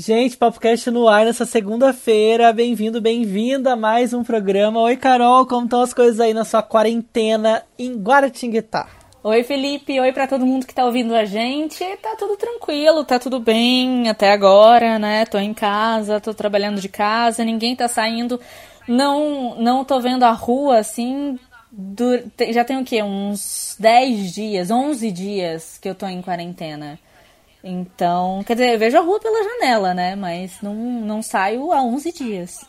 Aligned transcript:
Gente, 0.00 0.36
PapoCast 0.36 0.92
no 0.92 1.08
ar 1.08 1.24
nessa 1.24 1.44
segunda-feira. 1.44 2.52
Bem-vindo, 2.52 3.00
bem-vinda 3.00 3.72
a 3.72 3.76
mais 3.76 4.14
um 4.14 4.22
programa. 4.22 4.78
Oi, 4.82 4.96
Carol, 4.96 5.44
como 5.44 5.64
estão 5.64 5.80
as 5.80 5.92
coisas 5.92 6.20
aí 6.20 6.32
na 6.32 6.44
sua 6.44 6.62
quarentena 6.62 7.64
em 7.76 7.96
Guaratinguetá? 7.96 8.86
Oi, 9.24 9.42
Felipe. 9.42 9.98
Oi 9.98 10.12
para 10.12 10.28
todo 10.28 10.46
mundo 10.46 10.68
que 10.68 10.72
tá 10.72 10.84
ouvindo 10.84 11.16
a 11.16 11.24
gente. 11.24 11.84
Tá 12.00 12.14
tudo 12.16 12.36
tranquilo, 12.36 13.04
tá 13.04 13.18
tudo 13.18 13.40
bem 13.40 14.08
até 14.08 14.30
agora, 14.30 15.00
né? 15.00 15.26
Tô 15.26 15.36
em 15.36 15.52
casa, 15.52 16.20
tô 16.20 16.32
trabalhando 16.32 16.80
de 16.80 16.88
casa, 16.88 17.42
ninguém 17.42 17.74
tá 17.74 17.88
saindo. 17.88 18.40
Não, 18.86 19.56
não 19.56 19.84
tô 19.84 19.98
vendo 19.98 20.22
a 20.22 20.30
rua 20.30 20.78
assim. 20.78 21.36
Já 22.52 22.64
tem 22.64 22.78
o 22.78 22.84
quê? 22.84 23.02
Uns 23.02 23.74
10 23.80 24.32
dias, 24.32 24.70
11 24.70 25.10
dias 25.10 25.76
que 25.76 25.88
eu 25.88 25.94
tô 25.96 26.06
em 26.06 26.22
quarentena. 26.22 27.00
Então, 27.62 28.42
quer 28.46 28.54
dizer, 28.54 28.74
eu 28.74 28.78
vejo 28.78 28.98
a 28.98 29.00
rua 29.00 29.18
pela 29.20 29.42
janela, 29.42 29.94
né? 29.94 30.14
Mas 30.14 30.60
não, 30.62 30.74
não 30.74 31.22
saio 31.22 31.72
há 31.72 31.82
11 31.82 32.12
dias. 32.12 32.66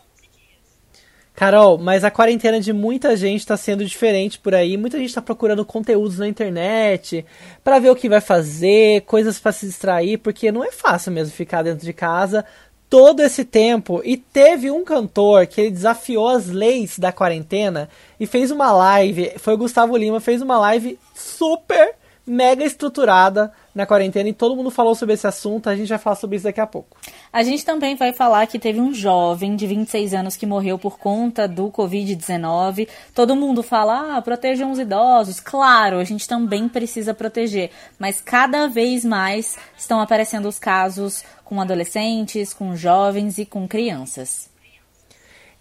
Carol, 1.40 1.78
mas 1.78 2.04
a 2.04 2.12
quarentena 2.12 2.60
de 2.60 2.74
muita 2.74 3.16
gente 3.16 3.40
está 3.40 3.56
sendo 3.56 3.86
diferente 3.86 4.38
por 4.38 4.54
aí. 4.54 4.76
Muita 4.76 4.98
gente 4.98 5.08
está 5.08 5.22
procurando 5.22 5.64
conteúdos 5.64 6.20
na 6.20 6.28
internet 6.28 7.26
para 7.64 7.80
ver 7.80 7.90
o 7.92 7.96
que 7.96 8.10
vai 8.10 8.20
fazer, 8.20 9.04
coisas 9.04 9.40
para 9.40 9.54
se 9.54 9.66
distrair, 9.66 10.18
porque 10.18 10.52
não 10.52 10.66
é 10.66 10.72
fácil 10.72 11.14
mesmo 11.14 11.34
ficar 11.34 11.64
dentro 11.64 11.86
de 11.86 11.94
casa 11.94 12.44
todo 12.90 13.22
esse 13.22 13.46
tempo. 13.46 14.02
E 14.04 14.18
teve 14.18 14.70
um 14.70 14.84
cantor 14.84 15.48
que 15.48 15.62
ele 15.62 15.72
desafiou 15.72 16.28
as 16.28 16.48
leis 16.48 17.00
da 17.00 17.14
quarentena 17.14 17.88
e 18.20 18.28
fez 18.28 18.52
uma 18.52 18.74
live. 18.74 19.32
Foi 19.38 19.54
o 19.54 19.58
Gustavo 19.58 19.96
Lima, 19.96 20.20
fez 20.20 20.42
uma 20.42 20.60
live 20.60 21.00
super 21.16 21.96
mega 22.30 22.64
estruturada 22.64 23.52
na 23.74 23.86
quarentena 23.86 24.30
e 24.30 24.34
todo 24.34 24.56
mundo 24.56 24.70
falou 24.70 24.94
sobre 24.94 25.16
esse 25.16 25.26
assunto. 25.26 25.68
A 25.68 25.76
gente 25.76 25.90
vai 25.90 25.98
falar 25.98 26.16
sobre 26.16 26.36
isso 26.36 26.46
daqui 26.46 26.62
a 26.62 26.68
pouco. 26.68 26.96
A 27.34 27.42
gente 27.42 27.66
também 27.66 27.96
vai 27.96 28.14
falar 28.14 28.46
que 28.46 28.60
teve 28.60 28.80
um 28.80 28.94
jovem 28.94 29.56
de 29.56 29.66
26 29.66 30.14
anos 30.14 30.38
que 30.38 30.46
morreu 30.46 30.78
por 30.78 31.00
conta 31.00 31.48
do 31.48 31.72
Covid-19. 31.72 32.88
Todo 33.16 33.36
mundo 33.36 33.64
fala, 33.64 34.18
ah, 34.18 34.22
protejam 34.22 34.72
os 34.72 34.78
idosos. 34.78 35.40
Claro, 35.40 35.98
a 35.98 36.04
gente 36.04 36.28
também 36.28 36.70
precisa 36.70 37.14
proteger, 37.14 37.72
mas 37.98 38.22
cada 38.22 38.68
vez 38.68 39.04
mais 39.04 39.58
estão 39.78 40.00
aparecendo 40.00 40.48
os 40.48 40.60
casos 40.60 41.24
com 41.44 41.60
adolescentes, 41.60 42.54
com 42.54 42.76
jovens 42.76 43.40
e 43.40 43.46
com 43.46 43.68
crianças. 43.68 44.50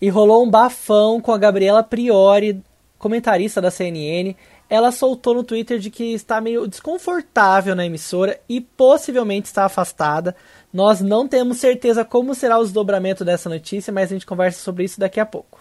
E 0.00 0.10
rolou 0.10 0.44
um 0.44 0.50
bafão 0.50 1.20
com 1.20 1.32
a 1.32 1.38
Gabriela 1.38 1.82
Priori, 1.82 2.62
comentarista 2.98 3.60
da 3.60 3.70
CNN 3.70 4.34
ela 4.68 4.92
soltou 4.92 5.34
no 5.34 5.42
Twitter 5.42 5.78
de 5.78 5.90
que 5.90 6.12
está 6.12 6.40
meio 6.40 6.66
desconfortável 6.66 7.74
na 7.74 7.86
emissora 7.86 8.38
e 8.48 8.60
possivelmente 8.60 9.46
está 9.46 9.64
afastada. 9.64 10.36
Nós 10.72 11.00
não 11.00 11.26
temos 11.26 11.58
certeza 11.58 12.04
como 12.04 12.34
será 12.34 12.58
o 12.58 12.62
desdobramento 12.62 13.24
dessa 13.24 13.48
notícia, 13.48 13.92
mas 13.92 14.10
a 14.10 14.14
gente 14.14 14.26
conversa 14.26 14.60
sobre 14.60 14.84
isso 14.84 15.00
daqui 15.00 15.18
a 15.18 15.26
pouco. 15.26 15.58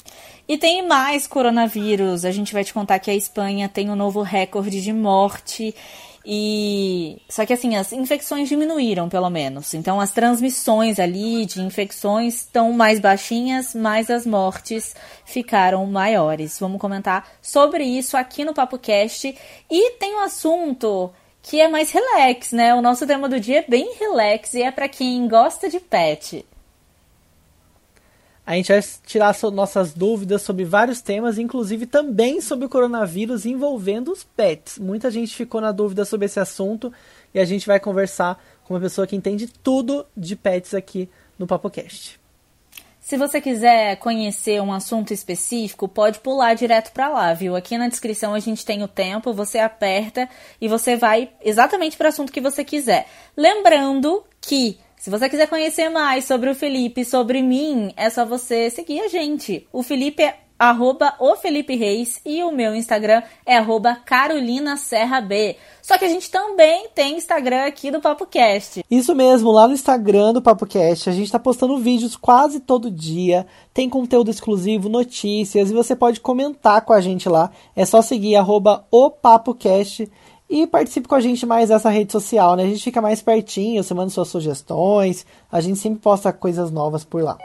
E 0.48 0.58
tem 0.58 0.86
mais 0.86 1.26
coronavírus. 1.28 2.26
A 2.26 2.32
gente 2.32 2.54
vai 2.54 2.64
te 2.64 2.74
contar 2.74 3.00
que 3.00 3.10
a 3.10 3.16
Espanha 3.16 3.70
tem 3.70 3.90
um 3.90 3.96
novo 3.96 4.22
recorde 4.22 4.82
de 4.82 4.92
morte 4.92 5.74
e 6.30 7.22
só 7.30 7.46
que 7.46 7.54
assim, 7.54 7.78
as 7.78 7.94
infecções 7.94 8.50
diminuíram 8.50 9.08
pelo 9.08 9.30
menos. 9.30 9.74
Então 9.74 9.98
as 10.02 10.12
transmissões 10.12 11.00
ali 11.00 11.46
de 11.46 11.62
infecções 11.62 12.42
estão 12.42 12.74
mais 12.74 13.00
baixinhas, 13.00 13.74
mas 13.74 14.12
as 14.12 14.26
mortes 14.26 14.94
ficaram 15.24 15.86
maiores. 15.86 16.60
Vamos 16.60 16.82
comentar 16.82 17.26
sobre 17.42 17.86
isso 17.86 18.18
aqui 18.18 18.44
no 18.44 18.54
Papo 18.54 18.78
Cast 18.78 19.34
e 19.72 19.92
tem 19.92 20.16
um 20.16 20.20
assunto 20.20 21.10
que 21.42 21.62
é 21.62 21.70
mais 21.70 21.92
relax, 21.92 22.52
né? 22.52 22.76
O 22.76 22.82
nosso 22.82 23.08
tema 23.08 23.30
do 23.30 23.40
dia 23.40 23.60
é 23.60 23.66
bem 23.66 23.96
relax 23.98 24.54
e 24.54 24.64
é 24.64 24.70
para 24.70 24.90
quem 24.90 25.30
gosta 25.30 25.70
de 25.70 25.80
pet. 25.80 26.46
A 28.48 28.54
gente 28.54 28.72
vai 28.72 28.82
tirar 29.06 29.36
nossas 29.52 29.94
dúvidas 29.94 30.42
sobre 30.42 30.64
vários 30.64 31.02
temas, 31.02 31.38
inclusive 31.38 31.86
também 31.86 32.40
sobre 32.40 32.66
o 32.66 32.70
coronavírus 32.70 33.46
envolvendo 33.46 34.10
os 34.10 34.24
pets. 34.24 34.80
Muita 34.80 35.12
gente 35.12 35.36
ficou 35.36 35.60
na 35.60 35.74
dúvida 35.74 36.06
sobre 36.06 36.28
esse 36.28 36.40
assunto 36.40 36.94
e 37.34 37.42
a 37.42 37.44
gente 37.44 37.68
vai 37.68 37.78
conversar 37.78 38.42
com 38.64 38.74
uma 38.74 38.80
pessoa 38.80 39.06
que 39.06 39.18
entende 39.18 39.48
tudo 39.48 40.06
de 40.16 40.34
pets 40.34 40.74
aqui 40.74 41.10
no 41.38 41.46
PapoCast. 41.46 42.18
Se 43.02 43.18
você 43.18 43.42
quiser 43.42 43.98
conhecer 43.98 44.62
um 44.62 44.72
assunto 44.72 45.12
específico, 45.12 45.86
pode 45.86 46.20
pular 46.20 46.54
direto 46.54 46.94
para 46.94 47.10
lá, 47.10 47.34
viu? 47.34 47.54
Aqui 47.54 47.78
na 47.78 47.90
descrição 47.90 48.34
a 48.34 48.40
gente 48.40 48.66
tem 48.66 48.82
o 48.82 48.88
tempo, 48.88 49.34
você 49.34 49.60
aperta 49.60 50.30
e 50.62 50.70
você 50.70 50.96
vai 50.96 51.32
exatamente 51.44 51.98
para 51.98 52.06
o 52.06 52.10
assunto 52.10 52.32
que 52.32 52.40
você 52.40 52.64
quiser. 52.64 53.08
Lembrando 53.36 54.24
que 54.40 54.78
se 54.98 55.10
você 55.10 55.30
quiser 55.30 55.48
conhecer 55.48 55.90
mais 55.90 56.26
sobre 56.26 56.50
o 56.50 56.56
Felipe, 56.56 57.06
sobre 57.06 57.42
mim, 57.42 57.94
é 57.96 58.10
só 58.10 58.26
você 58.26 58.70
seguir 58.70 59.00
a 59.02 59.08
gente. 59.08 59.68
O 59.72 59.84
Felipe 59.84 60.24
é 60.24 60.40
arroba 60.60 61.14
o 61.20 61.36
Felipe 61.36 61.76
Reis 61.76 62.20
e 62.26 62.44
o 62.44 62.52
meu 62.52 62.76
Instagram 62.76 63.22
é 63.46 63.58
arroba 63.58 63.96
Carolina 63.96 64.76
Serra 64.76 65.22
B. 65.22 65.56
Só 65.84 65.98
que 65.98 66.06
a 66.06 66.10
gente 66.10 66.32
também 66.32 66.88
tem 66.96 67.16
Instagram 67.16 67.66
aqui 67.66 67.92
do 67.92 68.02
PapoCast. 68.02 68.84
Isso 68.90 69.14
mesmo, 69.14 69.52
lá 69.52 69.68
no 69.68 69.76
Instagram 69.76 70.34
do 70.34 70.42
PapoCast 70.42 71.10
a 71.10 71.14
gente 71.14 71.26
está 71.26 71.38
postando 71.38 71.78
vídeos 71.78 72.16
quase 72.16 72.60
todo 72.60 72.90
dia, 72.90 73.46
tem 73.74 73.88
conteúdo 73.88 74.32
exclusivo, 74.32 74.90
notícias 74.90 75.70
e 75.70 75.74
você 75.74 75.96
pode 75.96 76.20
comentar 76.20 76.82
com 76.82 76.92
a 76.92 77.00
gente 77.00 77.30
lá. 77.30 77.52
É 77.76 77.86
só 77.86 78.02
seguir 78.02 78.36
arroba 78.36 78.86
o 78.90 79.12
e 80.50 80.66
participe 80.66 81.08
com 81.08 81.16
a 81.16 81.20
gente 81.20 81.46
mais 81.46 81.70
dessa 81.70 81.90
rede 81.90 82.12
social, 82.12 82.56
né? 82.56 82.64
A 82.64 82.68
gente 82.68 82.84
fica 82.84 83.02
mais 83.02 83.22
pertinho, 83.22 83.84
você 83.84 83.94
manda 83.94 84.10
suas 84.10 84.30
sugestões, 84.30 85.26
a 85.52 85.60
gente 85.60 85.78
sempre 85.78 86.00
posta 86.00 86.32
coisas 86.32 86.72
novas 86.72 87.04
por 87.04 87.22
lá. 87.22 87.38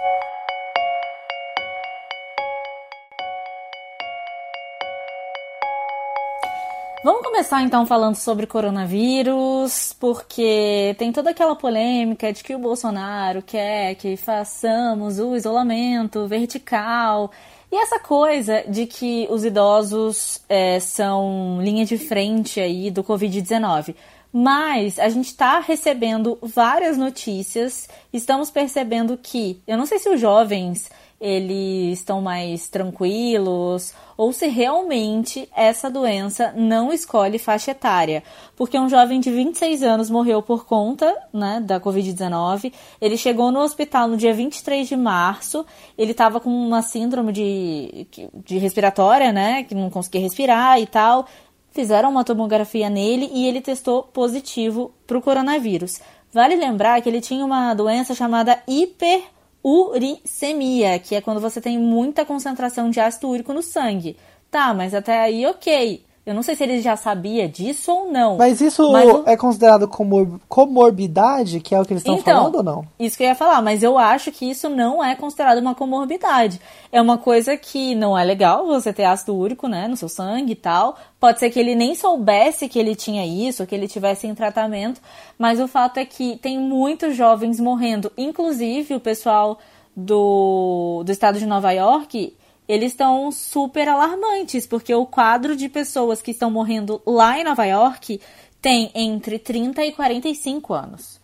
Vamos 7.05 7.23
começar 7.23 7.61
então 7.63 7.85
falando 7.85 8.15
sobre 8.15 8.47
coronavírus, 8.47 9.93
porque 9.99 10.95
tem 10.97 11.11
toda 11.11 11.31
aquela 11.31 11.57
polêmica 11.57 12.33
de 12.33 12.45
que 12.45 12.55
o 12.55 12.61
Bolsonaro 12.61 13.43
quer 13.43 13.97
que 13.97 14.17
façamos 14.17 15.19
o 15.19 15.35
isolamento 15.35 16.29
vertical 16.29 17.29
e 17.73 17.77
essa 17.77 17.99
coisa 17.99 18.63
de 18.69 18.85
que 18.85 19.27
os 19.31 19.47
idosos 19.47 20.43
é, 20.47 20.79
são 20.79 21.59
linha 21.63 21.87
de 21.87 21.97
frente 21.97 22.61
aí 22.61 22.91
do 22.91 23.03
Covid-19. 23.03 23.95
Mas 24.31 24.99
a 24.99 25.09
gente 25.09 25.29
está 25.29 25.59
recebendo 25.59 26.39
várias 26.43 26.99
notícias, 26.99 27.89
estamos 28.13 28.51
percebendo 28.51 29.17
que, 29.17 29.59
eu 29.67 29.79
não 29.79 29.87
sei 29.87 29.99
se 29.99 30.09
os 30.11 30.21
jovens 30.21 30.91
eles 31.23 32.01
estão 32.01 32.21
mais 32.21 32.69
tranquilos 32.69 33.95
ou 34.17 34.33
se 34.33 34.49
realmente 34.49 35.49
essa 35.55 35.89
doença 35.89 36.53
não 36.57 36.93
escolhe 36.93 37.39
faixa 37.39 37.71
etária. 37.71 38.25
Porque 38.57 38.77
um 38.77 38.89
jovem 38.89 39.21
de 39.21 39.31
26 39.31 39.85
anos 39.85 40.11
morreu 40.11 40.43
por 40.43 40.67
conta 40.67 41.17
né, 41.33 41.63
da 41.65 41.81
Covid-19. 41.81 42.73
Ele 43.01 43.17
chegou 43.17 43.53
no 43.53 43.61
hospital 43.61 44.09
no 44.09 44.17
dia 44.17 44.35
23 44.35 44.89
de 44.89 44.97
março. 44.97 45.65
Ele 45.97 46.11
estava 46.11 46.41
com 46.41 46.51
uma 46.51 46.83
síndrome 46.83 47.33
de, 47.33 48.07
de 48.45 48.59
respiratória, 48.59 49.33
né? 49.33 49.63
Que 49.63 49.77
não 49.77 49.91
conseguia 49.91 50.23
respirar 50.23 50.81
e 50.81 50.87
tal. 50.87 51.27
Fizeram 51.71 52.11
uma 52.11 52.25
tomografia 52.25 52.91
nele 52.91 53.31
e 53.33 53.47
ele 53.47 53.61
testou 53.61 54.03
positivo 54.03 54.93
para 55.07 55.17
o 55.17 55.23
coronavírus. 55.23 56.01
Vale 56.33 56.57
lembrar 56.57 57.01
que 57.01 57.09
ele 57.09 57.21
tinha 57.21 57.45
uma 57.45 57.75
doença 57.75 58.13
chamada 58.13 58.61
hiper 58.67 59.23
uricemia, 59.65 60.99
que 60.99 61.15
é 61.15 61.21
quando 61.21 61.41
você 61.41 61.61
tem 61.61 61.79
muita 61.79 62.25
concentração 62.25 62.91
de 62.91 63.01
ácido 63.01 63.29
úrico 63.29 63.53
no 63.53 63.63
sangue. 63.63 64.17
Tá, 64.51 64.75
mas 64.75 64.95
até 64.95 65.21
aí 65.21 65.47
ok. 65.47 66.05
Eu 66.25 66.35
não 66.35 66.43
sei 66.43 66.55
se 66.55 66.63
ele 66.63 66.81
já 66.81 66.97
sabia 66.97 67.49
disso 67.49 67.91
ou 67.91 68.13
não. 68.13 68.37
Mas 68.37 68.61
isso 68.61 68.93
mas 68.93 69.11
é 69.27 69.37
considerado 69.37 69.89
comor 69.89 70.39
comorbidade, 70.49 71.59
que 71.59 71.75
é 71.75 71.81
o 71.81 71.85
que 71.85 71.93
eles 71.93 72.03
estão 72.03 72.15
então, 72.15 72.43
falando 72.43 72.57
ou 72.57 72.63
não? 72.63 72.87
Isso 72.97 73.17
que 73.17 73.25
eu 73.25 73.27
ia 73.27 73.35
falar, 73.35 73.61
mas 73.61 73.83
eu 73.83 73.99
acho 73.99 74.31
que 74.31 74.49
isso 74.49 74.69
não 74.69 75.03
é 75.03 75.17
considerado 75.17 75.59
uma 75.59 75.75
comorbidade. 75.75 76.61
É 76.93 77.03
uma 77.03 77.19
coisa 77.19 77.57
que 77.57 77.97
não 77.97 78.17
é 78.17 78.23
legal 78.23 78.65
você 78.67 78.93
ter 78.93 79.03
ácido 79.03 79.35
úrico, 79.35 79.67
né, 79.67 79.89
no 79.89 79.97
seu 79.97 80.09
sangue 80.09 80.53
e 80.53 80.57
tal. 80.57 80.97
Pode 81.19 81.41
ser 81.41 81.51
que 81.51 81.59
ele 81.59 81.75
nem 81.75 81.93
soubesse 81.97 82.69
que 82.69 82.79
ele 82.79 82.95
tinha 82.95 83.27
isso, 83.27 83.67
que 83.67 83.75
ele 83.75 83.89
tivesse 83.89 84.29
em 84.29 84.35
tratamento, 84.35 85.01
mas 85.37 85.59
o 85.59 85.67
fato 85.67 85.99
é 85.99 86.05
que 86.05 86.37
tem 86.37 86.57
muitos 86.57 87.17
jovens 87.17 87.59
morrendo, 87.59 88.13
inclusive 88.17 88.95
o 88.95 89.01
pessoal 89.01 89.59
do, 89.97 91.03
do 91.05 91.11
estado 91.11 91.41
de 91.41 91.47
Nova 91.47 91.73
York 91.73 92.33
eles 92.69 92.93
estão 92.93 93.31
super 93.31 93.89
alarmantes, 93.89 94.67
porque 94.67 94.95
o 94.95 95.07
quadro 95.07 95.57
de 95.57 95.69
pessoas 95.69 96.23
que 96.23 96.31
estão 96.31 96.51
morrendo 96.51 97.01
lá 97.07 97.39
em 97.39 97.45
Nova 97.45 97.65
York 97.65 98.21
tem 98.61 98.91
entre 98.95 99.39
30 99.39 99.85
e 99.85 99.93
45 99.93 100.73
anos. 100.73 101.21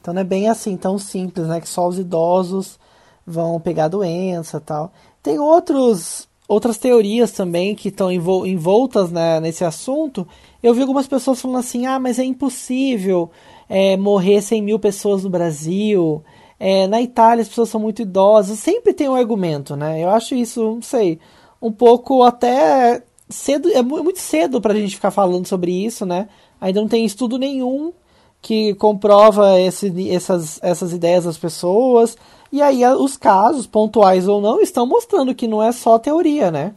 Então 0.00 0.14
não 0.14 0.20
é 0.20 0.24
bem 0.24 0.48
assim, 0.48 0.76
tão 0.76 0.98
simples, 0.98 1.46
né? 1.46 1.60
Que 1.60 1.68
só 1.68 1.86
os 1.86 1.98
idosos 1.98 2.78
vão 3.26 3.60
pegar 3.60 3.88
doença 3.88 4.60
tal. 4.60 4.92
Tem 5.22 5.38
outros, 5.38 6.28
outras 6.48 6.78
teorias 6.78 7.32
também 7.32 7.74
que 7.74 7.88
estão 7.88 8.10
envoltas 8.10 9.10
né, 9.10 9.40
nesse 9.40 9.64
assunto. 9.64 10.26
Eu 10.62 10.74
vi 10.74 10.80
algumas 10.80 11.06
pessoas 11.06 11.40
falando 11.40 11.58
assim, 11.58 11.86
ah, 11.86 11.98
mas 11.98 12.18
é 12.18 12.24
impossível 12.24 13.30
é, 13.68 13.96
morrer 13.96 14.40
100 14.42 14.62
mil 14.62 14.78
pessoas 14.78 15.24
no 15.24 15.30
Brasil 15.30 16.22
É, 16.64 16.86
na 16.86 17.02
Itália 17.02 17.42
as 17.42 17.48
pessoas 17.48 17.70
são 17.70 17.80
muito 17.80 18.02
idosas, 18.02 18.56
sempre 18.56 18.94
tem 18.94 19.08
um 19.08 19.16
argumento, 19.16 19.74
né? 19.74 20.00
Eu 20.00 20.10
acho 20.10 20.32
isso, 20.32 20.62
não 20.62 20.80
sei, 20.80 21.18
um 21.60 21.72
pouco 21.72 22.22
até 22.22 23.02
cedo, 23.28 23.68
é 23.68 23.82
muito 23.82 24.20
cedo 24.20 24.60
pra 24.60 24.72
gente 24.72 24.94
ficar 24.94 25.10
falando 25.10 25.44
sobre 25.44 25.72
isso, 25.72 26.06
né? 26.06 26.28
Ainda 26.60 26.80
não 26.80 26.86
tem 26.86 27.04
estudo 27.04 27.36
nenhum 27.36 27.92
que 28.40 28.74
comprova 28.74 29.60
esse, 29.60 29.92
essas, 30.08 30.60
essas 30.62 30.92
ideias 30.92 31.24
das 31.24 31.36
pessoas. 31.36 32.16
E 32.52 32.62
aí 32.62 32.86
os 32.86 33.16
casos, 33.16 33.66
pontuais 33.66 34.28
ou 34.28 34.40
não, 34.40 34.60
estão 34.60 34.86
mostrando 34.86 35.34
que 35.34 35.48
não 35.48 35.60
é 35.60 35.72
só 35.72 35.98
teoria, 35.98 36.52
né? 36.52 36.74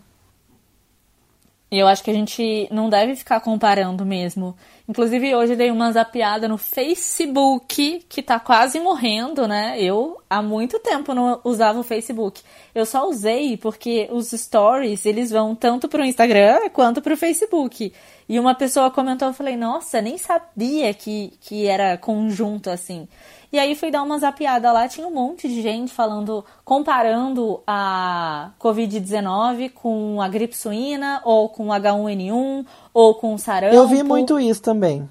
E 1.71 1.79
eu 1.79 1.87
acho 1.87 2.03
que 2.03 2.11
a 2.11 2.13
gente 2.13 2.67
não 2.71 2.89
deve 2.89 3.15
ficar 3.15 3.39
comparando 3.39 4.05
mesmo. 4.05 4.55
Inclusive, 4.87 5.35
hoje 5.35 5.55
dei 5.55 5.71
uma 5.71 5.91
zapiada 5.91 6.47
no 6.47 6.59
Facebook, 6.59 8.05
que 8.07 8.21
tá 8.21 8.39
quase 8.39 8.79
morrendo, 8.79 9.47
né? 9.47 9.75
Eu, 9.81 10.21
há 10.29 10.43
muito 10.43 10.77
tempo, 10.79 11.13
não 11.13 11.41
usava 11.43 11.79
o 11.79 11.83
Facebook. 11.83 12.43
Eu 12.73 12.85
só 12.85 13.09
usei 13.09 13.57
porque 13.57 14.07
os 14.11 14.29
stories, 14.29 15.07
eles 15.07 15.31
vão 15.31 15.55
tanto 15.55 15.89
pro 15.89 16.05
Instagram 16.05 16.69
quanto 16.69 17.01
pro 17.01 17.17
Facebook. 17.17 17.91
E 18.29 18.39
uma 18.39 18.53
pessoa 18.53 18.91
comentou, 18.91 19.27
eu 19.27 19.33
falei, 19.33 19.57
nossa, 19.57 20.01
nem 20.01 20.19
sabia 20.19 20.93
que, 20.93 21.33
que 21.41 21.65
era 21.65 21.97
conjunto 21.97 22.69
assim. 22.69 23.07
E 23.55 23.59
aí 23.59 23.73
fui 23.73 23.89
dar 23.89 24.03
uma 24.03 24.19
zapiada 24.19 24.69
lá, 24.69 24.85
tinha 24.85 25.07
um 25.07 25.13
monte 25.13 25.47
de 25.47 25.61
gente 25.61 25.93
falando, 25.93 26.43
comparando 26.65 27.61
a 27.65 28.51
Covid-19 28.59 29.71
com 29.71 30.21
a 30.21 30.27
gripe 30.27 30.57
suína, 30.57 31.21
ou 31.23 31.47
com 31.47 31.67
H1N1, 31.67 32.65
ou 32.93 33.15
com 33.15 33.33
o 33.33 33.39
sarampo. 33.39 33.73
Eu 33.73 33.87
vi 33.87 34.03
muito 34.03 34.37
isso 34.37 34.61
também. 34.61 35.07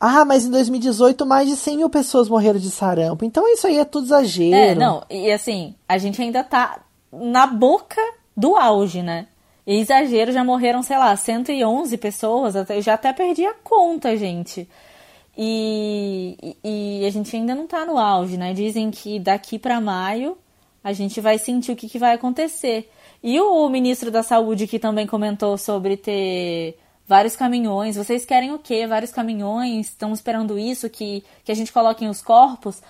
Ah, 0.00 0.24
mas 0.24 0.44
em 0.44 0.50
2018 0.50 1.24
mais 1.24 1.48
de 1.48 1.54
100 1.54 1.76
mil 1.76 1.88
pessoas 1.88 2.28
morreram 2.28 2.58
de 2.58 2.72
sarampo. 2.72 3.24
Então 3.24 3.46
isso 3.46 3.68
aí 3.68 3.78
é 3.78 3.84
tudo 3.84 4.06
exagero. 4.06 4.56
É, 4.56 4.74
não, 4.74 5.04
e 5.08 5.30
assim, 5.30 5.76
a 5.88 5.96
gente 5.96 6.20
ainda 6.20 6.42
tá 6.42 6.80
na 7.12 7.46
boca 7.46 8.02
do 8.36 8.56
auge, 8.56 9.00
né? 9.00 9.28
E 9.64 9.78
exagero, 9.78 10.32
já 10.32 10.42
morreram, 10.42 10.82
sei 10.82 10.98
lá, 10.98 11.14
111 11.14 11.96
pessoas, 11.98 12.56
eu 12.56 12.82
já 12.82 12.94
até 12.94 13.12
perdi 13.12 13.46
a 13.46 13.54
conta, 13.54 14.16
gente. 14.16 14.68
E, 15.36 16.56
e 16.62 17.04
a 17.06 17.10
gente 17.10 17.34
ainda 17.34 17.54
não 17.54 17.64
está 17.64 17.84
no 17.84 17.98
auge, 17.98 18.36
né? 18.36 18.52
Dizem 18.52 18.90
que 18.90 19.18
daqui 19.18 19.58
para 19.58 19.80
maio 19.80 20.38
a 20.82 20.92
gente 20.92 21.20
vai 21.20 21.38
sentir 21.38 21.72
o 21.72 21.76
que, 21.76 21.88
que 21.88 21.98
vai 21.98 22.14
acontecer. 22.14 22.90
E 23.22 23.40
o 23.40 23.68
ministro 23.68 24.10
da 24.10 24.22
Saúde 24.22 24.66
que 24.66 24.78
também 24.78 25.06
comentou 25.06 25.56
sobre 25.56 25.96
ter 25.96 26.78
vários 27.06 27.34
caminhões. 27.34 27.96
Vocês 27.96 28.24
querem 28.24 28.52
o 28.52 28.58
quê? 28.58 28.86
Vários 28.86 29.10
caminhões? 29.10 29.88
Estão 29.88 30.12
esperando 30.12 30.58
isso? 30.58 30.88
Que, 30.90 31.24
que 31.44 31.50
a 31.50 31.54
gente 31.54 31.72
coloque 31.72 32.06
os 32.06 32.20
corpos? 32.20 32.82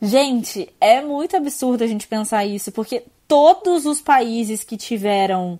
Gente, 0.00 0.72
é 0.80 1.00
muito 1.00 1.36
absurdo 1.36 1.82
a 1.82 1.86
gente 1.86 2.06
pensar 2.06 2.44
isso, 2.44 2.70
porque 2.70 3.04
todos 3.26 3.86
os 3.86 4.00
países 4.00 4.62
que 4.62 4.76
tiveram 4.76 5.58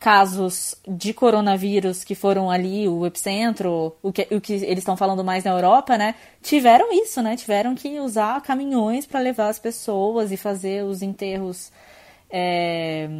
casos 0.00 0.74
de 0.88 1.12
coronavírus 1.12 2.02
que 2.02 2.14
foram 2.14 2.50
ali 2.50 2.88
o 2.88 3.04
epicentro, 3.04 3.94
o 4.02 4.10
que, 4.10 4.26
o 4.30 4.40
que 4.40 4.54
eles 4.54 4.78
estão 4.78 4.96
falando 4.96 5.22
mais 5.22 5.44
na 5.44 5.50
Europa, 5.50 5.98
né? 5.98 6.14
Tiveram 6.42 6.90
isso, 6.90 7.20
né? 7.20 7.36
Tiveram 7.36 7.74
que 7.74 8.00
usar 8.00 8.40
caminhões 8.40 9.04
para 9.04 9.20
levar 9.20 9.48
as 9.48 9.58
pessoas 9.58 10.32
e 10.32 10.38
fazer 10.38 10.84
os 10.84 11.02
enterros 11.02 11.70
é, 12.30 13.10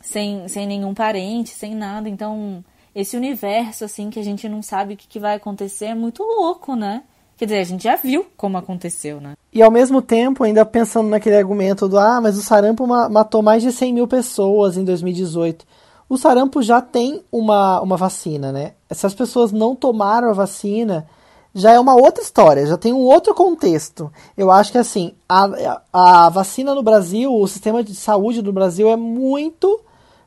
sem, 0.00 0.48
sem 0.48 0.66
nenhum 0.66 0.94
parente, 0.94 1.50
sem 1.50 1.74
nada. 1.74 2.08
Então, 2.08 2.64
esse 2.94 3.14
universo, 3.14 3.84
assim, 3.84 4.08
que 4.08 4.18
a 4.18 4.24
gente 4.24 4.48
não 4.48 4.62
sabe 4.62 4.94
o 4.94 4.96
que, 4.96 5.06
que 5.06 5.20
vai 5.20 5.36
acontecer 5.36 5.86
é 5.86 5.94
muito 5.94 6.22
louco, 6.22 6.74
né? 6.74 7.02
Quer 7.36 7.44
dizer, 7.44 7.58
a 7.58 7.64
gente 7.64 7.84
já 7.84 7.96
viu 7.96 8.24
como 8.38 8.56
aconteceu, 8.56 9.20
né? 9.20 9.34
E 9.52 9.62
ao 9.62 9.70
mesmo 9.70 10.00
tempo, 10.00 10.44
ainda 10.44 10.64
pensando 10.64 11.10
naquele 11.10 11.36
argumento 11.36 11.86
do 11.86 11.98
ah, 11.98 12.22
mas 12.22 12.38
o 12.38 12.42
sarampo 12.42 12.86
matou 12.86 13.42
mais 13.42 13.62
de 13.62 13.70
100 13.70 13.92
mil 13.92 14.08
pessoas 14.08 14.78
em 14.78 14.84
2018 14.84 15.66
o 16.08 16.16
sarampo 16.16 16.62
já 16.62 16.80
tem 16.80 17.24
uma, 17.30 17.80
uma 17.80 17.96
vacina, 17.96 18.52
né? 18.52 18.72
Se 18.90 19.06
as 19.06 19.14
pessoas 19.14 19.52
não 19.52 19.74
tomaram 19.74 20.28
a 20.28 20.32
vacina, 20.32 21.06
já 21.54 21.72
é 21.72 21.80
uma 21.80 21.94
outra 21.94 22.22
história, 22.22 22.66
já 22.66 22.76
tem 22.76 22.92
um 22.92 23.00
outro 23.00 23.34
contexto. 23.34 24.12
Eu 24.36 24.50
acho 24.50 24.70
que 24.70 24.78
assim, 24.78 25.14
a, 25.26 25.80
a 25.92 26.28
vacina 26.28 26.74
no 26.74 26.82
Brasil, 26.82 27.34
o 27.34 27.48
sistema 27.48 27.82
de 27.82 27.94
saúde 27.94 28.42
do 28.42 28.52
Brasil 28.52 28.90
é 28.90 28.96
muito 28.96 29.80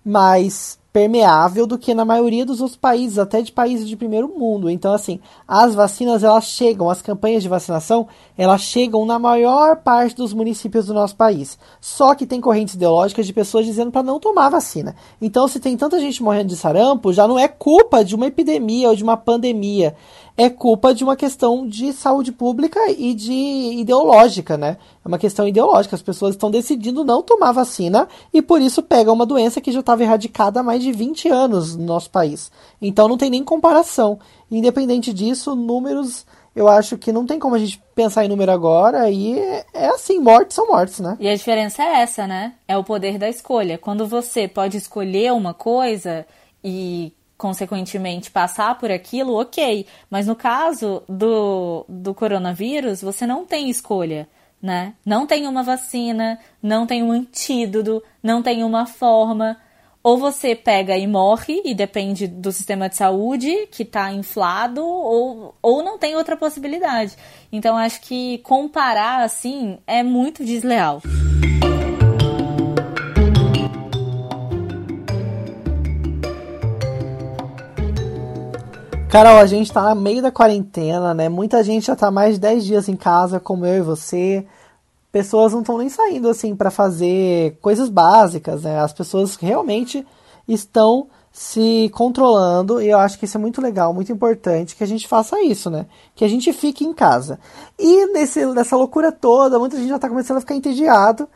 mais 0.03 0.78
permeável 0.91 1.67
do 1.67 1.77
que 1.77 1.93
na 1.93 2.03
maioria 2.03 2.45
dos 2.45 2.61
outros 2.61 2.77
países, 2.77 3.19
até 3.19 3.41
de 3.41 3.51
países 3.51 3.87
de 3.87 3.95
primeiro 3.95 4.27
mundo. 4.27 4.69
Então, 4.69 4.93
assim, 4.93 5.19
as 5.47 5.75
vacinas 5.75 6.23
elas 6.23 6.45
chegam, 6.45 6.89
as 6.89 7.01
campanhas 7.01 7.43
de 7.43 7.49
vacinação, 7.49 8.07
elas 8.37 8.61
chegam 8.61 9.05
na 9.05 9.19
maior 9.19 9.77
parte 9.77 10.15
dos 10.15 10.33
municípios 10.33 10.87
do 10.87 10.93
nosso 10.93 11.15
país. 11.15 11.59
Só 11.79 12.15
que 12.15 12.25
tem 12.25 12.41
correntes 12.41 12.73
ideológicas 12.73 13.27
de 13.27 13.33
pessoas 13.33 13.65
dizendo 13.65 13.91
para 13.91 14.03
não 14.03 14.19
tomar 14.19 14.49
vacina. 14.49 14.95
Então, 15.21 15.47
se 15.47 15.59
tem 15.59 15.77
tanta 15.77 15.99
gente 15.99 16.23
morrendo 16.23 16.49
de 16.49 16.55
sarampo, 16.55 17.13
já 17.13 17.27
não 17.27 17.37
é 17.37 17.47
culpa 17.47 18.03
de 18.03 18.15
uma 18.15 18.27
epidemia 18.27 18.89
ou 18.89 18.95
de 18.95 19.03
uma 19.03 19.17
pandemia 19.17 19.95
é 20.39 20.49
culpa 20.49 20.93
de 20.93 21.03
uma 21.03 21.17
questão 21.17 21.67
de 21.67 21.91
saúde 21.91 22.31
pública 22.31 22.79
e 22.89 23.13
de 23.13 23.33
ideológica, 23.33 24.57
né? 24.57 24.77
É 25.03 25.07
uma 25.07 25.17
questão 25.17 25.45
ideológica. 25.45 25.97
As 25.97 26.01
pessoas 26.01 26.33
estão 26.33 26.49
decidindo 26.49 27.03
não 27.03 27.21
tomar 27.21 27.51
vacina 27.51 28.07
e 28.33 28.41
por 28.41 28.61
isso 28.61 28.81
pegam 28.81 29.13
uma 29.13 29.25
doença 29.25 29.59
que 29.59 29.69
já 29.69 29.81
estava 29.81 30.01
erradicada 30.01 30.61
há 30.61 30.63
mais 30.63 30.81
de 30.81 30.93
20 30.93 31.27
anos 31.27 31.75
no 31.75 31.83
nosso 31.83 32.09
país. 32.09 32.49
Então 32.81 33.09
não 33.09 33.17
tem 33.17 33.29
nem 33.29 33.43
comparação. 33.43 34.17
Independente 34.49 35.11
disso, 35.11 35.57
números 35.57 36.25
eu 36.55 36.69
acho 36.69 36.97
que 36.97 37.11
não 37.11 37.25
tem 37.25 37.37
como 37.37 37.55
a 37.55 37.59
gente 37.59 37.83
pensar 37.93 38.23
em 38.23 38.29
número 38.29 38.53
agora 38.53 39.09
e 39.11 39.37
é 39.73 39.87
assim, 39.89 40.19
mortes 40.21 40.55
são 40.55 40.67
mortes, 40.67 41.01
né? 41.01 41.17
E 41.19 41.27
a 41.27 41.35
diferença 41.35 41.83
é 41.83 42.01
essa, 42.01 42.25
né? 42.25 42.53
É 42.65 42.77
o 42.77 42.83
poder 42.83 43.17
da 43.17 43.27
escolha. 43.27 43.77
Quando 43.77 44.07
você 44.07 44.47
pode 44.47 44.77
escolher 44.77 45.33
uma 45.33 45.53
coisa 45.53 46.25
e 46.63 47.11
consequentemente 47.39 48.29
passar 48.29 48.77
por 48.77 48.91
aquilo, 48.91 49.39
ok. 49.39 49.87
Mas 50.09 50.27
no 50.27 50.35
caso 50.35 51.01
do, 51.07 51.85
do 51.87 52.13
coronavírus, 52.13 53.01
você 53.01 53.25
não 53.25 53.45
tem 53.45 53.69
escolha, 53.69 54.27
né? 54.61 54.93
Não 55.05 55.25
tem 55.25 55.47
uma 55.47 55.63
vacina, 55.63 56.37
não 56.61 56.85
tem 56.85 57.01
um 57.01 57.13
antídoto, 57.13 58.03
não 58.21 58.43
tem 58.43 58.61
uma 58.61 58.85
forma. 58.85 59.57
Ou 60.03 60.17
você 60.17 60.53
pega 60.53 60.97
e 60.97 61.07
morre, 61.07 61.61
e 61.63 61.73
depende 61.73 62.27
do 62.27 62.51
sistema 62.51 62.89
de 62.89 62.97
saúde, 62.97 63.67
que 63.71 63.83
está 63.83 64.11
inflado, 64.11 64.85
ou, 64.85 65.55
ou 65.61 65.81
não 65.81 65.97
tem 65.97 66.15
outra 66.15 66.35
possibilidade. 66.35 67.15
Então, 67.51 67.77
acho 67.77 68.01
que 68.01 68.39
comparar 68.39 69.23
assim 69.23 69.77
é 69.87 70.03
muito 70.03 70.43
desleal. 70.43 71.01
Carol, 79.09 79.39
a 79.39 79.47
gente 79.47 79.73
tá 79.73 79.95
no 79.95 79.99
meio 79.99 80.21
da 80.21 80.31
quarentena, 80.31 81.15
né? 81.15 81.27
Muita 81.27 81.63
gente 81.63 81.87
já 81.87 81.95
tá 81.95 82.11
mais 82.11 82.35
de 82.35 82.41
10 82.41 82.63
dias 82.63 82.87
em 82.87 82.95
casa, 82.95 83.39
como 83.39 83.65
eu 83.65 83.77
e 83.77 83.81
você. 83.81 84.45
Pessoas 85.11 85.51
não 85.51 85.61
estão 85.61 85.79
nem 85.79 85.89
saindo 85.89 86.29
assim 86.29 86.55
para 86.55 86.69
fazer 86.69 87.57
coisas 87.59 87.89
básicas, 87.89 88.61
né? 88.61 88.79
As 88.79 88.93
pessoas 88.93 89.35
realmente 89.35 90.05
estão 90.47 91.07
se 91.31 91.89
controlando 91.91 92.79
e 92.79 92.89
eu 92.89 92.99
acho 92.99 93.17
que 93.17 93.25
isso 93.25 93.35
é 93.35 93.41
muito 93.41 93.59
legal, 93.59 93.91
muito 93.95 94.11
importante 94.11 94.75
que 94.75 94.83
a 94.83 94.87
gente 94.87 95.07
faça 95.07 95.41
isso, 95.41 95.71
né? 95.71 95.87
Que 96.13 96.23
a 96.23 96.27
gente 96.27 96.53
fique 96.53 96.85
em 96.85 96.93
casa. 96.93 97.39
E 97.79 98.05
nesse, 98.13 98.45
nessa 98.45 98.77
loucura 98.77 99.11
toda, 99.11 99.57
muita 99.57 99.75
gente 99.75 99.89
já 99.89 99.97
tá 99.97 100.07
começando 100.07 100.37
a 100.37 100.41
ficar 100.41 100.53
entediado 100.53 101.27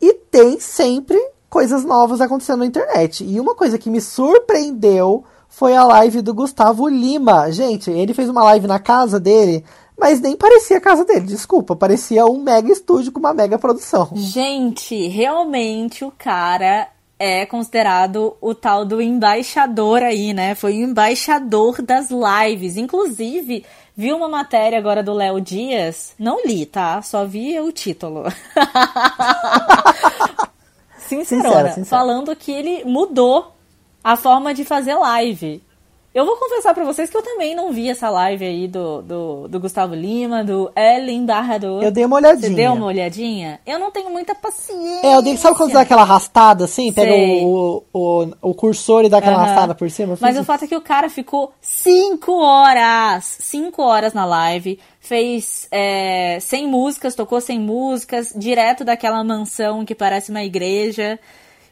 e 0.00 0.14
tem 0.14 0.60
sempre 0.60 1.18
coisas 1.50 1.84
novas 1.84 2.20
acontecendo 2.20 2.60
na 2.60 2.66
internet. 2.66 3.24
E 3.24 3.40
uma 3.40 3.56
coisa 3.56 3.76
que 3.76 3.90
me 3.90 4.00
surpreendeu 4.00 5.24
foi 5.48 5.74
a 5.74 5.84
live 5.84 6.22
do 6.22 6.34
Gustavo 6.34 6.88
Lima. 6.88 7.50
Gente, 7.50 7.90
ele 7.90 8.14
fez 8.14 8.28
uma 8.28 8.44
live 8.44 8.66
na 8.66 8.78
casa 8.78 9.18
dele, 9.18 9.64
mas 9.98 10.20
nem 10.20 10.36
parecia 10.36 10.76
a 10.76 10.80
casa 10.80 11.04
dele, 11.04 11.26
desculpa, 11.26 11.74
parecia 11.74 12.24
um 12.26 12.40
mega 12.40 12.70
estúdio 12.70 13.10
com 13.10 13.18
uma 13.18 13.34
mega 13.34 13.58
produção. 13.58 14.10
Gente, 14.14 15.08
realmente 15.08 16.04
o 16.04 16.12
cara 16.16 16.88
é 17.18 17.44
considerado 17.44 18.36
o 18.40 18.54
tal 18.54 18.84
do 18.84 19.02
embaixador 19.02 20.04
aí, 20.04 20.32
né? 20.32 20.54
Foi 20.54 20.74
o 20.74 20.84
embaixador 20.84 21.82
das 21.82 22.10
lives. 22.10 22.76
Inclusive, 22.76 23.64
vi 23.96 24.12
uma 24.12 24.28
matéria 24.28 24.78
agora 24.78 25.02
do 25.02 25.12
Léo 25.12 25.40
Dias, 25.40 26.14
não 26.16 26.46
li, 26.46 26.64
tá? 26.64 27.02
Só 27.02 27.24
vi 27.24 27.58
o 27.58 27.72
título. 27.72 28.24
Sincerona, 31.08 31.48
sincera, 31.48 31.68
sincera. 31.70 31.86
falando 31.86 32.36
que 32.36 32.52
ele 32.52 32.84
mudou 32.84 33.57
a 34.08 34.16
forma 34.16 34.54
de 34.54 34.64
fazer 34.64 34.94
live. 34.94 35.62
Eu 36.14 36.24
vou 36.24 36.34
confessar 36.36 36.72
para 36.72 36.82
vocês 36.82 37.10
que 37.10 37.16
eu 37.16 37.22
também 37.22 37.54
não 37.54 37.70
vi 37.70 37.90
essa 37.90 38.08
live 38.08 38.42
aí 38.42 38.66
do, 38.66 39.02
do, 39.02 39.48
do 39.48 39.60
Gustavo 39.60 39.94
Lima, 39.94 40.42
do 40.42 40.72
Ellen 40.74 41.26
Barrador. 41.26 41.82
Eu 41.82 41.90
dei 41.90 42.06
uma 42.06 42.16
olhadinha. 42.16 42.48
Você 42.48 42.56
deu 42.56 42.72
uma 42.72 42.86
olhadinha? 42.86 43.60
Eu 43.66 43.78
não 43.78 43.90
tenho 43.90 44.08
muita 44.08 44.34
paciência. 44.34 45.06
É, 45.06 45.14
eu 45.14 45.20
dei, 45.20 45.36
sabe 45.36 45.58
quando 45.58 45.74
dá 45.74 45.82
aquela 45.82 46.00
arrastada 46.00 46.64
assim? 46.64 46.90
Pega 46.90 47.12
o, 47.12 47.84
o, 47.92 48.30
o, 48.40 48.54
cursor 48.54 49.04
e 49.04 49.10
dá 49.10 49.18
aquela 49.18 49.36
uhum. 49.36 49.42
arrastada 49.42 49.74
por 49.74 49.90
cima? 49.90 50.16
Mas 50.18 50.38
o 50.38 50.44
fato 50.44 50.64
é 50.64 50.68
que 50.68 50.76
o 50.76 50.80
cara 50.80 51.10
ficou 51.10 51.52
cinco 51.60 52.32
horas, 52.32 53.36
cinco 53.40 53.82
horas 53.82 54.14
na 54.14 54.24
live, 54.24 54.78
fez 54.98 55.68
é, 55.70 56.38
sem 56.40 56.66
músicas, 56.66 57.14
tocou 57.14 57.42
sem 57.42 57.60
músicas, 57.60 58.32
direto 58.34 58.86
daquela 58.86 59.22
mansão 59.22 59.84
que 59.84 59.94
parece 59.94 60.30
uma 60.30 60.42
igreja. 60.42 61.20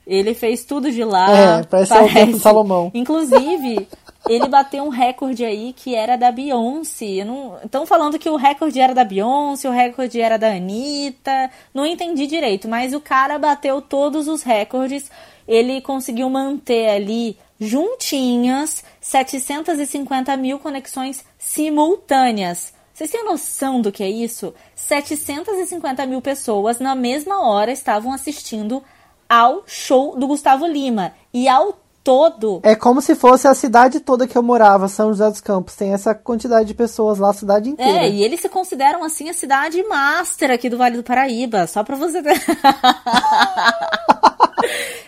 Ele 0.07 0.35
fez 0.35 0.65
tudo 0.65 0.91
de 0.91 1.03
lá. 1.03 1.31
É, 1.31 1.63
parece, 1.65 1.93
parece... 1.93 2.33
o 2.33 2.39
Salomão. 2.39 2.91
Inclusive, 2.95 3.89
ele 4.29 4.49
bateu 4.49 4.85
um 4.85 4.89
recorde 4.89 5.45
aí 5.45 5.73
que 5.73 5.95
era 5.95 6.17
da 6.17 6.31
Beyoncé. 6.31 7.27
Estão 7.65 7.85
falando 7.85 8.19
que 8.19 8.29
o 8.29 8.37
recorde 8.37 8.81
era 8.81 8.95
da 8.95 9.05
Beyoncé, 9.05 9.69
o 9.69 9.73
recorde 9.73 10.21
era 10.21 10.37
da 10.37 10.53
Anitta. 10.53 11.51
Não 11.75 11.85
entendi 11.85 12.27
direito, 12.27 12.69
mas 12.69 12.95
o 12.95 13.01
cara 13.01 13.39
bateu 13.39 13.83
todos 13.83 14.29
os 14.29 14.43
recordes. 14.43 15.11
Ele 15.47 15.81
conseguiu 15.81 16.31
manter 16.31 16.89
ali 16.89 17.37
juntinhas 17.59 18.85
750 19.01 20.37
mil 20.37 20.59
conexões 20.59 21.25
simultâneas. 21.39 22.75
Vocês 22.93 23.11
têm 23.11 23.25
noção 23.25 23.81
do 23.81 23.93
que 23.93 24.03
é 24.03 24.09
isso? 24.09 24.55
750 24.75 26.07
mil 26.07 26.23
pessoas 26.23 26.79
na 26.79 26.95
mesma 26.95 27.47
hora 27.47 27.71
estavam 27.71 28.13
assistindo 28.13 28.83
ao 29.29 29.63
show 29.67 30.17
do 30.17 30.27
Gustavo 30.27 30.67
Lima. 30.67 31.13
E 31.33 31.49
ao 31.49 31.75
todo. 32.07 32.61
É 32.63 32.77
como 32.77 33.03
se 33.03 33.17
fosse 33.17 33.49
a 33.49 33.55
cidade 33.55 33.99
toda 33.99 34.29
que 34.29 34.39
eu 34.39 34.43
morava, 34.43 34.87
São 34.87 35.09
José 35.09 35.29
dos 35.29 35.41
Campos. 35.41 35.75
Tem 35.75 35.93
essa 35.93 36.15
quantidade 36.15 36.69
de 36.69 36.75
pessoas 36.75 37.19
lá, 37.19 37.31
a 37.31 37.35
cidade 37.35 37.69
inteira. 37.69 38.05
É, 38.05 38.09
e 38.09 38.23
eles 38.23 38.39
se 38.39 38.49
consideram 38.49 39.03
assim 39.03 39.29
a 39.29 39.35
cidade 39.35 39.83
master 39.83 40.53
aqui 40.53 40.71
do 40.71 40.79
Vale 40.79 40.97
do 40.97 41.03
Paraíba, 41.03 41.67
só 41.67 41.83
pra 41.83 41.97
você 41.97 42.23
ter. 42.23 42.35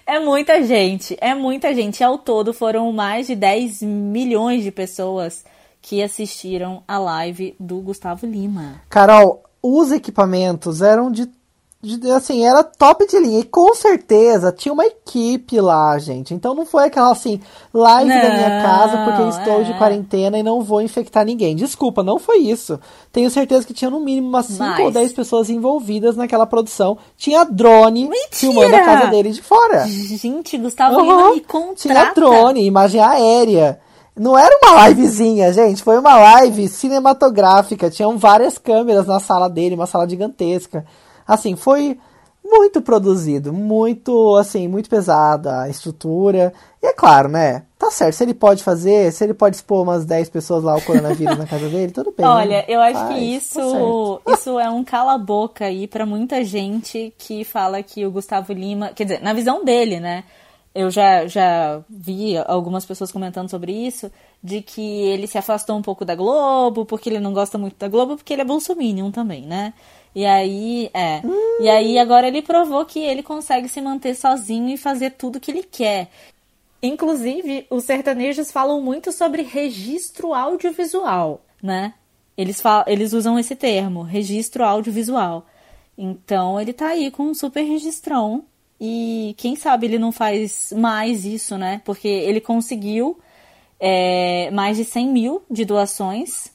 é 0.05 0.19
muita 0.19 0.61
gente, 0.65 1.17
é 1.21 1.37
muita 1.37 1.73
gente. 1.73 2.03
Ao 2.03 2.19
todo 2.19 2.53
foram 2.53 2.93
mais 2.93 3.29
de 3.29 3.37
10 3.37 3.83
milhões 3.83 4.65
de 4.65 4.73
pessoas 4.73 5.45
que 5.81 6.03
assistiram 6.03 6.83
a 6.89 6.99
live 6.99 7.55
do 7.61 7.81
Gustavo 7.81 8.27
Lima. 8.27 8.83
Carol, 8.91 9.45
os 9.63 9.93
equipamentos 9.93 10.83
eram 10.83 11.13
de 11.13 11.31
assim, 12.17 12.45
era 12.45 12.65
top 12.65 13.07
de 13.07 13.19
linha. 13.19 13.41
E 13.41 13.45
com 13.45 13.73
certeza 13.75 14.51
tinha 14.51 14.73
uma 14.73 14.85
equipe 14.85 15.61
lá, 15.61 15.97
gente. 15.99 16.35
Então 16.35 16.55
não 16.55 16.67
foi 16.67 16.85
aquela 16.85 17.13
assim, 17.13 17.41
live 17.73 18.11
não, 18.11 18.21
da 18.21 18.35
minha 18.35 18.63
casa 18.63 19.05
porque 19.05 19.23
eu 19.23 19.29
estou 19.29 19.61
é. 19.61 19.65
de 19.65 19.79
quarentena 19.79 20.39
e 20.39 20.43
não 20.43 20.61
vou 20.63 20.83
infectar 20.83 21.25
ninguém. 21.25 21.55
Desculpa, 21.55 22.03
não 22.03 22.19
foi 22.19 22.39
isso. 22.39 22.81
Tenho 23.13 23.31
certeza 23.31 23.67
que 23.67 23.73
tinha 23.73 23.91
no 23.91 24.01
mínimo 24.01 24.29
umas 24.29 24.47
5 24.47 24.83
ou 24.83 24.91
10 24.91 25.13
pessoas 25.13 25.49
envolvidas 25.49 26.17
naquela 26.17 26.47
produção. 26.47 26.99
Tinha 27.17 27.45
drone 27.45 28.09
Mentira! 28.09 28.29
filmando 28.33 28.75
a 28.75 28.85
casa 28.85 29.07
dele 29.07 29.31
de 29.31 29.43
fora. 29.43 29.87
Gente, 29.87 30.59
Gustavo 30.59 31.01
uhum. 31.01 31.35
Me 31.35 31.41
contrata. 31.41 31.77
Tinha 31.77 32.13
drone, 32.13 32.67
imagem 32.67 33.01
aérea. 33.01 33.81
Não 34.17 34.37
era 34.37 34.53
uma 34.61 34.89
livezinha, 34.89 35.53
gente. 35.53 35.81
Foi 35.81 35.97
uma 35.97 36.19
live 36.19 36.67
cinematográfica. 36.67 37.89
Tinham 37.89 38.19
várias 38.19 38.59
câmeras 38.59 39.07
na 39.07 39.21
sala 39.21 39.49
dele, 39.49 39.77
uma 39.77 39.87
sala 39.87 40.09
gigantesca. 40.09 40.85
Assim, 41.29 41.55
foi 41.55 41.99
muito 42.43 42.81
produzido, 42.81 43.53
muito, 43.53 44.35
assim, 44.37 44.67
muito 44.67 44.89
pesada 44.89 45.61
a 45.61 45.69
estrutura. 45.69 46.53
E 46.83 46.87
é 46.87 46.93
claro, 46.95 47.29
né? 47.29 47.65
Tá 47.79 47.91
certo, 47.91 48.15
se 48.15 48.25
ele 48.25 48.35
pode 48.35 48.65
fazer, 48.65 49.13
se 49.13 49.23
ele 49.23 49.35
pode 49.35 49.57
expor 49.57 49.83
umas 49.83 50.05
10 50.05 50.31
pessoas 50.31 50.65
lá 50.65 50.75
o 50.77 50.83
coronavírus 50.83 51.39
na 51.39 51.47
casa 51.47 51.69
dele, 51.69 51.93
tudo 51.93 52.13
bem. 52.17 52.27
Olha, 52.27 52.65
eu 52.67 52.81
acho 52.81 52.99
Faz, 52.99 53.15
que 53.15 53.21
isso, 53.21 54.21
tá 54.25 54.33
isso 54.35 54.59
é 54.59 54.69
um 54.69 54.83
cala-boca 54.83 55.67
aí 55.67 55.87
para 55.87 56.05
muita 56.05 56.43
gente 56.43 57.13
que 57.19 57.45
fala 57.45 57.83
que 57.83 58.05
o 58.05 58.11
Gustavo 58.11 58.53
Lima, 58.53 58.89
quer 58.89 59.05
dizer, 59.05 59.23
na 59.23 59.33
visão 59.33 59.65
dele, 59.65 60.01
né? 60.01 60.25
Eu 60.75 60.91
já, 60.91 61.27
já 61.27 61.81
vi 61.89 62.37
algumas 62.37 62.85
pessoas 62.85 63.13
comentando 63.13 63.49
sobre 63.49 63.73
isso, 63.73 64.11
de 64.43 64.61
que 64.61 64.81
ele 64.81 65.27
se 65.27 65.39
afastou 65.39 65.77
um 65.77 65.83
pouco 65.83 66.05
da 66.05 66.15
Globo, 66.15 66.85
porque 66.85 67.09
ele 67.09 67.21
não 67.21 67.33
gosta 67.33 67.59
muito 67.59 67.77
da 67.79 67.89
Globo, 67.89 68.17
porque 68.17 68.33
ele 68.33 68.43
é 68.43 68.45
bolsominion 68.45 69.11
também, 69.11 69.43
né? 69.43 69.73
E 70.15 70.25
aí, 70.25 70.91
é. 70.93 71.21
Hum. 71.25 71.63
E 71.63 71.69
aí 71.69 71.99
agora 71.99 72.27
ele 72.27 72.43
provou 72.43 72.85
que 72.85 73.01
ele 73.01 73.23
consegue 73.23 73.69
se 73.69 73.81
manter 73.81 74.15
sozinho 74.15 74.69
e 74.69 74.77
fazer 74.77 75.11
tudo 75.11 75.41
que 75.41 75.51
ele 75.51 75.63
quer. 75.63 76.09
Inclusive, 76.83 77.67
os 77.71 77.85
sertanejos 77.85 78.53
falam 78.53 78.81
muito 78.81 79.13
sobre 79.13 79.43
registro 79.43 80.33
audiovisual, 80.33 81.41
né? 81.63 81.95
Eles, 82.37 82.61
falam, 82.61 82.85
eles 82.87 83.13
usam 83.13 83.39
esse 83.39 83.57
termo, 83.57 84.03
registro 84.03 84.65
audiovisual. 84.65 85.45
Então 85.97 86.61
ele 86.61 86.73
tá 86.73 86.89
aí 86.89 87.11
com 87.11 87.25
um 87.25 87.35
super 87.35 87.63
registrão. 87.63 88.45
E 88.81 89.35
quem 89.37 89.57
sabe 89.57 89.87
ele 89.87 89.99
não 89.99 90.13
faz 90.13 90.73
mais 90.77 91.25
isso, 91.25 91.59
né? 91.59 91.83
Porque 91.85 92.07
ele 92.07 92.41
conseguiu 92.41 93.19
é, 93.81 94.51
mais 94.53 94.77
de 94.77 94.85
100 94.85 95.09
mil 95.09 95.43
de 95.51 95.65
doações 95.65 96.53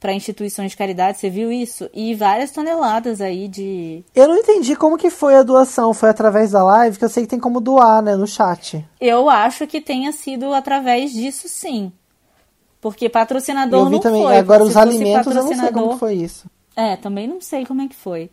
para 0.00 0.12
instituições 0.12 0.70
de 0.70 0.76
caridade, 0.76 1.18
você 1.18 1.28
viu 1.28 1.50
isso? 1.50 1.90
E 1.92 2.14
várias 2.14 2.50
toneladas 2.52 3.20
aí 3.20 3.48
de. 3.48 4.04
Eu 4.14 4.28
não 4.28 4.36
entendi 4.36 4.76
como 4.76 4.96
que 4.96 5.10
foi 5.10 5.34
a 5.34 5.42
doação. 5.42 5.92
Foi 5.92 6.08
através 6.08 6.52
da 6.52 6.62
live? 6.62 6.98
Que 6.98 7.04
eu 7.04 7.08
sei 7.08 7.24
que 7.24 7.28
tem 7.28 7.40
como 7.40 7.60
doar, 7.60 8.02
né, 8.02 8.14
no 8.14 8.26
chat. 8.26 8.84
Eu 9.00 9.28
acho 9.28 9.66
que 9.66 9.80
tenha 9.80 10.12
sido 10.12 10.54
através 10.54 11.12
disso, 11.12 11.48
sim. 11.48 11.92
Porque 12.80 13.08
patrocinador 13.08 13.80
eu 13.80 13.86
vi 13.86 13.92
não 13.92 14.00
também. 14.00 14.22
foi. 14.22 14.36
Agora 14.36 14.62
os 14.62 14.76
alimentos 14.76 15.34
eu 15.34 15.42
não 15.42 15.54
sei 15.54 15.72
como 15.72 15.98
foi 15.98 16.14
isso. 16.14 16.48
É, 16.76 16.96
também 16.96 17.26
não 17.26 17.40
sei 17.40 17.66
como 17.66 17.82
é 17.82 17.88
que 17.88 17.96
foi. 17.96 18.30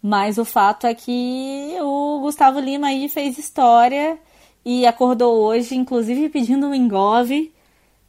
Mas 0.00 0.38
o 0.38 0.44
fato 0.44 0.86
é 0.86 0.94
que 0.94 1.76
o 1.80 2.20
Gustavo 2.20 2.60
Lima 2.60 2.86
aí 2.86 3.08
fez 3.08 3.36
história 3.36 4.16
e 4.64 4.86
acordou 4.86 5.34
hoje, 5.38 5.74
inclusive 5.74 6.28
pedindo 6.28 6.68
um 6.68 6.74
engove 6.74 7.52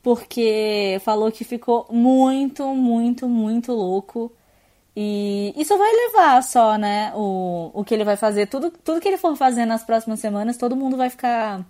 porque 0.02 1.00
falou 1.04 1.32
que 1.32 1.44
ficou 1.44 1.88
muito, 1.90 2.66
muito, 2.76 3.28
muito 3.28 3.72
louco. 3.72 4.32
E 4.96 5.54
isso 5.56 5.78
vai 5.78 5.92
levar 5.92 6.42
só, 6.44 6.78
né, 6.78 7.14
o, 7.16 7.72
o 7.74 7.84
que 7.84 7.94
ele 7.94 8.04
vai 8.04 8.18
fazer. 8.18 8.48
Tudo, 8.48 8.72
tudo 8.72 9.00
que 9.00 9.08
ele 9.08 9.18
for 9.18 9.36
fazer 9.36 9.66
nas 9.66 9.84
próximas 9.84 10.20
semanas, 10.20 10.58
todo 10.58 10.76
mundo 10.76 10.98
vai 10.98 11.10
ficar 11.10 11.66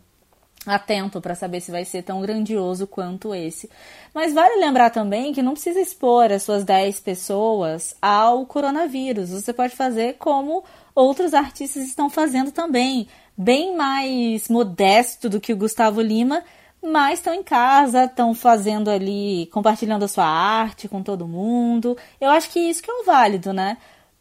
atento 0.66 1.22
para 1.22 1.36
saber 1.36 1.62
se 1.62 1.72
vai 1.72 1.86
ser 1.86 2.04
tão 2.04 2.22
grandioso 2.22 2.86
quanto 2.88 3.34
esse. 3.34 3.70
Mas 4.14 4.34
vale 4.34 4.60
lembrar 4.60 4.90
também 4.90 5.34
que 5.34 5.42
não 5.42 5.54
precisa 5.54 5.80
expor 5.80 6.32
as 6.32 6.44
suas 6.44 6.64
10 6.64 7.00
pessoas 7.00 7.96
ao 8.02 8.46
coronavírus. 8.46 9.30
Você 9.30 9.54
pode 9.54 9.76
fazer 9.76 10.16
como 10.18 10.64
outros 10.94 11.34
artistas 11.34 11.84
estão 11.84 12.10
fazendo 12.10 12.52
também, 12.52 13.08
bem 13.38 13.76
mais 13.76 14.50
modesto 14.50 15.30
do 15.30 15.40
que 15.40 15.54
o 15.54 15.58
Gustavo 15.58 16.02
Lima, 16.02 16.44
mas 16.82 17.20
estão 17.20 17.34
em 17.34 17.44
casa, 17.44 18.06
estão 18.06 18.34
fazendo 18.34 18.90
ali, 18.90 19.50
compartilhando 19.52 20.04
a 20.04 20.08
sua 20.08 20.26
arte 20.26 20.88
com 20.88 21.04
todo 21.04 21.28
mundo. 21.28 21.98
Eu 22.20 22.30
acho 22.30 22.50
que 22.50 22.60
isso 22.60 22.82
que 22.82 22.90
é 22.90 22.94
o 22.94 23.06
válido, 23.06 23.52
né? 23.54 23.78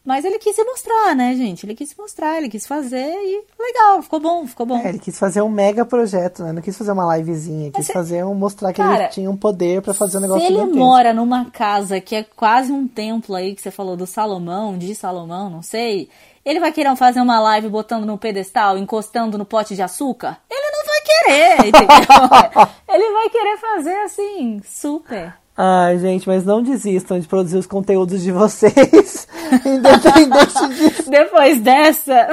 Mas 0.09 0.25
ele 0.25 0.39
quis 0.39 0.57
se 0.57 0.65
mostrar, 0.65 1.15
né, 1.15 1.35
gente? 1.35 1.67
Ele 1.67 1.75
quis 1.75 1.91
se 1.91 1.99
mostrar, 1.99 2.39
ele 2.39 2.49
quis 2.49 2.67
fazer 2.67 3.13
e 3.13 3.45
legal, 3.61 4.01
ficou 4.01 4.19
bom, 4.19 4.47
ficou 4.47 4.65
bom. 4.65 4.79
É, 4.79 4.89
ele 4.89 4.99
quis 4.99 5.19
fazer 5.19 5.43
um 5.43 5.51
mega 5.51 5.85
projeto, 5.85 6.43
né? 6.43 6.51
Não 6.51 6.63
quis 6.63 6.79
fazer 6.79 6.93
uma 6.93 7.15
livezinha, 7.15 7.71
quis 7.71 7.89
fazer 7.89 8.25
um 8.25 8.35
mostrar 8.35 8.73
que 8.73 8.81
Cara, 8.81 9.03
ele 9.05 9.09
tinha 9.09 9.31
um 9.31 9.37
poder 9.37 9.83
para 9.83 9.93
fazer 9.93 10.17
um 10.17 10.23
negócio 10.23 10.47
Se 10.47 10.51
ele 10.51 10.65
mora 10.65 11.13
numa 11.13 11.45
casa 11.51 12.01
que 12.01 12.17
é 12.17 12.23
quase 12.23 12.73
um 12.73 12.89
templo 12.89 13.35
aí 13.35 13.55
que 13.55 13.61
você 13.61 13.71
falou 13.71 13.99
do 13.99 14.07
Salomão, 14.07 14.79
de 14.79 14.95
Salomão, 14.95 15.51
não 15.51 15.61
sei, 15.61 16.09
ele 16.43 16.59
vai 16.59 16.73
querer 16.73 16.97
fazer 16.97 17.21
uma 17.21 17.39
live 17.41 17.69
botando 17.69 18.07
no 18.07 18.17
pedestal, 18.17 18.79
encostando 18.79 19.37
no 19.37 19.45
pote 19.45 19.77
de 19.77 19.83
açúcar? 19.83 20.39
Ele 20.51 20.71
não 20.73 20.78
querer, 21.09 21.69
entendeu? 21.69 22.69
ele 22.89 23.13
vai 23.13 23.29
querer 23.31 23.59
fazer 23.59 23.97
assim, 24.03 24.61
super. 24.65 25.35
Ai, 25.57 25.99
gente, 25.99 26.29
mas 26.29 26.45
não 26.45 26.63
desistam 26.63 27.19
de 27.19 27.27
produzir 27.27 27.57
os 27.57 27.67
conteúdos 27.67 28.23
de 28.23 28.31
vocês, 28.31 29.27
independente 29.67 30.69
disso. 30.69 31.11
Depois 31.11 31.61
dessa, 31.61 32.29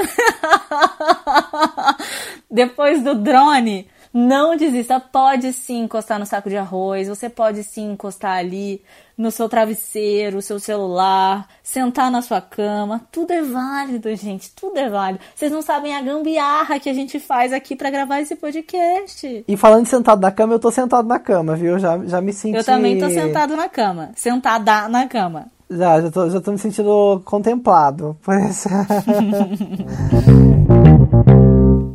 depois 2.51 3.03
do 3.03 3.15
drone, 3.15 3.88
não 4.13 4.55
desista. 4.55 5.00
Pode 5.00 5.51
sim 5.53 5.86
encostar 5.86 6.20
no 6.20 6.25
saco 6.25 6.50
de 6.50 6.58
arroz, 6.58 7.08
você 7.08 7.27
pode 7.27 7.63
sim 7.63 7.94
encostar 7.94 8.38
ali 8.38 8.84
no 9.17 9.31
seu 9.31 9.48
travesseiro, 9.48 10.41
seu 10.41 10.60
celular, 10.60 11.48
sentar 11.63 12.12
na 12.12 12.22
sua 12.22 12.41
cama. 12.41 13.01
Tudo 13.12 13.31
é 13.31 13.41
válido, 13.41 14.13
gente. 14.15 14.51
Tudo 14.51 14.77
é 14.77 14.89
válido. 14.89 15.24
Vocês 15.36 15.51
não 15.51 15.62
sabem 15.62 15.95
a 15.95 16.01
gambiarra 16.01 16.79
que 16.79 16.89
a 16.89 16.93
gente 16.93 17.19
faz 17.19 17.53
aqui 17.53 17.75
para 17.75 17.89
gravar 17.89 18.22
esse 18.22 18.36
podcast. 18.36 19.45
E 19.48 19.57
falando 19.57 19.84
de 19.84 19.89
sentado 19.89 20.22
na 20.22 20.31
cama, 20.31 20.53
eu 20.53 20.60
tô 20.60 20.72
sentado 20.72 21.07
na 21.07 21.19
cama, 21.19 21.55
viu? 21.55 21.79
Já, 21.79 21.98
já 22.05 22.22
me 22.22 22.34
senti. 22.34 22.57
Eu 22.57 22.63
também 22.63 23.00
tô 23.00 23.10
sentado 23.10 23.55
na 23.55 23.69
cama. 23.69 24.12
Sentada 24.15 24.88
na 24.89 25.07
cama. 25.07 25.48
Já, 25.69 26.00
já 26.00 26.12
tô, 26.12 26.29
já 26.29 26.39
tô 26.39 26.51
me 26.51 26.60
sentindo 26.60 27.22
contemplado 27.25 28.17
por 28.22 28.36
essa. 28.36 28.69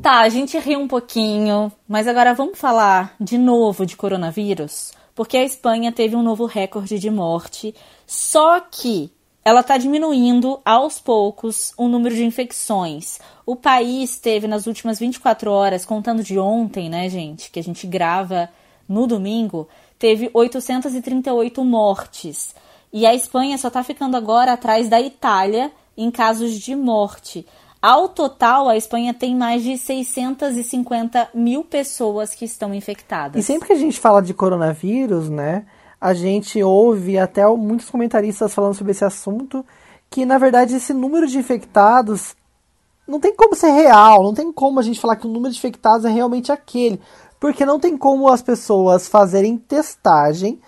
Tá, 0.03 0.21
a 0.21 0.29
gente 0.31 0.59
riu 0.59 0.81
um 0.81 0.89
pouquinho, 0.89 1.71
mas 1.87 2.09
agora 2.09 2.33
vamos 2.33 2.59
falar 2.59 3.15
de 3.21 3.37
novo 3.37 3.85
de 3.85 3.99
coronavírus, 3.99 4.93
porque 5.21 5.37
a 5.37 5.45
Espanha 5.45 5.93
teve 5.93 6.17
um 6.17 6.23
novo 6.23 6.47
recorde 6.47 6.99
de 6.99 7.11
morte, 7.11 7.75
só 8.07 8.59
que 8.59 9.13
ela 9.45 9.61
está 9.61 9.77
diminuindo 9.77 10.59
aos 10.65 10.99
poucos 10.99 11.75
o 11.77 11.89
número 11.89 12.15
de 12.15 12.25
infecções. 12.25 13.19
O 13.45 13.55
país 13.55 14.19
teve 14.19 14.49
nas 14.49 14.67
últimas 14.67 14.99
24 14.99 15.53
horas, 15.53 15.85
contando 15.85 16.23
de 16.23 16.39
ontem, 16.39 16.89
né, 16.89 17.07
gente, 17.11 17.51
que 17.51 17.61
a 17.61 17.63
gente 17.63 17.87
grava 17.87 18.49
no 18.89 19.07
domingo, 19.07 19.69
teve 19.99 20.31
838 20.33 21.63
mortes. 21.67 22.55
E 22.91 23.05
a 23.05 23.15
Espanha 23.15 23.59
só 23.59 23.69
está 23.69 23.85
ficando 23.85 24.17
agora 24.17 24.55
atrás 24.55 24.89
da 24.89 25.03
Itália 25.03 25.71
em 25.99 26.11
casos 26.11 26.59
de 26.59 26.75
morte. 26.75 27.47
Ao 27.83 28.11
total, 28.11 28.69
a 28.69 28.77
Espanha 28.77 29.15
tem 29.15 29.35
mais 29.35 29.63
de 29.63 29.79
650 29.79 31.31
mil 31.33 31.65
pessoas 31.65 32.35
que 32.35 32.45
estão 32.45 32.75
infectadas. 32.75 33.43
E 33.43 33.47
sempre 33.47 33.69
que 33.69 33.73
a 33.73 33.79
gente 33.79 33.99
fala 33.99 34.21
de 34.21 34.35
coronavírus, 34.35 35.31
né, 35.31 35.65
a 35.99 36.13
gente 36.13 36.63
ouve 36.63 37.19
até 37.19 37.47
muitos 37.47 37.89
comentaristas 37.89 38.53
falando 38.53 38.75
sobre 38.75 38.91
esse 38.91 39.05
assunto, 39.05 39.65
que 40.11 40.27
na 40.27 40.37
verdade 40.37 40.75
esse 40.75 40.93
número 40.93 41.27
de 41.27 41.39
infectados 41.39 42.37
não 43.09 43.19
tem 43.19 43.35
como 43.35 43.57
ser 43.57 43.71
real, 43.71 44.23
não 44.23 44.35
tem 44.35 44.53
como 44.53 44.79
a 44.79 44.83
gente 44.83 45.01
falar 45.01 45.17
que 45.17 45.27
o 45.27 45.31
número 45.31 45.53
de 45.53 45.59
infectados 45.59 46.05
é 46.05 46.11
realmente 46.11 46.53
aquele, 46.53 47.01
porque 47.41 47.65
não 47.65 47.81
tem 47.81 47.97
como 47.97 48.29
as 48.29 48.43
pessoas 48.43 49.09
fazerem 49.09 49.57
testagem 49.57 50.61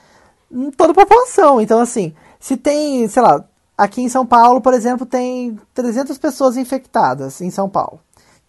em 0.51 0.71
toda 0.71 0.93
a 0.93 0.95
população. 0.95 1.61
Então, 1.61 1.79
assim, 1.79 2.15
se 2.41 2.57
tem, 2.57 3.07
sei 3.07 3.23
lá, 3.23 3.45
aqui 3.77 4.03
em 4.03 4.09
São 4.09 4.27
Paulo, 4.27 4.61
por 4.61 4.75
exemplo, 4.75 5.07
tem 5.07 5.59
300 5.75 6.19
pessoas 6.19 6.57
infectadas 6.57 7.41
em 7.41 7.51
São 7.51 7.69
Paulo. 7.69 8.01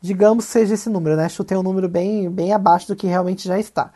Digamos 0.01 0.45
que 0.45 0.51
seja 0.51 0.73
esse 0.73 0.89
número, 0.89 1.15
né? 1.15 1.29
Chutei 1.29 1.57
um 1.57 1.63
número 1.63 1.87
bem, 1.87 2.29
bem 2.29 2.51
abaixo 2.53 2.87
do 2.87 2.95
que 2.95 3.07
realmente 3.07 3.47
já 3.47 3.57
está. 3.57 3.91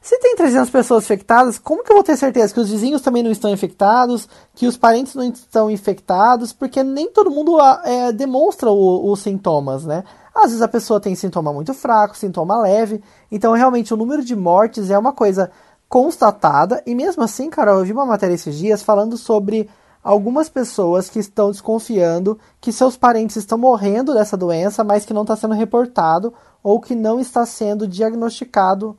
Se 0.00 0.16
tem 0.20 0.36
300 0.36 0.70
pessoas 0.70 1.04
infectadas, 1.04 1.58
como 1.58 1.82
que 1.82 1.90
eu 1.90 1.96
vou 1.96 2.04
ter 2.04 2.16
certeza 2.16 2.54
que 2.54 2.60
os 2.60 2.70
vizinhos 2.70 3.02
também 3.02 3.22
não 3.22 3.32
estão 3.32 3.50
infectados, 3.50 4.28
que 4.54 4.66
os 4.66 4.76
parentes 4.76 5.14
não 5.14 5.24
estão 5.24 5.68
infectados? 5.68 6.52
Porque 6.52 6.84
nem 6.84 7.10
todo 7.10 7.30
mundo 7.30 7.58
ah, 7.60 7.82
é, 7.84 8.12
demonstra 8.12 8.70
os 8.70 9.20
sintomas, 9.20 9.84
né? 9.84 10.04
Às 10.34 10.50
vezes 10.50 10.62
a 10.62 10.68
pessoa 10.68 11.00
tem 11.00 11.16
sintoma 11.16 11.52
muito 11.52 11.74
fraco, 11.74 12.16
sintoma 12.16 12.56
leve. 12.60 13.02
Então, 13.30 13.52
realmente, 13.52 13.92
o 13.92 13.96
número 13.96 14.24
de 14.24 14.36
mortes 14.36 14.88
é 14.88 14.98
uma 14.98 15.12
coisa 15.12 15.50
constatada. 15.88 16.80
E 16.86 16.94
mesmo 16.94 17.24
assim, 17.24 17.50
Carol, 17.50 17.80
eu 17.80 17.84
vi 17.84 17.92
uma 17.92 18.06
matéria 18.06 18.34
esses 18.34 18.56
dias 18.56 18.82
falando 18.82 19.16
sobre 19.16 19.68
algumas 20.08 20.48
pessoas 20.48 21.10
que 21.10 21.18
estão 21.18 21.50
desconfiando 21.50 22.38
que 22.62 22.72
seus 22.72 22.96
parentes 22.96 23.36
estão 23.36 23.58
morrendo 23.58 24.14
dessa 24.14 24.38
doença, 24.38 24.82
mas 24.82 25.04
que 25.04 25.12
não 25.12 25.20
está 25.20 25.36
sendo 25.36 25.52
reportado 25.52 26.32
ou 26.62 26.80
que 26.80 26.94
não 26.94 27.20
está 27.20 27.44
sendo 27.44 27.86
diagnosticado 27.86 28.96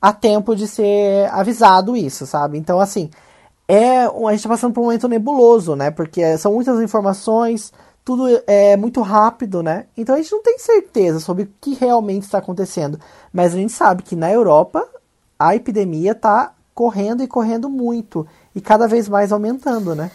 a 0.00 0.14
tempo 0.14 0.56
de 0.56 0.66
ser 0.66 1.28
avisado 1.30 1.94
isso, 1.94 2.24
sabe? 2.24 2.56
Então, 2.56 2.80
assim, 2.80 3.10
é 3.68 4.06
a 4.06 4.30
gente 4.30 4.36
está 4.36 4.48
passando 4.48 4.72
por 4.72 4.80
um 4.80 4.84
momento 4.84 5.06
nebuloso, 5.06 5.76
né? 5.76 5.90
Porque 5.90 6.38
são 6.38 6.54
muitas 6.54 6.80
informações, 6.80 7.70
tudo 8.02 8.24
é 8.46 8.78
muito 8.78 9.02
rápido, 9.02 9.62
né? 9.62 9.84
Então 9.94 10.14
a 10.14 10.18
gente 10.18 10.32
não 10.32 10.42
tem 10.42 10.58
certeza 10.58 11.20
sobre 11.20 11.42
o 11.42 11.50
que 11.60 11.74
realmente 11.74 12.22
está 12.22 12.38
acontecendo. 12.38 12.98
Mas 13.30 13.52
a 13.52 13.58
gente 13.58 13.72
sabe 13.74 14.02
que 14.02 14.16
na 14.16 14.32
Europa 14.32 14.88
a 15.38 15.54
epidemia 15.54 16.12
está 16.12 16.54
correndo 16.74 17.22
e 17.22 17.26
correndo 17.26 17.68
muito 17.68 18.26
e 18.54 18.60
cada 18.62 18.88
vez 18.88 19.06
mais 19.06 19.32
aumentando, 19.32 19.94
né? 19.94 20.10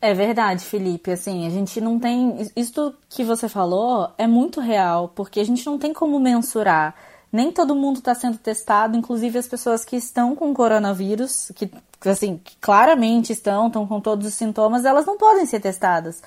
É 0.00 0.12
verdade, 0.12 0.64
Felipe. 0.64 1.10
Assim, 1.10 1.46
a 1.46 1.50
gente 1.50 1.80
não 1.80 1.98
tem. 1.98 2.36
Isso 2.54 2.94
que 3.08 3.24
você 3.24 3.48
falou 3.48 4.10
é 4.18 4.26
muito 4.26 4.60
real, 4.60 5.10
porque 5.14 5.40
a 5.40 5.44
gente 5.44 5.64
não 5.66 5.78
tem 5.78 5.92
como 5.92 6.18
mensurar. 6.20 6.94
Nem 7.32 7.50
todo 7.50 7.74
mundo 7.74 7.98
está 7.98 8.14
sendo 8.14 8.38
testado, 8.38 8.96
inclusive 8.96 9.38
as 9.38 9.48
pessoas 9.48 9.84
que 9.84 9.96
estão 9.96 10.34
com 10.36 10.54
coronavírus, 10.54 11.50
que 11.54 11.68
assim, 12.08 12.40
que 12.42 12.56
claramente 12.58 13.32
estão, 13.32 13.66
estão 13.66 13.86
com 13.86 14.00
todos 14.00 14.26
os 14.26 14.34
sintomas, 14.34 14.84
elas 14.84 15.04
não 15.06 15.18
podem 15.18 15.44
ser 15.44 15.60
testadas. 15.60 16.22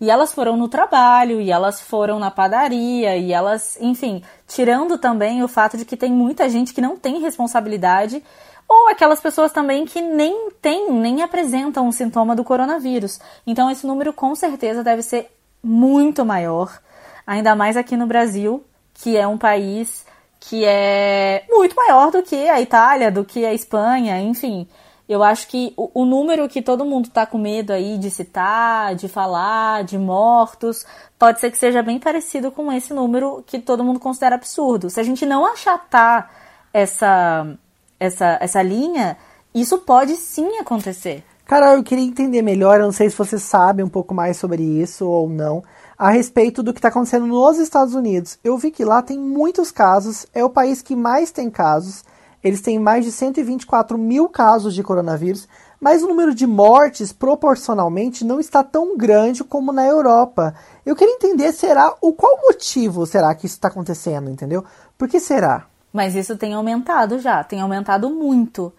E 0.00 0.10
elas 0.10 0.32
foram 0.32 0.56
no 0.56 0.68
trabalho, 0.68 1.40
e 1.40 1.50
elas 1.50 1.80
foram 1.80 2.18
na 2.18 2.30
padaria, 2.30 3.16
e 3.16 3.32
elas, 3.32 3.78
enfim, 3.80 4.22
tirando 4.48 4.98
também 4.98 5.42
o 5.42 5.48
fato 5.48 5.76
de 5.76 5.84
que 5.84 5.96
tem 5.96 6.12
muita 6.12 6.48
gente 6.48 6.74
que 6.74 6.80
não 6.80 6.96
tem 6.96 7.20
responsabilidade, 7.20 8.22
ou 8.68 8.88
aquelas 8.88 9.20
pessoas 9.20 9.52
também 9.52 9.84
que 9.84 10.00
nem 10.00 10.50
têm, 10.60 10.90
nem 10.92 11.22
apresentam 11.22 11.86
um 11.86 11.92
sintoma 11.92 12.34
do 12.34 12.44
coronavírus. 12.44 13.20
Então 13.46 13.70
esse 13.70 13.86
número 13.86 14.12
com 14.12 14.34
certeza 14.34 14.82
deve 14.82 15.02
ser 15.02 15.30
muito 15.62 16.24
maior, 16.24 16.80
ainda 17.26 17.54
mais 17.54 17.76
aqui 17.76 17.96
no 17.96 18.06
Brasil, 18.06 18.64
que 18.94 19.16
é 19.16 19.26
um 19.26 19.38
país 19.38 20.04
que 20.40 20.64
é 20.64 21.44
muito 21.48 21.76
maior 21.76 22.10
do 22.10 22.22
que 22.22 22.48
a 22.48 22.60
Itália, 22.60 23.12
do 23.12 23.24
que 23.24 23.44
a 23.44 23.54
Espanha, 23.54 24.20
enfim. 24.20 24.66
Eu 25.08 25.22
acho 25.22 25.46
que 25.48 25.72
o, 25.76 26.02
o 26.02 26.04
número 26.04 26.48
que 26.48 26.62
todo 26.62 26.84
mundo 26.84 27.06
está 27.06 27.26
com 27.26 27.38
medo 27.38 27.72
aí 27.72 27.98
de 27.98 28.10
citar, 28.10 28.94
de 28.94 29.08
falar, 29.08 29.84
de 29.84 29.98
mortos, 29.98 30.86
pode 31.18 31.38
ser 31.38 31.50
que 31.50 31.58
seja 31.58 31.82
bem 31.82 31.98
parecido 31.98 32.50
com 32.50 32.72
esse 32.72 32.94
número 32.94 33.42
que 33.46 33.58
todo 33.58 33.84
mundo 33.84 34.00
considera 34.00 34.36
absurdo. 34.36 34.90
Se 34.90 34.98
a 34.98 35.02
gente 35.02 35.26
não 35.26 35.44
achatar 35.44 36.30
essa, 36.72 37.56
essa, 38.02 38.36
essa 38.40 38.60
linha, 38.60 39.16
isso 39.54 39.78
pode 39.78 40.16
sim 40.16 40.58
acontecer. 40.58 41.22
Cara, 41.46 41.74
eu 41.74 41.84
queria 41.84 42.04
entender 42.04 42.42
melhor, 42.42 42.80
eu 42.80 42.86
não 42.86 42.92
sei 42.92 43.08
se 43.08 43.16
você 43.16 43.38
sabe 43.38 43.82
um 43.82 43.88
pouco 43.88 44.12
mais 44.12 44.36
sobre 44.36 44.62
isso 44.62 45.06
ou 45.06 45.28
não, 45.28 45.62
a 45.96 46.10
respeito 46.10 46.62
do 46.62 46.72
que 46.72 46.80
está 46.80 46.88
acontecendo 46.88 47.26
nos 47.26 47.58
Estados 47.58 47.94
Unidos. 47.94 48.38
Eu 48.42 48.58
vi 48.58 48.72
que 48.72 48.84
lá 48.84 49.02
tem 49.02 49.18
muitos 49.18 49.70
casos, 49.70 50.26
é 50.34 50.44
o 50.44 50.50
país 50.50 50.82
que 50.82 50.96
mais 50.96 51.30
tem 51.30 51.48
casos, 51.48 52.04
eles 52.42 52.60
têm 52.60 52.76
mais 52.76 53.04
de 53.04 53.12
124 53.12 53.96
mil 53.96 54.28
casos 54.28 54.74
de 54.74 54.82
coronavírus, 54.82 55.46
mas 55.80 56.02
o 56.02 56.08
número 56.08 56.34
de 56.34 56.46
mortes 56.46 57.12
proporcionalmente 57.12 58.24
não 58.24 58.40
está 58.40 58.64
tão 58.64 58.96
grande 58.96 59.44
como 59.44 59.72
na 59.72 59.86
Europa. 59.86 60.54
Eu 60.84 60.96
queria 60.96 61.14
entender 61.14 61.52
será 61.52 61.94
o 62.00 62.12
qual 62.12 62.40
motivo 62.42 63.06
será 63.06 63.32
que 63.34 63.46
isso 63.46 63.56
está 63.56 63.68
acontecendo, 63.68 64.28
entendeu? 64.28 64.64
Por 64.98 65.08
que 65.08 65.20
será? 65.20 65.66
Mas 65.92 66.14
isso 66.14 66.36
tem 66.36 66.54
aumentado 66.54 67.18
já, 67.18 67.44
tem 67.44 67.60
aumentado 67.60 68.08
muito. 68.08 68.72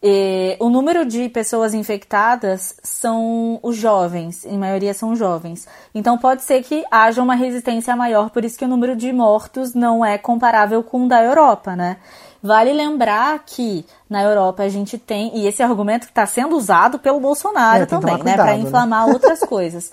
E 0.00 0.56
o 0.60 0.68
número 0.68 1.04
de 1.04 1.28
pessoas 1.28 1.74
infectadas 1.74 2.76
são 2.84 3.58
os 3.62 3.76
jovens, 3.76 4.44
em 4.44 4.56
maioria 4.56 4.94
são 4.94 5.16
jovens. 5.16 5.66
Então 5.92 6.16
pode 6.16 6.42
ser 6.42 6.62
que 6.62 6.84
haja 6.88 7.20
uma 7.20 7.34
resistência 7.34 7.96
maior, 7.96 8.30
por 8.30 8.44
isso 8.44 8.56
que 8.56 8.64
o 8.64 8.68
número 8.68 8.94
de 8.94 9.12
mortos 9.12 9.74
não 9.74 10.04
é 10.04 10.16
comparável 10.16 10.84
com 10.84 11.04
o 11.04 11.08
da 11.08 11.22
Europa, 11.22 11.74
né? 11.74 11.96
Vale 12.40 12.72
lembrar 12.72 13.40
que 13.44 13.84
na 14.08 14.22
Europa 14.22 14.62
a 14.62 14.68
gente 14.68 14.96
tem, 14.96 15.36
e 15.36 15.48
esse 15.48 15.64
argumento 15.64 16.04
que 16.04 16.12
está 16.12 16.24
sendo 16.24 16.56
usado 16.56 17.00
pelo 17.00 17.18
Bolsonaro 17.18 17.82
é, 17.82 17.86
também, 17.86 18.22
né, 18.22 18.34
para 18.34 18.56
né? 18.56 18.58
inflamar 18.58 19.04
né? 19.06 19.12
outras 19.12 19.40
coisas. 19.40 19.92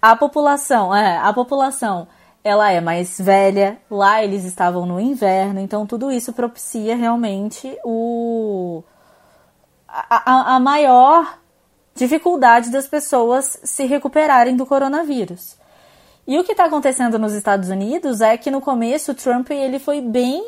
A 0.00 0.14
população, 0.14 0.94
é, 0.94 1.16
a 1.16 1.32
população, 1.32 2.06
ela 2.48 2.70
é 2.70 2.80
mais 2.80 3.20
velha, 3.20 3.78
lá 3.90 4.22
eles 4.24 4.44
estavam 4.44 4.86
no 4.86 4.98
inverno, 4.98 5.60
então 5.60 5.86
tudo 5.86 6.10
isso 6.10 6.32
propicia 6.32 6.96
realmente 6.96 7.76
o 7.84 8.82
a, 9.88 10.56
a, 10.56 10.60
maior 10.60 11.38
dificuldade 11.94 12.70
das 12.70 12.86
pessoas 12.86 13.58
se 13.64 13.84
recuperarem 13.84 14.56
do 14.56 14.64
coronavírus. 14.66 15.56
E 16.26 16.38
o 16.38 16.44
que 16.44 16.52
está 16.52 16.66
acontecendo 16.66 17.18
nos 17.18 17.32
Estados 17.32 17.68
Unidos 17.68 18.20
é 18.20 18.36
que 18.36 18.50
no 18.50 18.60
começo 18.60 19.12
o 19.12 19.14
Trump 19.14 19.50
ele 19.50 19.78
foi 19.78 20.00
bem 20.00 20.42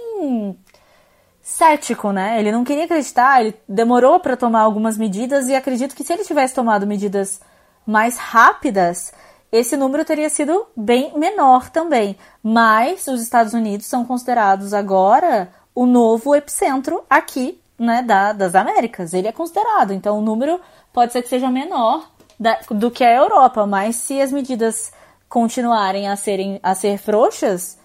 cético, 1.42 2.12
né? 2.12 2.38
Ele 2.38 2.52
não 2.52 2.64
queria 2.64 2.84
acreditar, 2.84 3.40
ele 3.40 3.58
demorou 3.68 4.20
para 4.20 4.36
tomar 4.36 4.60
algumas 4.60 4.96
medidas 4.96 5.48
e 5.48 5.54
acredito 5.54 5.94
que 5.94 6.04
se 6.04 6.12
ele 6.12 6.24
tivesse 6.24 6.54
tomado 6.54 6.86
medidas 6.86 7.40
mais 7.86 8.16
rápidas, 8.16 9.12
esse 9.52 9.76
número 9.76 10.04
teria 10.04 10.28
sido 10.28 10.66
bem 10.76 11.12
menor 11.16 11.70
também. 11.70 12.16
Mas 12.42 13.06
os 13.06 13.20
Estados 13.20 13.52
Unidos 13.52 13.86
são 13.86 14.04
considerados 14.04 14.72
agora 14.72 15.48
o 15.74 15.86
novo 15.86 16.34
epicentro 16.34 17.02
aqui, 17.08 17.60
né, 17.78 18.02
da, 18.02 18.32
das 18.32 18.54
Américas. 18.54 19.12
Ele 19.12 19.28
é 19.28 19.32
considerado, 19.32 19.92
então 19.92 20.18
o 20.18 20.22
número 20.22 20.60
pode 20.92 21.12
ser 21.12 21.22
que 21.22 21.28
seja 21.28 21.50
menor 21.50 22.08
da, 22.38 22.58
do 22.70 22.90
que 22.90 23.04
a 23.04 23.14
Europa, 23.14 23.66
mas 23.66 23.96
se 23.96 24.20
as 24.20 24.32
medidas 24.32 24.92
continuarem 25.28 26.08
a 26.08 26.16
serem 26.16 26.58
a 26.62 26.74
ser 26.74 26.98
frouxas, 26.98 27.78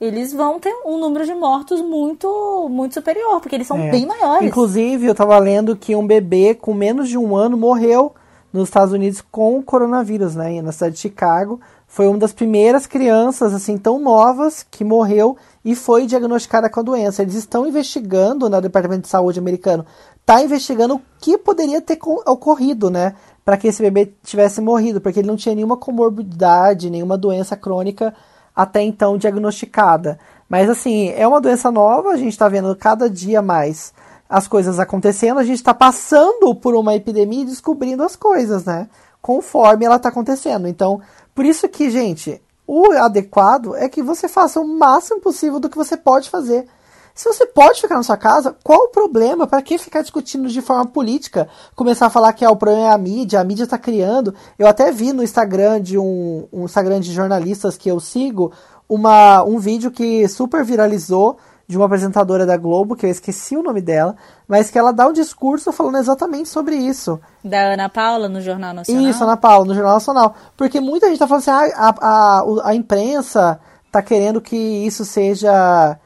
eles 0.00 0.32
vão 0.32 0.58
ter 0.58 0.74
um 0.84 0.98
número 0.98 1.26
de 1.26 1.34
mortos 1.34 1.80
muito 1.80 2.68
muito 2.70 2.94
superior, 2.94 3.40
porque 3.40 3.54
eles 3.54 3.66
são 3.66 3.78
é. 3.78 3.90
bem 3.90 4.06
maiores. 4.06 4.48
Inclusive, 4.48 5.06
eu 5.06 5.12
estava 5.12 5.38
lendo 5.38 5.76
que 5.76 5.94
um 5.94 6.06
bebê 6.06 6.54
com 6.54 6.72
menos 6.72 7.08
de 7.08 7.18
um 7.18 7.36
ano 7.36 7.56
morreu 7.56 8.14
nos 8.52 8.68
Estados 8.68 8.92
Unidos 8.92 9.22
com 9.30 9.58
o 9.58 9.62
coronavírus, 9.62 10.34
né? 10.34 10.60
Na 10.62 10.72
cidade 10.72 10.94
de 10.94 11.00
Chicago. 11.00 11.60
Foi 11.86 12.06
uma 12.06 12.18
das 12.18 12.32
primeiras 12.32 12.86
crianças, 12.86 13.52
assim, 13.52 13.76
tão 13.76 13.98
novas 13.98 14.64
que 14.68 14.84
morreu 14.84 15.36
e 15.64 15.74
foi 15.74 16.06
diagnosticada 16.06 16.70
com 16.70 16.80
a 16.80 16.82
doença. 16.84 17.22
Eles 17.22 17.34
estão 17.34 17.66
investigando, 17.66 18.48
né, 18.48 18.58
o 18.58 18.62
Departamento 18.62 19.02
de 19.02 19.08
Saúde 19.08 19.38
americano 19.38 19.84
está 20.20 20.42
investigando 20.42 20.94
o 20.94 21.00
que 21.20 21.36
poderia 21.36 21.80
ter 21.80 21.98
ocorrido, 22.26 22.88
né? 22.90 23.14
Para 23.44 23.56
que 23.56 23.66
esse 23.66 23.82
bebê 23.82 24.12
tivesse 24.22 24.60
morrido, 24.60 25.00
porque 25.00 25.18
ele 25.18 25.26
não 25.26 25.36
tinha 25.36 25.54
nenhuma 25.54 25.76
comorbidade, 25.76 26.90
nenhuma 26.90 27.18
doença 27.18 27.56
crônica 27.56 28.14
até 28.54 28.82
então 28.82 29.18
diagnosticada. 29.18 30.18
Mas 30.48 30.70
assim, 30.70 31.08
é 31.08 31.26
uma 31.26 31.40
doença 31.40 31.70
nova, 31.70 32.10
a 32.10 32.16
gente 32.16 32.32
está 32.32 32.48
vendo 32.48 32.74
cada 32.76 33.10
dia 33.10 33.42
mais 33.42 33.92
as 34.30 34.46
coisas 34.46 34.78
acontecendo, 34.78 35.40
a 35.40 35.44
gente 35.44 35.56
está 35.56 35.74
passando 35.74 36.54
por 36.54 36.76
uma 36.76 36.94
epidemia 36.94 37.42
e 37.42 37.46
descobrindo 37.46 38.04
as 38.04 38.14
coisas, 38.14 38.64
né? 38.64 38.88
Conforme 39.20 39.84
ela 39.84 39.96
está 39.96 40.08
acontecendo. 40.08 40.68
Então, 40.68 41.00
por 41.34 41.44
isso 41.44 41.68
que, 41.68 41.90
gente, 41.90 42.40
o 42.64 42.92
adequado 42.92 43.74
é 43.74 43.88
que 43.88 44.00
você 44.00 44.28
faça 44.28 44.60
o 44.60 44.64
máximo 44.64 45.20
possível 45.20 45.58
do 45.58 45.68
que 45.68 45.76
você 45.76 45.96
pode 45.96 46.30
fazer. 46.30 46.64
Se 47.12 47.24
você 47.24 47.44
pode 47.44 47.80
ficar 47.80 47.96
na 47.96 48.04
sua 48.04 48.16
casa, 48.16 48.56
qual 48.62 48.84
o 48.84 48.88
problema? 48.88 49.48
Para 49.48 49.60
que 49.60 49.76
ficar 49.76 50.00
discutindo 50.00 50.48
de 50.48 50.62
forma 50.62 50.86
política? 50.86 51.48
Começar 51.74 52.06
a 52.06 52.10
falar 52.10 52.32
que 52.32 52.44
é 52.44 52.48
o 52.48 52.54
problema 52.54 52.86
é 52.86 52.92
a 52.92 52.98
mídia, 52.98 53.40
a 53.40 53.44
mídia 53.44 53.64
está 53.64 53.76
criando. 53.76 54.32
Eu 54.56 54.68
até 54.68 54.92
vi 54.92 55.12
no 55.12 55.24
Instagram 55.24 55.82
de 55.82 55.98
um, 55.98 56.46
um 56.52 56.64
Instagram 56.66 57.00
de 57.00 57.12
jornalistas 57.12 57.76
que 57.76 57.90
eu 57.90 57.98
sigo 57.98 58.52
uma, 58.88 59.42
um 59.42 59.58
vídeo 59.58 59.90
que 59.90 60.26
super 60.28 60.64
viralizou 60.64 61.36
de 61.70 61.76
uma 61.76 61.86
apresentadora 61.86 62.44
da 62.44 62.56
Globo, 62.56 62.96
que 62.96 63.06
eu 63.06 63.10
esqueci 63.10 63.56
o 63.56 63.62
nome 63.62 63.80
dela, 63.80 64.16
mas 64.48 64.72
que 64.72 64.76
ela 64.76 64.92
dá 64.92 65.06
um 65.06 65.12
discurso 65.12 65.70
falando 65.70 65.98
exatamente 65.98 66.48
sobre 66.48 66.74
isso. 66.74 67.20
Da 67.44 67.74
Ana 67.74 67.88
Paula 67.88 68.28
no 68.28 68.40
Jornal 68.40 68.74
Nacional? 68.74 69.04
Isso, 69.04 69.22
Ana 69.22 69.36
Paula, 69.36 69.66
no 69.66 69.74
Jornal 69.74 69.94
Nacional. 69.94 70.34
Porque 70.56 70.80
muita 70.80 71.06
gente 71.08 71.20
tá 71.20 71.28
falando 71.28 71.42
assim, 71.42 71.72
ah, 71.76 71.94
a, 72.00 72.06
a, 72.08 72.70
a 72.70 72.74
imprensa 72.74 73.60
tá 73.92 74.02
querendo 74.02 74.40
que 74.40 74.56
isso 74.56 75.04
seja 75.04 75.96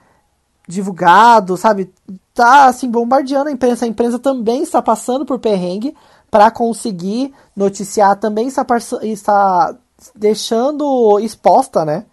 divulgado, 0.69 1.57
sabe? 1.57 1.91
Tá 2.35 2.67
assim 2.67 2.91
bombardeando 2.91 3.49
a 3.49 3.53
imprensa. 3.53 3.87
A 3.87 3.89
imprensa 3.89 4.19
também 4.19 4.63
está 4.63 4.83
passando 4.83 5.25
por 5.25 5.39
perrengue 5.39 5.97
para 6.31 6.51
conseguir 6.51 7.33
noticiar, 7.57 8.17
também 8.17 8.49
está, 8.49 8.67
está 9.03 9.75
deixando 10.15 11.19
exposta, 11.21 11.87
né, 11.87 12.05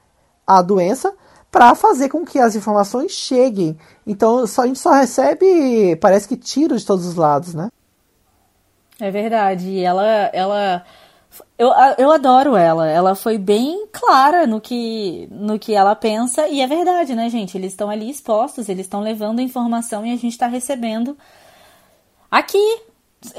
a 0.47 0.61
doença 0.61 1.13
para 1.51 1.75
fazer 1.75 2.07
com 2.07 2.25
que 2.25 2.39
as 2.39 2.55
informações 2.55 3.11
cheguem. 3.11 3.77
Então 4.07 4.47
só, 4.47 4.61
a 4.61 4.67
gente 4.67 4.79
só 4.79 4.93
recebe, 4.93 5.97
parece 5.97 6.27
que 6.27 6.37
tiro 6.37 6.77
de 6.77 6.85
todos 6.85 7.05
os 7.05 7.15
lados, 7.15 7.53
né? 7.53 7.69
É 8.99 9.11
verdade. 9.11 9.67
E 9.67 9.83
ela, 9.83 10.05
ela, 10.31 10.85
eu, 11.57 11.69
eu 11.97 12.11
adoro 12.11 12.55
ela. 12.55 12.87
Ela 12.87 13.15
foi 13.15 13.37
bem 13.37 13.87
clara 13.91 14.47
no 14.47 14.61
que, 14.61 15.27
no 15.29 15.59
que 15.59 15.73
ela 15.73 15.95
pensa 15.95 16.47
e 16.47 16.61
é 16.61 16.67
verdade, 16.67 17.13
né, 17.15 17.29
gente? 17.29 17.57
Eles 17.57 17.73
estão 17.73 17.89
ali 17.89 18.09
expostos, 18.09 18.69
eles 18.69 18.85
estão 18.85 19.01
levando 19.01 19.41
informação 19.41 20.05
e 20.05 20.13
a 20.13 20.15
gente 20.15 20.29
está 20.29 20.47
recebendo 20.47 21.17
aqui 22.29 22.81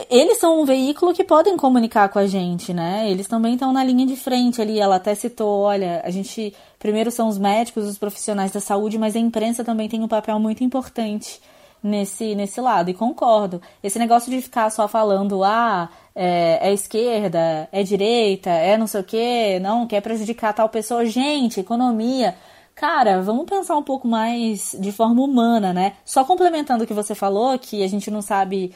eles 0.09 0.39
são 0.39 0.61
um 0.61 0.65
veículo 0.65 1.13
que 1.13 1.25
podem 1.25 1.57
comunicar 1.57 2.09
com 2.09 2.19
a 2.19 2.27
gente, 2.27 2.73
né? 2.73 3.11
Eles 3.11 3.27
também 3.27 3.55
estão 3.55 3.73
na 3.73 3.83
linha 3.83 4.07
de 4.07 4.17
frente 4.17 4.63
ali. 4.63 4.79
Ela 4.79 4.97
até 4.97 5.15
citou, 5.15 5.63
olha, 5.63 6.01
a 6.05 6.11
gente 6.11 6.55
primeiro 6.79 7.11
são 7.11 7.29
os 7.29 7.37
médicos, 7.37 7.87
os 7.87 7.99
profissionais 7.99 8.53
da 8.53 8.61
saúde, 8.61 8.97
mas 8.97 9.17
a 9.17 9.19
imprensa 9.19 9.65
também 9.65 9.89
tem 9.89 10.01
um 10.03 10.09
papel 10.09 10.39
muito 10.39 10.63
importante 10.63 11.41
nesse 11.83 12.35
nesse 12.37 12.61
lado. 12.61 12.91
E 12.91 12.95
concordo. 12.95 13.61
Esse 13.83 13.99
negócio 13.99 14.31
de 14.31 14.41
ficar 14.41 14.71
só 14.71 14.87
falando, 14.87 15.43
ah, 15.43 15.89
é, 16.15 16.69
é 16.69 16.73
esquerda, 16.73 17.69
é 17.73 17.83
direita, 17.83 18.51
é 18.51 18.77
não 18.77 18.87
sei 18.87 19.01
o 19.01 19.05
quê, 19.05 19.59
não 19.61 19.87
quer 19.87 20.01
prejudicar 20.01 20.55
tal 20.55 20.69
pessoa, 20.69 21.05
gente, 21.07 21.59
economia. 21.59 22.37
Cara, 22.75 23.21
vamos 23.21 23.47
pensar 23.47 23.77
um 23.77 23.83
pouco 23.83 24.09
mais 24.09 24.77
de 24.79 24.93
forma 24.93 25.23
humana, 25.23 25.73
né? 25.73 25.95
Só 26.05 26.25
complementando 26.25 26.85
o 26.85 26.87
que 26.87 26.95
você 26.95 27.15
falou, 27.15 27.59
que 27.59 27.83
a 27.83 27.89
gente 27.89 28.11
não 28.11 28.23
sabe 28.23 28.73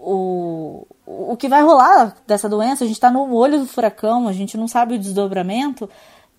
o, 0.00 0.86
o 1.04 1.36
que 1.36 1.48
vai 1.48 1.62
rolar 1.62 2.16
dessa 2.26 2.48
doença, 2.48 2.84
a 2.84 2.86
gente 2.86 2.96
está 2.96 3.10
no 3.10 3.34
olho 3.34 3.58
do 3.58 3.66
furacão, 3.66 4.26
a 4.26 4.32
gente 4.32 4.56
não 4.56 4.66
sabe 4.66 4.94
o 4.94 4.98
desdobramento. 4.98 5.88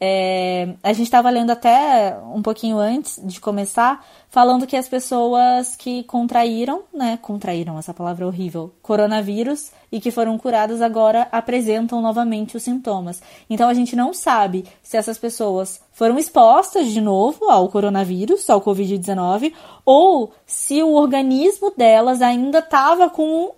É, 0.03 0.73
a 0.81 0.91
gente 0.93 1.03
estava 1.05 1.29
lendo 1.29 1.51
até 1.51 2.17
um 2.33 2.41
pouquinho 2.41 2.79
antes 2.79 3.21
de 3.23 3.39
começar, 3.39 4.03
falando 4.31 4.65
que 4.65 4.75
as 4.75 4.89
pessoas 4.89 5.75
que 5.75 6.03
contraíram, 6.05 6.81
né, 6.91 7.19
contraíram 7.21 7.77
essa 7.77 7.93
palavra 7.93 8.25
horrível, 8.25 8.73
coronavírus 8.81 9.69
e 9.91 10.01
que 10.01 10.09
foram 10.09 10.39
curadas 10.39 10.81
agora 10.81 11.27
apresentam 11.31 12.01
novamente 12.01 12.57
os 12.57 12.63
sintomas. 12.63 13.21
Então 13.47 13.69
a 13.69 13.75
gente 13.75 13.95
não 13.95 14.11
sabe 14.11 14.65
se 14.81 14.97
essas 14.97 15.19
pessoas 15.19 15.79
foram 15.91 16.17
expostas 16.17 16.87
de 16.87 16.99
novo 16.99 17.47
ao 17.47 17.69
coronavírus, 17.69 18.49
ao 18.49 18.59
Covid-19, 18.59 19.53
ou 19.85 20.33
se 20.47 20.81
o 20.81 20.93
organismo 20.93 21.71
delas 21.77 22.23
ainda 22.23 22.57
estava 22.57 23.07
com 23.07 23.53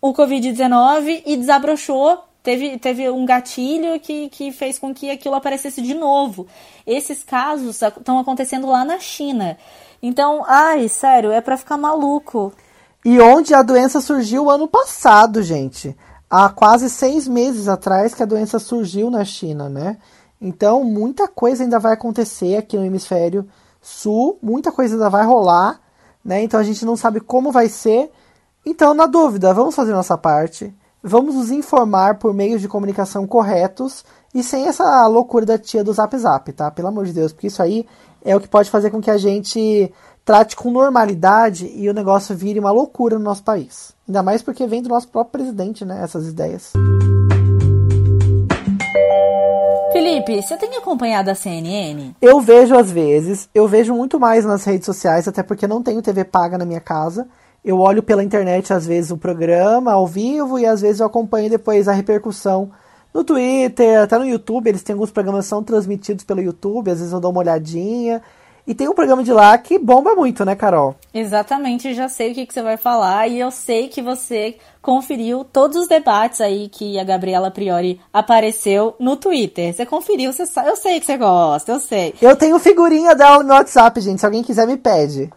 o 0.00 0.12
Covid-19 0.12 1.22
e 1.24 1.36
desabrochou 1.36 2.27
teve, 2.48 2.78
teve 2.78 3.10
um 3.10 3.26
gatilho 3.26 4.00
que, 4.00 4.30
que 4.30 4.50
fez 4.50 4.78
com 4.78 4.94
que 4.94 5.10
aquilo 5.10 5.34
aparecesse 5.34 5.82
de 5.82 5.92
novo. 5.92 6.46
Esses 6.86 7.22
casos 7.22 7.82
estão 7.82 8.18
acontecendo 8.18 8.66
lá 8.66 8.86
na 8.86 8.98
China. 8.98 9.58
Então, 10.02 10.42
ai, 10.46 10.88
sério, 10.88 11.30
é 11.30 11.42
para 11.42 11.58
ficar 11.58 11.76
maluco. 11.76 12.50
E 13.04 13.20
onde 13.20 13.52
a 13.52 13.62
doença 13.62 14.00
surgiu 14.00 14.48
ano 14.48 14.66
passado, 14.66 15.42
gente. 15.42 15.94
Há 16.30 16.48
quase 16.48 16.88
seis 16.88 17.28
meses 17.28 17.68
atrás 17.68 18.14
que 18.14 18.22
a 18.22 18.26
doença 18.26 18.58
surgiu 18.58 19.10
na 19.10 19.26
China, 19.26 19.68
né? 19.68 19.98
Então, 20.40 20.82
muita 20.82 21.28
coisa 21.28 21.64
ainda 21.64 21.78
vai 21.78 21.92
acontecer 21.92 22.56
aqui 22.56 22.78
no 22.78 22.84
hemisfério 22.86 23.46
sul, 23.82 24.38
muita 24.40 24.72
coisa 24.72 24.94
ainda 24.94 25.10
vai 25.10 25.26
rolar, 25.26 25.80
né? 26.24 26.42
Então 26.42 26.58
a 26.58 26.62
gente 26.62 26.82
não 26.86 26.96
sabe 26.96 27.20
como 27.20 27.52
vai 27.52 27.68
ser. 27.68 28.10
Então, 28.64 28.94
na 28.94 29.04
dúvida, 29.04 29.52
vamos 29.52 29.74
fazer 29.74 29.92
nossa 29.92 30.16
parte 30.16 30.74
vamos 31.02 31.34
nos 31.34 31.50
informar 31.50 32.18
por 32.18 32.34
meios 32.34 32.60
de 32.60 32.68
comunicação 32.68 33.26
corretos 33.26 34.04
e 34.34 34.42
sem 34.42 34.66
essa 34.66 35.06
loucura 35.06 35.46
da 35.46 35.58
tia 35.58 35.82
do 35.82 35.92
Zap 35.92 36.16
Zap, 36.16 36.52
tá? 36.52 36.70
Pelo 36.70 36.88
amor 36.88 37.06
de 37.06 37.12
Deus, 37.12 37.32
porque 37.32 37.46
isso 37.46 37.62
aí 37.62 37.86
é 38.24 38.36
o 38.36 38.40
que 38.40 38.48
pode 38.48 38.70
fazer 38.70 38.90
com 38.90 39.00
que 39.00 39.10
a 39.10 39.16
gente 39.16 39.92
trate 40.24 40.54
com 40.56 40.70
normalidade 40.70 41.70
e 41.74 41.88
o 41.88 41.94
negócio 41.94 42.36
vire 42.36 42.60
uma 42.60 42.70
loucura 42.70 43.18
no 43.18 43.24
nosso 43.24 43.42
país. 43.42 43.94
Ainda 44.06 44.22
mais 44.22 44.42
porque 44.42 44.66
vem 44.66 44.82
do 44.82 44.88
nosso 44.88 45.08
próprio 45.08 45.42
presidente, 45.42 45.84
né? 45.84 46.02
Essas 46.02 46.28
ideias. 46.28 46.72
Felipe, 49.92 50.42
você 50.42 50.56
tem 50.56 50.76
acompanhado 50.76 51.30
a 51.30 51.34
CNN? 51.34 52.12
Eu 52.20 52.40
vejo 52.40 52.76
às 52.76 52.90
vezes, 52.90 53.48
eu 53.54 53.66
vejo 53.66 53.94
muito 53.94 54.20
mais 54.20 54.44
nas 54.44 54.64
redes 54.64 54.84
sociais, 54.84 55.26
até 55.26 55.42
porque 55.42 55.66
não 55.66 55.82
tenho 55.82 56.02
TV 56.02 56.24
paga 56.24 56.58
na 56.58 56.64
minha 56.66 56.80
casa 56.80 57.26
eu 57.68 57.78
olho 57.80 58.02
pela 58.02 58.24
internet 58.24 58.72
às 58.72 58.86
vezes 58.86 59.10
o 59.10 59.18
programa 59.18 59.92
ao 59.92 60.06
vivo 60.06 60.58
e 60.58 60.64
às 60.64 60.80
vezes 60.80 61.00
eu 61.00 61.06
acompanho 61.06 61.50
depois 61.50 61.86
a 61.86 61.92
repercussão 61.92 62.70
no 63.12 63.22
Twitter, 63.22 64.00
até 64.00 64.16
no 64.16 64.24
YouTube, 64.24 64.68
eles 64.68 64.82
têm 64.82 64.94
alguns 64.94 65.10
programas 65.10 65.44
que 65.44 65.50
são 65.50 65.62
transmitidos 65.62 66.24
pelo 66.24 66.40
YouTube, 66.40 66.90
às 66.90 66.98
vezes 66.98 67.12
eu 67.12 67.20
dou 67.20 67.30
uma 67.30 67.40
olhadinha. 67.40 68.22
E 68.66 68.74
tem 68.74 68.88
um 68.88 68.94
programa 68.94 69.22
de 69.22 69.32
lá 69.32 69.56
que 69.56 69.78
bomba 69.78 70.14
muito, 70.14 70.44
né, 70.44 70.54
Carol? 70.54 70.94
Exatamente, 71.12 71.94
já 71.94 72.08
sei 72.08 72.32
o 72.32 72.34
que, 72.34 72.46
que 72.46 72.54
você 72.54 72.62
vai 72.62 72.76
falar 72.76 73.26
e 73.26 73.38
eu 73.40 73.50
sei 73.50 73.88
que 73.88 74.00
você 74.02 74.56
conferiu 74.80 75.42
todos 75.44 75.76
os 75.76 75.88
debates 75.88 76.40
aí 76.40 76.68
que 76.68 76.98
a 76.98 77.04
Gabriela 77.04 77.50
Priori 77.50 78.00
apareceu 78.12 78.94
no 78.98 79.16
Twitter. 79.16 79.74
Você 79.74 79.84
conferiu, 79.84 80.32
você 80.32 80.46
sabe, 80.46 80.68
eu 80.68 80.76
sei 80.76 81.00
que 81.00 81.06
você 81.06 81.16
gosta, 81.16 81.72
eu 81.72 81.80
sei. 81.80 82.14
Eu 82.20 82.36
tenho 82.36 82.58
figurinha 82.58 83.14
dela 83.14 83.42
no 83.42 83.54
WhatsApp, 83.54 84.00
gente, 84.00 84.20
se 84.20 84.26
alguém 84.26 84.42
quiser 84.42 84.66
me 84.66 84.76
pede. 84.76 85.30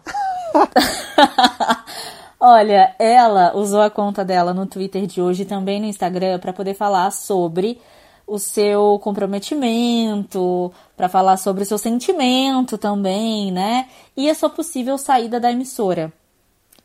Olha, 2.44 2.92
ela 2.98 3.56
usou 3.56 3.80
a 3.80 3.88
conta 3.88 4.24
dela 4.24 4.52
no 4.52 4.66
Twitter 4.66 5.06
de 5.06 5.22
hoje 5.22 5.42
e 5.42 5.46
também 5.46 5.78
no 5.80 5.86
Instagram 5.86 6.40
para 6.40 6.52
poder 6.52 6.74
falar 6.74 7.08
sobre 7.12 7.80
o 8.26 8.36
seu 8.36 8.98
comprometimento, 9.00 10.72
para 10.96 11.08
falar 11.08 11.36
sobre 11.36 11.62
o 11.62 11.66
seu 11.66 11.78
sentimento 11.78 12.76
também, 12.76 13.52
né? 13.52 13.88
E 14.16 14.28
a 14.28 14.34
sua 14.34 14.50
possível 14.50 14.98
saída 14.98 15.38
da 15.38 15.52
emissora. 15.52 16.12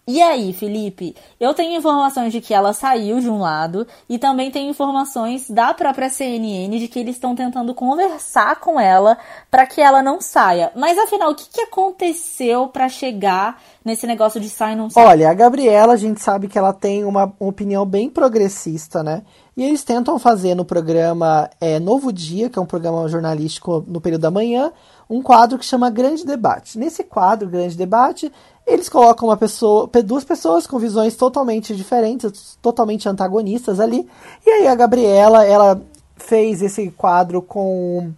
E 0.09 0.21
aí, 0.21 0.53
Felipe? 0.53 1.13
Eu 1.37 1.53
tenho 1.53 1.77
informações 1.77 2.31
de 2.31 2.39
que 2.39 2.53
ela 2.53 2.71
saiu 2.71 3.19
de 3.19 3.29
um 3.29 3.39
lado 3.39 3.85
e 4.07 4.17
também 4.17 4.49
tenho 4.49 4.69
informações 4.69 5.49
da 5.49 5.73
própria 5.73 6.09
CNN 6.09 6.79
de 6.79 6.87
que 6.87 6.97
eles 6.97 7.15
estão 7.15 7.35
tentando 7.35 7.73
conversar 7.75 8.57
com 8.61 8.79
ela 8.79 9.17
para 9.51 9.65
que 9.65 9.81
ela 9.81 10.01
não 10.01 10.21
saia. 10.21 10.71
Mas 10.77 10.97
afinal, 10.97 11.31
o 11.31 11.35
que, 11.35 11.49
que 11.49 11.59
aconteceu 11.59 12.69
para 12.69 12.87
chegar 12.87 13.61
nesse 13.83 14.07
negócio 14.07 14.39
de 14.39 14.49
sai 14.49 14.77
não 14.77 14.89
sai? 14.89 15.05
Olha, 15.05 15.29
a 15.29 15.33
Gabriela, 15.33 15.91
a 15.91 15.97
gente 15.97 16.21
sabe 16.21 16.47
que 16.47 16.57
ela 16.57 16.71
tem 16.71 17.03
uma, 17.03 17.25
uma 17.37 17.49
opinião 17.49 17.85
bem 17.85 18.09
progressista, 18.09 19.03
né? 19.03 19.23
E 19.57 19.63
eles 19.63 19.83
tentam 19.83 20.17
fazer 20.17 20.55
no 20.55 20.63
programa 20.63 21.49
é, 21.59 21.79
Novo 21.79 22.13
Dia, 22.13 22.49
que 22.49 22.57
é 22.57 22.61
um 22.61 22.65
programa 22.65 23.09
jornalístico 23.09 23.83
no 23.87 23.99
período 23.99 24.21
da 24.21 24.31
manhã, 24.31 24.71
um 25.09 25.21
quadro 25.21 25.57
que 25.57 25.65
chama 25.65 25.89
Grande 25.89 26.25
Debate. 26.25 26.77
Nesse 26.77 27.03
quadro, 27.03 27.47
Grande 27.47 27.77
Debate, 27.77 28.31
eles 28.65 28.89
colocam 28.89 29.29
uma 29.29 29.37
pessoa, 29.37 29.89
duas 30.03 30.25
pessoas 30.25 30.67
com 30.67 30.77
visões 30.77 31.15
totalmente 31.15 31.75
diferentes, 31.75 32.57
totalmente 32.61 33.07
antagonistas 33.07 33.79
ali. 33.79 34.07
E 34.45 34.49
aí 34.49 34.67
a 34.67 34.75
Gabriela, 34.75 35.45
ela 35.45 35.81
fez 36.17 36.61
esse 36.61 36.91
quadro 36.91 37.41
com 37.41 38.11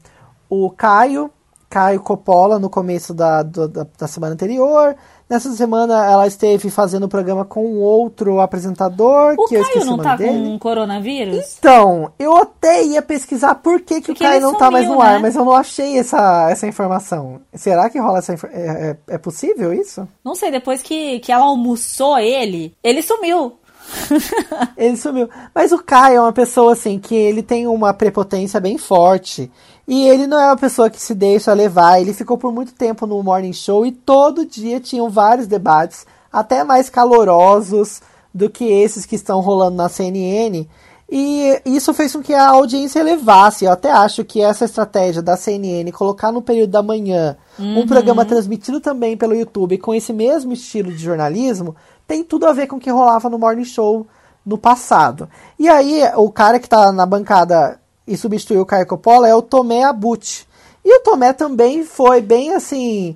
o 0.50 0.70
Caio, 0.72 1.30
Caio 1.70 2.00
Coppola 2.02 2.58
no 2.58 2.70
começo 2.70 3.14
da, 3.14 3.44
do, 3.44 3.68
da, 3.68 3.86
da, 3.98 4.08
semana 4.08 4.34
anterior. 4.34 4.96
Nessa 5.30 5.52
semana 5.52 6.04
ela 6.04 6.26
esteve 6.26 6.72
fazendo 6.72 7.04
o 7.04 7.10
programa 7.10 7.46
com 7.46 7.78
outro 7.78 8.40
apresentador. 8.40 9.36
O 9.38 9.46
que 9.46 9.56
eu 9.56 9.64
Caio 9.64 9.86
não 9.86 9.98
tá 10.00 10.16
dele. 10.16 10.32
com 10.32 10.58
coronavírus? 10.58 11.58
Então, 11.60 12.12
eu 12.18 12.36
até 12.36 12.84
ia 12.84 13.04
pesquisar 13.04 13.54
por 13.56 13.80
que, 13.82 14.02
que 14.02 14.08
Porque 14.08 14.24
o 14.24 14.28
Caio 14.28 14.42
não 14.42 14.56
tá 14.56 14.72
mais 14.72 14.88
no 14.88 14.94
sumiu, 14.94 15.08
ar, 15.08 15.14
né? 15.14 15.20
mas 15.20 15.36
eu 15.36 15.46
não 15.46 15.54
achei 15.54 16.00
essa, 16.00 16.50
essa 16.50 16.66
informação. 16.66 17.40
Será 17.54 17.88
que 17.88 18.00
rola 18.00 18.18
essa 18.18 18.34
é, 18.34 18.38
é, 18.52 18.98
é 19.08 19.18
possível 19.20 19.72
isso? 19.72 20.08
Não 20.26 20.34
sei, 20.34 20.50
depois 20.50 20.82
que, 20.82 21.20
que 21.20 21.32
ela 21.32 21.46
almoçou 21.46 22.18
ele, 22.18 22.74
ele 22.84 23.04
sumiu. 23.04 23.60
Ele 24.78 24.96
sumiu. 24.96 25.30
Mas 25.54 25.72
o 25.72 25.80
Caio 25.80 26.18
é 26.18 26.22
uma 26.22 26.34
pessoa 26.34 26.74
assim 26.74 27.00
que 27.00 27.16
ele 27.16 27.42
tem 27.42 27.68
uma 27.68 27.94
prepotência 27.94 28.60
bem 28.60 28.78
forte. 28.78 29.52
E 29.90 30.08
ele 30.08 30.28
não 30.28 30.40
é 30.40 30.46
uma 30.46 30.56
pessoa 30.56 30.88
que 30.88 31.02
se 31.02 31.16
deixa 31.16 31.52
levar. 31.52 32.00
Ele 32.00 32.14
ficou 32.14 32.38
por 32.38 32.54
muito 32.54 32.74
tempo 32.74 33.08
no 33.08 33.24
morning 33.24 33.54
show 33.54 33.84
e 33.84 33.92
todo 33.92 34.46
dia 34.46 34.80
tinham 34.80 35.10
vários 35.10 35.48
debates, 35.48 36.06
até 36.32 36.64
mais 36.64 36.92
calorosos 36.92 38.00
do 38.32 38.52
que 38.52 38.66
esses 38.66 39.04
que 39.04 39.16
estão 39.16 39.40
rolando 39.40 39.78
na 39.78 39.90
CNN. 39.90 40.68
E 41.10 41.60
isso 41.66 41.92
fez 41.92 42.14
com 42.14 42.22
que 42.22 42.36
a 42.36 42.50
audiência 42.50 43.00
elevasse. 43.00 43.66
Eu 43.66 43.72
até 43.72 43.92
acho 43.92 44.24
que 44.24 44.40
essa 44.40 44.66
estratégia 44.66 45.24
da 45.24 45.36
CNN 45.36 45.92
colocar 45.92 46.32
no 46.32 46.44
período 46.44 46.70
da 46.70 46.84
manhã 46.84 47.36
um 47.58 47.88
programa 47.88 48.24
transmitido 48.24 48.80
também 48.80 49.18
pelo 49.18 49.34
YouTube 49.34 49.80
com 49.80 49.96
esse 49.96 50.14
mesmo 50.14 50.54
estilo 50.54 50.92
de 50.92 51.00
jornalismo 51.00 51.76
tem 52.08 52.24
tudo 52.24 52.46
a 52.46 52.54
ver 52.54 52.68
com 52.68 52.76
o 52.76 52.80
que 52.80 52.92
rolava 52.92 53.28
no 53.28 53.40
Morning 53.40 53.66
Show 53.66 54.06
no 54.46 54.56
passado. 54.56 55.28
E 55.58 55.68
aí, 55.68 56.04
o 56.16 56.30
cara 56.30 56.60
que 56.60 56.70
tá 56.70 56.92
na 56.92 57.08
bancada 57.08 57.80
e 58.10 58.18
substituiu 58.18 58.62
o 58.62 58.66
Caio 58.66 58.88
Coppola 58.88 59.28
é 59.28 59.36
o 59.36 59.42
Tomé 59.42 59.84
Abut. 59.84 60.48
E 60.84 60.98
o 60.98 61.04
Tomé 61.04 61.32
também 61.32 61.84
foi 61.84 62.22
bem 62.22 62.56
assim, 62.56 63.16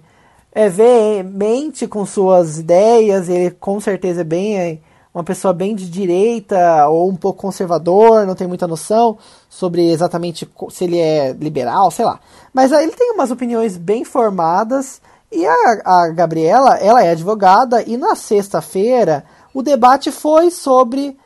é, 0.52 0.70
veemente 0.70 1.88
com 1.88 2.06
suas 2.06 2.60
ideias, 2.60 3.28
ele 3.28 3.50
com 3.52 3.80
certeza 3.80 4.22
é 4.22 4.24
bem 4.24 4.60
é, 4.60 4.78
uma 5.12 5.24
pessoa 5.24 5.52
bem 5.52 5.76
de 5.76 5.90
direita 5.90 6.88
ou 6.88 7.10
um 7.10 7.16
pouco 7.16 7.42
conservador, 7.42 8.28
não 8.28 8.36
tem 8.36 8.46
muita 8.46 8.68
noção 8.68 9.18
sobre 9.50 9.90
exatamente 9.90 10.48
se 10.70 10.84
ele 10.84 11.00
é 11.00 11.34
liberal, 11.34 11.90
sei 11.90 12.06
lá. 12.06 12.20
Mas 12.54 12.72
aí 12.72 12.84
ele 12.84 12.96
tem 12.96 13.14
umas 13.14 13.32
opiniões 13.32 13.78
bem 13.78 14.04
formadas 14.04 15.02
e 15.32 15.44
a, 15.44 15.82
a 15.84 16.10
Gabriela, 16.10 16.78
ela 16.78 17.04
é 17.04 17.10
advogada 17.10 17.82
e 17.82 17.98
na 17.98 18.14
sexta-feira 18.14 19.26
o 19.56 19.64
debate 19.64 20.12
foi 20.12 20.52
sobre 20.52 21.18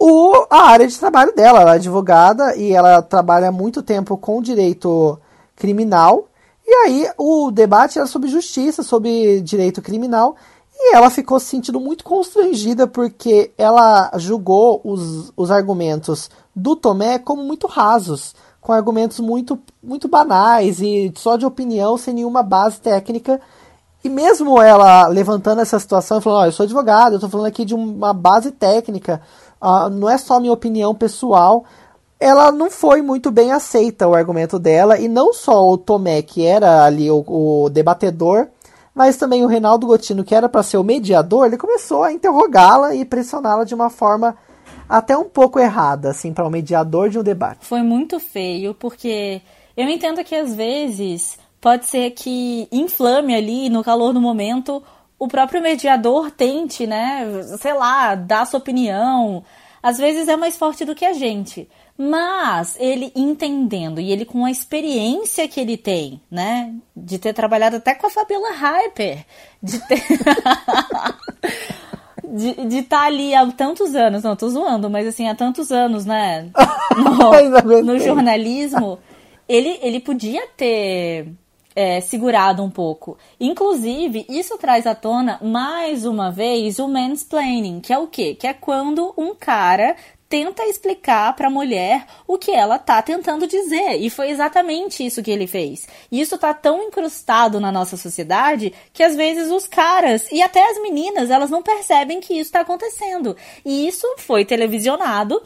o, 0.00 0.46
a 0.48 0.62
área 0.62 0.88
de 0.88 0.98
trabalho 0.98 1.34
dela. 1.34 1.60
Ela 1.60 1.72
é 1.72 1.74
advogada 1.74 2.56
e 2.56 2.72
ela 2.72 3.02
trabalha 3.02 3.52
muito 3.52 3.82
tempo 3.82 4.16
com 4.16 4.40
direito 4.40 5.20
criminal. 5.54 6.26
E 6.66 6.72
aí 6.72 7.10
o 7.18 7.50
debate 7.50 7.98
era 7.98 8.06
sobre 8.06 8.28
justiça, 8.28 8.82
sobre 8.82 9.42
direito 9.42 9.82
criminal. 9.82 10.34
E 10.74 10.96
ela 10.96 11.10
ficou 11.10 11.38
se 11.38 11.46
sentindo 11.46 11.78
muito 11.78 12.02
constrangida 12.02 12.86
porque 12.86 13.52
ela 13.58 14.10
julgou 14.16 14.80
os, 14.82 15.30
os 15.36 15.50
argumentos 15.50 16.30
do 16.56 16.74
Tomé 16.74 17.18
como 17.18 17.44
muito 17.44 17.66
rasos, 17.66 18.34
com 18.58 18.72
argumentos 18.72 19.20
muito, 19.20 19.58
muito 19.82 20.08
banais 20.08 20.80
e 20.80 21.12
só 21.16 21.36
de 21.36 21.44
opinião, 21.44 21.98
sem 21.98 22.14
nenhuma 22.14 22.42
base 22.42 22.80
técnica. 22.80 23.38
E 24.02 24.08
mesmo 24.08 24.62
ela 24.62 25.06
levantando 25.08 25.60
essa 25.60 25.78
situação, 25.78 26.22
falando, 26.22 26.44
ó, 26.44 26.46
eu 26.46 26.52
sou 26.52 26.64
advogado, 26.64 27.16
eu 27.16 27.20
tô 27.20 27.28
falando 27.28 27.46
aqui 27.46 27.66
de 27.66 27.74
uma 27.74 28.14
base 28.14 28.50
técnica, 28.50 29.20
ah, 29.60 29.88
não 29.90 30.08
é 30.08 30.16
só 30.16 30.40
minha 30.40 30.52
opinião 30.52 30.94
pessoal, 30.94 31.64
ela 32.18 32.52
não 32.52 32.70
foi 32.70 33.02
muito 33.02 33.30
bem 33.30 33.50
aceita 33.50 34.06
o 34.06 34.14
argumento 34.14 34.58
dela, 34.58 34.98
e 34.98 35.08
não 35.08 35.32
só 35.32 35.66
o 35.68 35.78
Tomé, 35.78 36.22
que 36.22 36.44
era 36.44 36.84
ali 36.84 37.10
o, 37.10 37.24
o 37.26 37.68
debatedor, 37.70 38.48
mas 38.94 39.16
também 39.16 39.44
o 39.44 39.48
Reinaldo 39.48 39.86
Gotino, 39.86 40.24
que 40.24 40.34
era 40.34 40.48
para 40.48 40.62
ser 40.62 40.76
o 40.76 40.84
mediador, 40.84 41.46
ele 41.46 41.56
começou 41.56 42.02
a 42.02 42.12
interrogá-la 42.12 42.94
e 42.94 43.04
pressioná-la 43.04 43.64
de 43.64 43.74
uma 43.74 43.88
forma 43.88 44.36
até 44.88 45.16
um 45.16 45.24
pouco 45.24 45.58
errada, 45.58 46.10
assim, 46.10 46.32
para 46.32 46.46
o 46.46 46.50
mediador 46.50 47.08
de 47.08 47.18
um 47.18 47.22
debate. 47.22 47.64
Foi 47.64 47.80
muito 47.80 48.18
feio, 48.18 48.74
porque 48.74 49.40
eu 49.76 49.88
entendo 49.88 50.22
que 50.24 50.34
às 50.34 50.54
vezes 50.54 51.38
pode 51.60 51.86
ser 51.86 52.10
que 52.10 52.66
inflame 52.72 53.34
ali 53.34 53.68
no 53.68 53.84
calor 53.84 54.12
do 54.12 54.20
momento 54.20 54.82
o 55.20 55.28
próprio 55.28 55.60
mediador 55.60 56.30
tente, 56.30 56.86
né, 56.86 57.26
sei 57.60 57.74
lá, 57.74 58.14
dar 58.14 58.46
sua 58.46 58.58
opinião. 58.58 59.44
Às 59.82 59.98
vezes 59.98 60.28
é 60.28 60.36
mais 60.36 60.56
forte 60.56 60.82
do 60.82 60.94
que 60.94 61.04
a 61.04 61.12
gente. 61.12 61.68
Mas 61.96 62.74
ele 62.80 63.12
entendendo 63.14 64.00
e 64.00 64.10
ele 64.10 64.24
com 64.24 64.46
a 64.46 64.50
experiência 64.50 65.46
que 65.46 65.60
ele 65.60 65.76
tem, 65.76 66.22
né, 66.30 66.74
de 66.96 67.18
ter 67.18 67.34
trabalhado 67.34 67.76
até 67.76 67.94
com 67.94 68.06
a 68.06 68.10
Fabiola 68.10 68.52
Hyper, 68.52 69.26
de 69.62 69.78
ter 69.86 70.02
de 72.66 72.78
estar 72.78 73.02
ali 73.02 73.34
há 73.34 73.46
tantos 73.52 73.94
anos, 73.94 74.22
não, 74.22 74.34
tô 74.34 74.48
zoando, 74.48 74.88
mas 74.88 75.06
assim, 75.06 75.28
há 75.28 75.34
tantos 75.34 75.70
anos, 75.70 76.06
né, 76.06 76.48
no, 76.96 77.82
no 77.82 77.98
jornalismo, 77.98 78.98
ele, 79.46 79.78
ele 79.82 80.00
podia 80.00 80.46
ter 80.56 81.28
é, 81.74 82.00
segurado 82.00 82.62
um 82.62 82.70
pouco. 82.70 83.16
Inclusive, 83.38 84.26
isso 84.28 84.56
traz 84.58 84.86
à 84.86 84.94
tona, 84.94 85.38
mais 85.42 86.04
uma 86.04 86.30
vez, 86.30 86.78
o 86.78 86.88
mansplaining, 86.88 87.80
que 87.80 87.92
é 87.92 87.98
o 87.98 88.06
quê? 88.06 88.34
Que 88.34 88.46
é 88.46 88.54
quando 88.54 89.12
um 89.16 89.34
cara 89.34 89.96
tenta 90.30 90.62
explicar 90.64 91.34
para 91.34 91.48
a 91.48 91.50
mulher 91.50 92.06
o 92.24 92.38
que 92.38 92.52
ela 92.52 92.78
tá 92.78 93.02
tentando 93.02 93.48
dizer. 93.48 93.96
E 93.96 94.08
foi 94.08 94.30
exatamente 94.30 95.04
isso 95.04 95.22
que 95.22 95.30
ele 95.30 95.48
fez. 95.48 95.88
E 96.10 96.20
isso 96.20 96.38
tá 96.38 96.54
tão 96.54 96.84
incrustado 96.84 97.58
na 97.58 97.72
nossa 97.72 97.96
sociedade 97.96 98.72
que 98.92 99.02
às 99.02 99.16
vezes 99.16 99.50
os 99.50 99.66
caras 99.66 100.30
e 100.30 100.40
até 100.40 100.70
as 100.70 100.80
meninas, 100.80 101.30
elas 101.30 101.50
não 101.50 101.64
percebem 101.64 102.20
que 102.20 102.34
isso 102.34 102.52
tá 102.52 102.60
acontecendo. 102.60 103.36
E 103.64 103.88
isso 103.88 104.06
foi 104.18 104.44
televisionado 104.44 105.42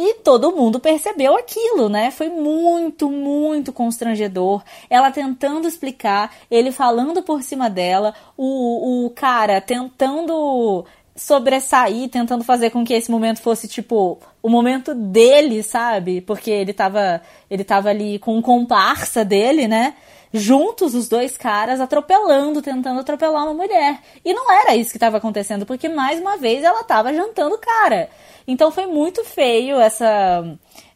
e 0.00 0.14
todo 0.22 0.52
mundo 0.52 0.78
percebeu 0.78 1.36
aquilo, 1.36 1.88
né? 1.88 2.12
Foi 2.12 2.28
muito, 2.28 3.10
muito 3.10 3.72
constrangedor. 3.72 4.62
Ela 4.88 5.10
tentando 5.10 5.66
explicar, 5.66 6.32
ele 6.48 6.70
falando 6.70 7.20
por 7.20 7.42
cima 7.42 7.68
dela, 7.68 8.14
o, 8.36 9.06
o 9.06 9.10
cara 9.10 9.60
tentando 9.60 10.86
sobressair, 11.16 12.08
tentando 12.08 12.44
fazer 12.44 12.70
com 12.70 12.84
que 12.84 12.94
esse 12.94 13.10
momento 13.10 13.40
fosse 13.40 13.66
tipo 13.66 14.20
o 14.40 14.48
momento 14.48 14.94
dele, 14.94 15.64
sabe? 15.64 16.20
Porque 16.20 16.48
ele 16.48 16.72
tava, 16.72 17.20
ele 17.50 17.64
tava 17.64 17.88
ali 17.88 18.20
com 18.20 18.36
um 18.36 18.42
comparsa 18.42 19.24
dele, 19.24 19.66
né? 19.66 19.94
Juntos 20.32 20.94
os 20.94 21.08
dois 21.08 21.36
caras 21.36 21.80
atropelando, 21.80 22.60
tentando 22.62 23.00
atropelar 23.00 23.44
uma 23.44 23.54
mulher. 23.54 24.00
E 24.24 24.32
não 24.34 24.52
era 24.52 24.76
isso 24.76 24.90
que 24.90 24.96
estava 24.96 25.16
acontecendo, 25.16 25.64
porque 25.64 25.88
mais 25.88 26.20
uma 26.20 26.36
vez 26.36 26.62
ela 26.62 26.84
tava 26.84 27.12
jantando 27.14 27.54
o 27.54 27.58
cara. 27.58 28.08
Então 28.46 28.70
foi 28.70 28.86
muito 28.86 29.24
feio 29.24 29.78
essa 29.78 30.44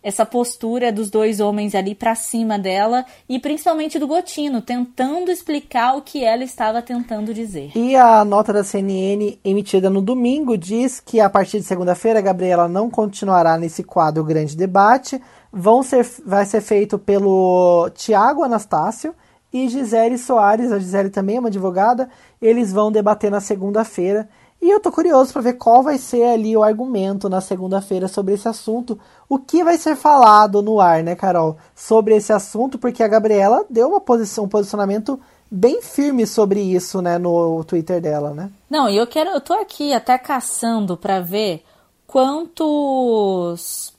essa 0.02 0.26
postura 0.26 0.90
dos 0.90 1.08
dois 1.08 1.38
homens 1.38 1.74
ali 1.74 1.94
pra 1.94 2.14
cima 2.14 2.58
dela 2.58 3.06
e 3.28 3.38
principalmente 3.38 3.98
do 3.98 4.06
Gotino, 4.06 4.60
tentando 4.60 5.30
explicar 5.30 5.96
o 5.96 6.02
que 6.02 6.24
ela 6.24 6.42
estava 6.42 6.82
tentando 6.82 7.32
dizer. 7.32 7.70
E 7.76 7.94
a 7.94 8.24
nota 8.24 8.52
da 8.52 8.64
CNN 8.64 9.38
emitida 9.44 9.88
no 9.88 10.02
domingo 10.02 10.58
diz 10.58 10.98
que 10.98 11.20
a 11.20 11.30
partir 11.30 11.58
de 11.58 11.64
segunda-feira 11.64 12.20
Gabriela 12.20 12.66
não 12.66 12.90
continuará 12.90 13.56
nesse 13.56 13.84
quadro 13.84 14.24
Grande 14.24 14.56
Debate. 14.56 15.22
Vão 15.52 15.82
ser, 15.82 16.04
vai 16.26 16.44
ser 16.46 16.62
feito 16.62 16.98
pelo 16.98 17.88
Tiago 17.94 18.42
Anastácio 18.42 19.14
e 19.52 19.68
Gisele 19.68 20.18
Soares. 20.18 20.72
A 20.72 20.78
Gisele 20.78 21.10
também 21.10 21.36
é 21.36 21.38
uma 21.40 21.48
advogada. 21.48 22.08
Eles 22.40 22.72
vão 22.72 22.90
debater 22.90 23.30
na 23.30 23.40
segunda-feira. 23.40 24.28
E 24.60 24.70
eu 24.70 24.78
tô 24.78 24.92
curioso 24.92 25.32
para 25.32 25.42
ver 25.42 25.54
qual 25.54 25.82
vai 25.82 25.98
ser 25.98 26.22
ali 26.22 26.56
o 26.56 26.62
argumento 26.62 27.28
na 27.28 27.40
segunda-feira 27.40 28.06
sobre 28.06 28.34
esse 28.34 28.46
assunto. 28.46 28.96
O 29.28 29.36
que 29.36 29.64
vai 29.64 29.76
ser 29.76 29.96
falado 29.96 30.62
no 30.62 30.80
ar, 30.80 31.02
né, 31.02 31.16
Carol? 31.16 31.56
Sobre 31.74 32.14
esse 32.14 32.32
assunto, 32.32 32.78
porque 32.78 33.02
a 33.02 33.08
Gabriela 33.08 33.64
deu 33.68 33.88
uma 33.88 34.00
posição, 34.00 34.44
um 34.44 34.48
posicionamento 34.48 35.18
bem 35.50 35.82
firme 35.82 36.26
sobre 36.26 36.60
isso, 36.60 37.02
né, 37.02 37.18
no 37.18 37.64
Twitter 37.64 38.00
dela, 38.00 38.32
né? 38.32 38.50
Não, 38.70 38.88
e 38.88 38.96
eu 38.96 39.06
quero, 39.06 39.30
eu 39.30 39.40
tô 39.40 39.52
aqui 39.52 39.92
até 39.92 40.16
caçando 40.16 40.96
pra 40.96 41.20
ver 41.20 41.64
quantos 42.06 43.91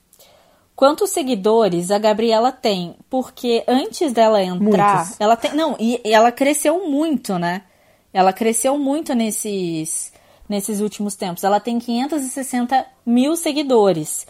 quantos 0.76 1.10
seguidores 1.12 1.92
a 1.92 1.98
Gabriela 1.98 2.52
tem, 2.52 2.96
porque 3.10 3.64
antes 3.68 4.12
dela 4.12 4.42
entrar, 4.42 4.98
Muitos. 4.98 5.20
ela 5.20 5.36
tem, 5.36 5.54
não, 5.54 5.76
e 5.80 6.02
ela 6.06 6.32
cresceu 6.32 6.88
muito, 6.90 7.38
né? 7.38 7.64
Ela 8.14 8.32
cresceu 8.32 8.78
muito 8.78 9.14
nesses 9.14 10.14
nesses 10.48 10.82
últimos 10.82 11.16
tempos. 11.16 11.44
Ela 11.44 11.60
tem 11.60 11.80
560 11.80 12.86
mil 13.06 13.36
seguidores. 13.36 14.28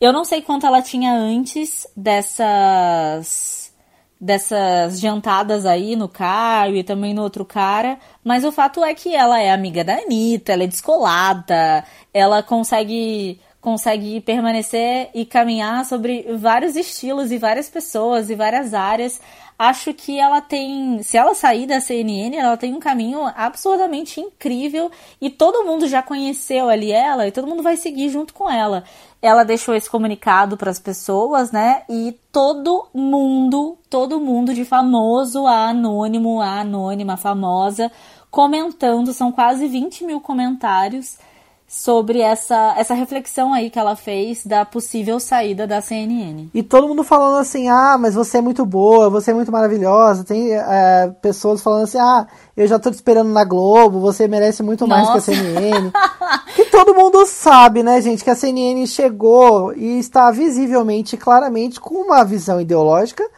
Eu 0.00 0.12
não 0.12 0.24
sei 0.24 0.42
quanto 0.42 0.66
ela 0.66 0.82
tinha 0.82 1.12
antes 1.14 1.86
dessas 1.96 3.64
dessas 4.20 5.00
jantadas 5.00 5.66
aí 5.66 5.96
no 5.96 6.08
Caio 6.08 6.76
e 6.76 6.84
também 6.84 7.12
no 7.12 7.22
outro 7.22 7.44
cara, 7.44 7.98
mas 8.22 8.42
o 8.42 8.50
fato 8.50 8.82
é 8.82 8.94
que 8.94 9.14
ela 9.14 9.38
é 9.38 9.52
amiga 9.52 9.84
da 9.84 9.96
Anitta, 9.96 10.52
ela 10.52 10.62
é 10.62 10.66
descolada, 10.66 11.84
ela 12.12 12.42
consegue 12.42 13.38
consegue 13.64 14.20
permanecer 14.20 15.08
e 15.14 15.24
caminhar 15.24 15.86
sobre 15.86 16.36
vários 16.36 16.76
estilos 16.76 17.32
e 17.32 17.38
várias 17.38 17.66
pessoas 17.66 18.28
e 18.28 18.34
várias 18.34 18.74
áreas. 18.74 19.18
Acho 19.58 19.94
que 19.94 20.20
ela 20.20 20.42
tem, 20.42 21.02
se 21.02 21.16
ela 21.16 21.34
sair 21.34 21.66
da 21.66 21.80
CNN, 21.80 22.36
ela 22.36 22.58
tem 22.58 22.74
um 22.74 22.78
caminho 22.78 23.24
absurdamente 23.34 24.20
incrível 24.20 24.90
e 25.18 25.30
todo 25.30 25.64
mundo 25.64 25.88
já 25.88 26.02
conheceu 26.02 26.68
ali 26.68 26.92
ela 26.92 27.26
e 27.26 27.32
todo 27.32 27.46
mundo 27.46 27.62
vai 27.62 27.78
seguir 27.78 28.10
junto 28.10 28.34
com 28.34 28.50
ela. 28.50 28.84
Ela 29.22 29.44
deixou 29.44 29.74
esse 29.74 29.88
comunicado 29.88 30.58
para 30.58 30.70
as 30.70 30.78
pessoas, 30.78 31.50
né? 31.50 31.84
E 31.88 32.14
todo 32.30 32.88
mundo, 32.92 33.78
todo 33.88 34.20
mundo 34.20 34.52
de 34.52 34.66
famoso 34.66 35.46
a 35.46 35.70
anônimo, 35.70 36.38
a 36.38 36.60
anônima, 36.60 37.16
famosa, 37.16 37.90
comentando, 38.30 39.14
são 39.14 39.32
quase 39.32 39.66
20 39.66 40.04
mil 40.04 40.20
comentários 40.20 41.16
sobre 41.74 42.20
essa, 42.20 42.74
essa 42.78 42.94
reflexão 42.94 43.52
aí 43.52 43.68
que 43.68 43.78
ela 43.78 43.96
fez 43.96 44.46
da 44.46 44.64
possível 44.64 45.18
saída 45.18 45.66
da 45.66 45.80
CNN. 45.80 46.48
E 46.54 46.62
todo 46.62 46.86
mundo 46.86 47.02
falando 47.02 47.38
assim, 47.38 47.68
ah, 47.68 47.98
mas 47.98 48.14
você 48.14 48.38
é 48.38 48.40
muito 48.40 48.64
boa, 48.64 49.10
você 49.10 49.32
é 49.32 49.34
muito 49.34 49.50
maravilhosa. 49.50 50.22
Tem 50.22 50.54
é, 50.54 51.12
pessoas 51.20 51.60
falando 51.60 51.82
assim, 51.82 51.98
ah, 51.98 52.28
eu 52.56 52.66
já 52.68 52.78
tô 52.78 52.90
te 52.90 52.94
esperando 52.94 53.30
na 53.30 53.44
Globo, 53.44 53.98
você 53.98 54.28
merece 54.28 54.62
muito 54.62 54.86
mais 54.86 55.08
Nossa. 55.08 55.32
que 55.32 55.36
a 55.36 55.42
CNN. 55.42 55.90
que 56.54 56.64
todo 56.66 56.94
mundo 56.94 57.26
sabe, 57.26 57.82
né, 57.82 58.00
gente, 58.00 58.22
que 58.22 58.30
a 58.30 58.36
CNN 58.36 58.86
chegou 58.86 59.74
e 59.74 59.98
está 59.98 60.30
visivelmente, 60.30 61.16
claramente, 61.16 61.80
com 61.80 61.96
uma 61.96 62.24
visão 62.24 62.60
ideológica 62.60 63.28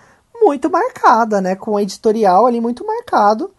muito 0.42 0.70
marcada, 0.70 1.40
né, 1.40 1.56
com 1.56 1.72
um 1.72 1.80
editorial 1.80 2.44
ali 2.44 2.60
muito 2.60 2.86
marcado 2.86 3.50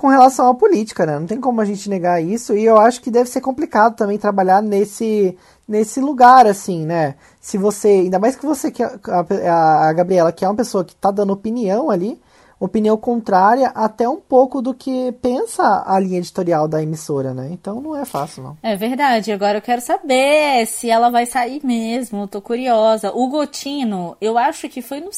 com 0.00 0.08
relação 0.08 0.48
à 0.48 0.54
política, 0.54 1.04
né? 1.04 1.18
Não 1.18 1.26
tem 1.26 1.38
como 1.38 1.60
a 1.60 1.64
gente 1.66 1.86
negar 1.90 2.24
isso. 2.24 2.56
E 2.56 2.64
eu 2.64 2.78
acho 2.78 3.02
que 3.02 3.10
deve 3.10 3.28
ser 3.28 3.42
complicado 3.42 3.96
também 3.96 4.16
trabalhar 4.16 4.62
nesse, 4.62 5.36
nesse 5.68 6.00
lugar, 6.00 6.46
assim, 6.46 6.86
né? 6.86 7.16
Se 7.38 7.58
você. 7.58 7.88
Ainda 7.88 8.18
mais 8.18 8.34
que 8.34 8.46
você, 8.46 8.70
que 8.70 8.82
a, 8.82 9.88
a 9.88 9.92
Gabriela, 9.92 10.32
que 10.32 10.42
é 10.42 10.48
uma 10.48 10.56
pessoa 10.56 10.86
que 10.86 10.96
tá 10.96 11.10
dando 11.10 11.34
opinião 11.34 11.90
ali, 11.90 12.18
opinião 12.58 12.96
contrária 12.96 13.68
até 13.74 14.08
um 14.08 14.16
pouco 14.16 14.62
do 14.62 14.72
que 14.72 15.12
pensa 15.20 15.84
a 15.86 16.00
linha 16.00 16.16
editorial 16.16 16.66
da 16.66 16.82
emissora, 16.82 17.34
né? 17.34 17.50
Então 17.52 17.78
não 17.82 17.94
é 17.94 18.06
fácil, 18.06 18.42
não. 18.42 18.56
É 18.62 18.74
verdade. 18.74 19.32
Agora 19.32 19.58
eu 19.58 19.62
quero 19.62 19.82
saber 19.82 20.64
se 20.64 20.88
ela 20.88 21.10
vai 21.10 21.26
sair 21.26 21.60
mesmo. 21.62 22.26
Tô 22.26 22.40
curiosa. 22.40 23.12
O 23.14 23.28
Gotino, 23.28 24.16
eu 24.18 24.38
acho 24.38 24.66
que 24.66 24.80
foi 24.80 25.00
no 25.00 25.12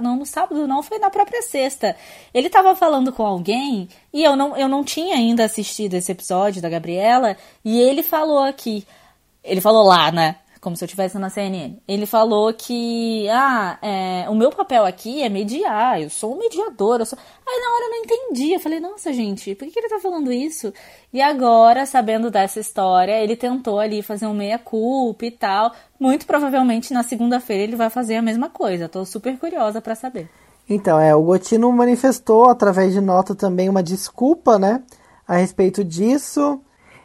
não 0.00 0.16
no 0.16 0.26
sábado 0.26 0.66
não, 0.66 0.82
foi 0.82 0.98
na 0.98 1.10
própria 1.10 1.42
sexta. 1.42 1.96
Ele 2.32 2.50
tava 2.50 2.74
falando 2.74 3.12
com 3.12 3.24
alguém 3.24 3.88
e 4.12 4.22
eu 4.22 4.36
não, 4.36 4.56
eu 4.56 4.68
não 4.68 4.84
tinha 4.84 5.16
ainda 5.16 5.44
assistido 5.44 5.94
esse 5.94 6.12
episódio 6.12 6.62
da 6.62 6.68
Gabriela 6.68 7.36
e 7.64 7.80
ele 7.80 8.02
falou 8.02 8.38
aqui, 8.38 8.86
ele 9.42 9.60
falou 9.60 9.84
lá, 9.84 10.10
né? 10.10 10.36
Como 10.66 10.76
se 10.76 10.82
eu 10.82 10.86
estivesse 10.86 11.16
na 11.16 11.30
CNN. 11.30 11.76
Ele 11.86 12.06
falou 12.06 12.52
que, 12.52 13.28
ah, 13.28 13.78
é, 13.80 14.28
o 14.28 14.34
meu 14.34 14.50
papel 14.50 14.84
aqui 14.84 15.22
é 15.22 15.28
mediar, 15.28 16.02
eu 16.02 16.10
sou 16.10 16.34
um 16.34 16.38
mediador. 16.40 16.98
Eu 16.98 17.06
sou... 17.06 17.16
Aí 17.16 17.60
na 17.60 17.70
hora 17.72 17.84
eu 17.84 17.90
não 17.90 17.98
entendi, 17.98 18.52
eu 18.52 18.58
falei, 18.58 18.80
nossa 18.80 19.12
gente, 19.12 19.54
por 19.54 19.64
que, 19.64 19.70
que 19.70 19.78
ele 19.78 19.88
tá 19.88 20.00
falando 20.00 20.32
isso? 20.32 20.72
E 21.12 21.22
agora, 21.22 21.86
sabendo 21.86 22.32
dessa 22.32 22.58
história, 22.58 23.22
ele 23.22 23.36
tentou 23.36 23.78
ali 23.78 24.02
fazer 24.02 24.26
um 24.26 24.34
meia-culpa 24.34 25.26
e 25.26 25.30
tal. 25.30 25.70
Muito 26.00 26.26
provavelmente 26.26 26.92
na 26.92 27.04
segunda-feira 27.04 27.62
ele 27.62 27.76
vai 27.76 27.88
fazer 27.88 28.16
a 28.16 28.22
mesma 28.22 28.50
coisa. 28.50 28.88
Tô 28.88 29.04
super 29.04 29.38
curiosa 29.38 29.80
para 29.80 29.94
saber. 29.94 30.28
Então, 30.68 30.98
é, 30.98 31.14
o 31.14 31.22
Gotino 31.22 31.70
manifestou 31.70 32.50
através 32.50 32.92
de 32.92 33.00
nota 33.00 33.36
também 33.36 33.68
uma 33.68 33.84
desculpa, 33.84 34.58
né, 34.58 34.82
a 35.28 35.36
respeito 35.36 35.84
disso. 35.84 36.60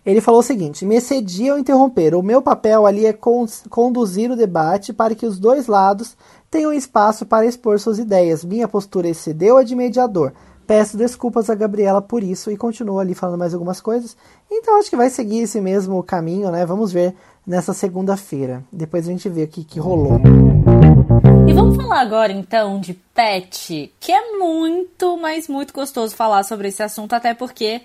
Ele 0.05 0.21
falou 0.21 0.39
o 0.39 0.43
seguinte: 0.43 0.85
me 0.85 0.95
excedi 0.95 1.49
ao 1.49 1.59
interromper. 1.59 2.15
O 2.15 2.23
meu 2.23 2.41
papel 2.41 2.85
ali 2.85 3.05
é 3.05 3.13
con 3.13 3.45
conduzir 3.69 4.31
o 4.31 4.35
debate 4.35 4.91
para 4.91 5.13
que 5.13 5.25
os 5.25 5.39
dois 5.39 5.67
lados 5.67 6.17
tenham 6.49 6.73
espaço 6.73 7.25
para 7.25 7.45
expor 7.45 7.79
suas 7.79 7.99
ideias. 7.99 8.43
Minha 8.43 8.67
postura 8.67 9.07
excedeu 9.07 9.57
a 9.57 9.63
de 9.63 9.75
mediador. 9.75 10.33
Peço 10.65 10.95
desculpas 10.95 11.49
a 11.49 11.55
Gabriela 11.55 12.01
por 12.01 12.23
isso 12.23 12.49
e 12.49 12.57
continuo 12.57 12.99
ali 12.99 13.13
falando 13.13 13.39
mais 13.39 13.53
algumas 13.53 13.81
coisas. 13.81 14.15
Então 14.49 14.79
acho 14.79 14.89
que 14.89 14.95
vai 14.95 15.09
seguir 15.09 15.39
esse 15.39 15.59
mesmo 15.59 16.01
caminho, 16.01 16.49
né? 16.49 16.65
Vamos 16.65 16.91
ver 16.91 17.13
nessa 17.45 17.73
segunda-feira. 17.73 18.63
Depois 18.71 19.07
a 19.07 19.11
gente 19.11 19.27
vê 19.27 19.43
o 19.43 19.47
que, 19.47 19.63
que 19.63 19.79
rolou. 19.79 20.19
E 21.47 21.53
vamos 21.53 21.75
falar 21.75 21.99
agora 21.99 22.31
então 22.31 22.79
de 22.79 22.93
pet, 22.93 23.93
que 23.99 24.11
é 24.11 24.37
muito, 24.37 25.17
mas 25.17 25.47
muito 25.47 25.73
gostoso 25.73 26.15
falar 26.15 26.43
sobre 26.43 26.69
esse 26.69 26.81
assunto, 26.81 27.13
até 27.13 27.33
porque 27.33 27.81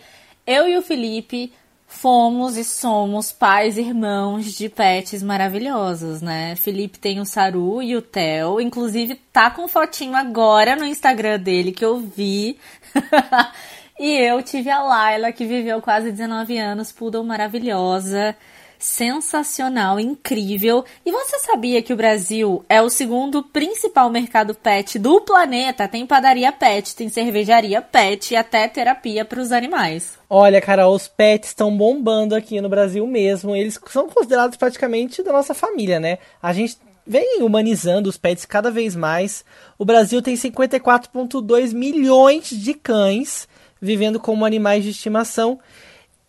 eu 0.46 0.68
e 0.68 0.78
o 0.78 0.82
Felipe 0.82 1.52
fomos 1.86 2.56
e 2.56 2.64
somos 2.64 3.32
pais 3.32 3.78
e 3.78 3.80
irmãos 3.80 4.52
de 4.56 4.68
pets 4.68 5.22
maravilhosos, 5.22 6.20
né? 6.20 6.56
Felipe 6.56 6.98
tem 6.98 7.20
o 7.20 7.24
Saru 7.24 7.82
e 7.82 7.96
o 7.96 8.02
Theo, 8.02 8.60
inclusive 8.60 9.14
tá 9.32 9.50
com 9.50 9.68
fotinho 9.68 10.16
agora 10.16 10.76
no 10.76 10.84
Instagram 10.84 11.38
dele 11.38 11.72
que 11.72 11.84
eu 11.84 11.98
vi. 11.98 12.58
e 13.98 14.12
eu 14.12 14.42
tive 14.42 14.70
a 14.70 14.82
Laila, 14.82 15.32
que 15.32 15.46
viveu 15.46 15.80
quase 15.80 16.10
19 16.10 16.58
anos, 16.58 16.92
poodle 16.92 17.24
maravilhosa 17.24 18.36
sensacional, 18.78 19.98
incrível. 19.98 20.84
E 21.04 21.10
você 21.10 21.38
sabia 21.38 21.82
que 21.82 21.92
o 21.92 21.96
Brasil 21.96 22.64
é 22.68 22.80
o 22.82 22.90
segundo 22.90 23.42
principal 23.42 24.10
mercado 24.10 24.54
pet 24.54 24.98
do 24.98 25.20
planeta? 25.20 25.88
Tem 25.88 26.06
padaria 26.06 26.52
pet, 26.52 26.94
tem 26.94 27.08
cervejaria 27.08 27.80
pet 27.80 28.32
e 28.32 28.36
até 28.36 28.68
terapia 28.68 29.24
para 29.24 29.40
os 29.40 29.52
animais. 29.52 30.18
Olha, 30.28 30.60
cara, 30.60 30.88
os 30.88 31.08
pets 31.08 31.50
estão 31.50 31.76
bombando 31.76 32.34
aqui 32.34 32.60
no 32.60 32.68
Brasil 32.68 33.06
mesmo. 33.06 33.54
Eles 33.54 33.78
são 33.90 34.08
considerados 34.08 34.56
praticamente 34.56 35.22
da 35.22 35.32
nossa 35.32 35.54
família, 35.54 36.00
né? 36.00 36.18
A 36.42 36.52
gente 36.52 36.78
vem 37.06 37.42
humanizando 37.42 38.08
os 38.08 38.16
pets 38.16 38.44
cada 38.44 38.70
vez 38.70 38.96
mais. 38.96 39.44
O 39.78 39.84
Brasil 39.84 40.20
tem 40.20 40.34
54,2 40.34 41.72
milhões 41.72 42.50
de 42.50 42.74
cães 42.74 43.48
vivendo 43.80 44.18
como 44.18 44.44
animais 44.44 44.82
de 44.82 44.90
estimação. 44.90 45.58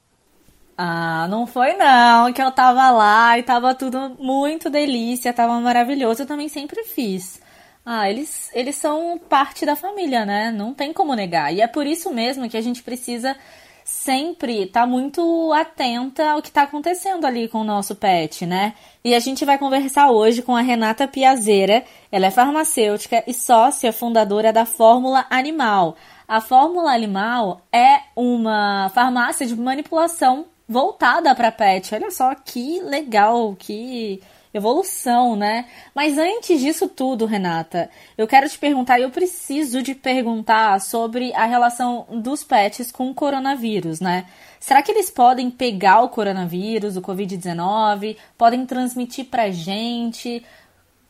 Ah, 0.77 1.29
não 1.31 1.47
foi 1.47 1.75
não, 1.75 2.33
que 2.33 2.43
eu 2.43 2.51
tava 2.51 2.91
lá 2.91 3.39
e 3.39 3.45
tava 3.45 3.77
tudo 3.77 4.17
muito 4.19 4.69
delícia, 4.69 5.33
tava 5.33 5.61
maravilhoso. 5.61 6.23
Eu 6.23 6.27
também 6.27 6.49
sempre 6.49 6.83
fiz. 6.83 7.44
Ah, 7.85 8.09
eles, 8.09 8.51
eles 8.55 8.77
são 8.77 9.19
parte 9.29 9.67
da 9.67 9.77
família, 9.77 10.25
né? 10.25 10.51
Não 10.51 10.73
tem 10.73 10.93
como 10.93 11.15
negar. 11.15 11.53
E 11.53 11.61
é 11.61 11.67
por 11.67 11.87
isso 11.87 12.13
mesmo 12.13 12.49
que 12.49 12.57
a 12.57 12.63
gente 12.63 12.83
precisa 12.83 13.37
sempre 13.85 14.63
estar 14.63 14.81
tá 14.81 14.87
muito 14.87 15.53
atenta 15.53 16.31
ao 16.31 16.41
que 16.41 16.49
está 16.49 16.63
acontecendo 16.63 17.27
ali 17.27 17.47
com 17.47 17.59
o 17.59 17.65
nosso 17.65 17.95
pet, 17.95 18.47
né? 18.47 18.75
E 19.05 19.15
a 19.15 19.19
gente 19.19 19.45
vai 19.45 19.59
conversar 19.59 20.11
hoje 20.11 20.41
com 20.41 20.57
a 20.57 20.63
Renata 20.63 21.07
Piazeira. 21.07 21.85
Ela 22.11 22.27
é 22.27 22.31
farmacêutica 22.31 23.23
e 23.27 23.35
sócia 23.35 23.93
fundadora 23.93 24.51
da 24.51 24.65
Fórmula 24.65 25.27
Animal. 25.29 25.97
A 26.27 26.41
Fórmula 26.41 26.91
Animal 26.91 27.61
é 27.71 28.01
uma 28.17 28.91
farmácia 28.95 29.47
de 29.47 29.55
manipulação 29.55 30.47
voltada 30.67 31.35
para 31.35 31.53
pet. 31.53 31.95
Olha 31.95 32.11
só 32.11 32.35
que 32.35 32.81
legal, 32.81 33.55
que 33.59 34.23
evolução, 34.55 35.35
né? 35.35 35.67
Mas 35.95 36.17
antes 36.17 36.61
disso 36.61 36.89
tudo, 36.89 37.27
Renata, 37.27 37.91
eu 38.17 38.27
quero 38.27 38.49
te 38.49 38.57
perguntar, 38.57 39.01
eu 39.01 39.11
preciso 39.11 39.83
de 39.83 39.95
perguntar 39.95 40.81
sobre 40.81 41.35
a 41.35 41.45
relação 41.45 42.07
dos 42.11 42.45
pets 42.45 42.93
com 42.93 43.11
o 43.11 43.15
coronavírus, 43.15 44.01
né? 44.01 44.27
Será 44.61 44.81
que 44.81 44.93
eles 44.93 45.11
podem 45.11 45.51
pegar 45.51 46.03
o 46.03 46.09
coronavírus, 46.09 46.97
o 46.97 47.03
Covid-19, 47.03 48.17
podem 48.39 48.65
transmitir 48.65 49.27
pra 49.27 49.51
gente? 49.51 50.43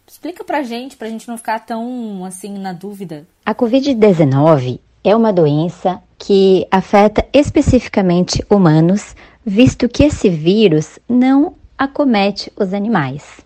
Explica 0.07 0.43
pra 0.43 0.63
gente, 0.63 0.97
pra 0.97 1.09
gente 1.09 1.29
não 1.29 1.37
ficar 1.37 1.61
tão 1.61 2.25
assim 2.25 2.59
na 2.59 2.73
dúvida. 2.73 3.27
A 3.45 3.55
Covid-19 3.55 4.81
é 5.05 5.15
uma 5.15 5.33
doença 5.33 6.03
que 6.19 6.67
afeta 6.71 7.25
especificamente 7.33 8.45
humanos, 8.49 9.15
visto 9.45 9.89
que 9.89 10.03
esse 10.03 10.29
vírus 10.31 10.99
não 11.09 11.55
acomete 11.79 12.53
os 12.57 12.73
animais. 12.73 13.45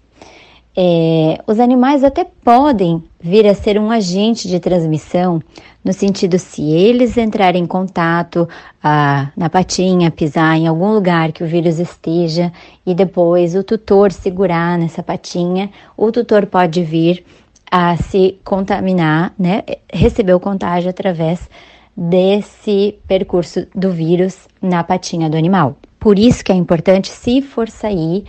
É, 0.81 1.43
os 1.45 1.59
animais 1.59 2.05
até 2.05 2.25
podem 2.25 3.03
vir 3.21 3.49
a 3.49 3.55
ser 3.55 3.81
um 3.81 3.91
agente 3.91 4.47
de 4.47 4.61
transmissão, 4.61 5.43
no 5.85 5.93
sentido 5.93 6.38
se 6.38 6.62
eles 6.71 7.17
entrarem 7.17 7.64
em 7.64 7.67
contato 7.67 8.49
ah, 8.81 9.33
na 9.37 9.51
patinha, 9.51 10.09
pisar 10.09 10.57
em 10.57 10.69
algum 10.69 10.93
lugar 10.93 11.33
que 11.33 11.43
o 11.43 11.49
vírus 11.49 11.81
esteja 11.81 12.53
e 12.87 12.95
depois 12.95 13.57
o 13.57 13.64
tutor 13.64 14.12
segurar 14.12 14.79
nessa 14.79 15.03
patinha, 15.03 15.69
o 15.97 16.12
tutor 16.12 16.47
pode 16.47 16.85
vir 16.85 17.25
a 17.69 17.97
se 17.97 18.38
contaminar, 18.45 19.35
né, 19.37 19.64
receber 19.93 20.35
o 20.35 20.41
contágio 20.41 20.91
através 20.91 21.49
desse 21.97 22.97
percurso 23.09 23.66
do 23.74 23.91
vírus 23.91 24.47
na 24.62 24.85
patinha 24.85 25.29
do 25.29 25.37
animal. 25.37 25.76
Por 25.99 26.18
isso 26.18 26.44
que 26.44 26.53
é 26.53 26.55
importante, 26.55 27.09
se 27.09 27.42
for 27.42 27.68
sair 27.68 28.24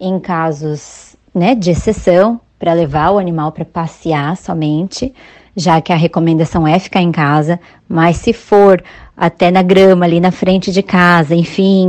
em 0.00 0.18
casos 0.18 1.16
né, 1.34 1.54
de 1.54 1.70
exceção, 1.70 2.40
para 2.62 2.74
levar 2.74 3.10
o 3.10 3.18
animal 3.18 3.50
para 3.50 3.64
passear 3.64 4.36
somente, 4.36 5.12
já 5.56 5.80
que 5.80 5.92
a 5.92 5.96
recomendação 5.96 6.64
é 6.64 6.78
ficar 6.78 7.02
em 7.02 7.10
casa, 7.10 7.58
mas 7.88 8.18
se 8.18 8.32
for 8.32 8.80
até 9.16 9.50
na 9.50 9.62
grama 9.62 10.04
ali 10.04 10.20
na 10.20 10.30
frente 10.30 10.70
de 10.70 10.80
casa, 10.80 11.34
enfim, 11.34 11.88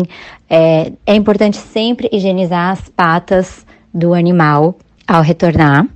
é, 0.49 0.91
é 1.05 1.13
importante 1.13 1.57
sempre 1.57 2.09
higienizar 2.11 2.71
as 2.71 2.89
patas 2.89 3.63
do 3.93 4.15
animal 4.15 4.75
ao 5.07 5.21
retornar. 5.21 5.87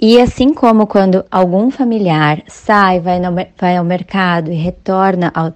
E 0.00 0.20
assim 0.20 0.54
como 0.54 0.86
quando 0.86 1.24
algum 1.28 1.68
familiar 1.68 2.42
sai, 2.46 3.00
vai, 3.00 3.18
no, 3.18 3.34
vai 3.58 3.76
ao 3.76 3.84
mercado 3.84 4.52
e 4.52 4.54
retorna 4.54 5.32
ao, 5.34 5.52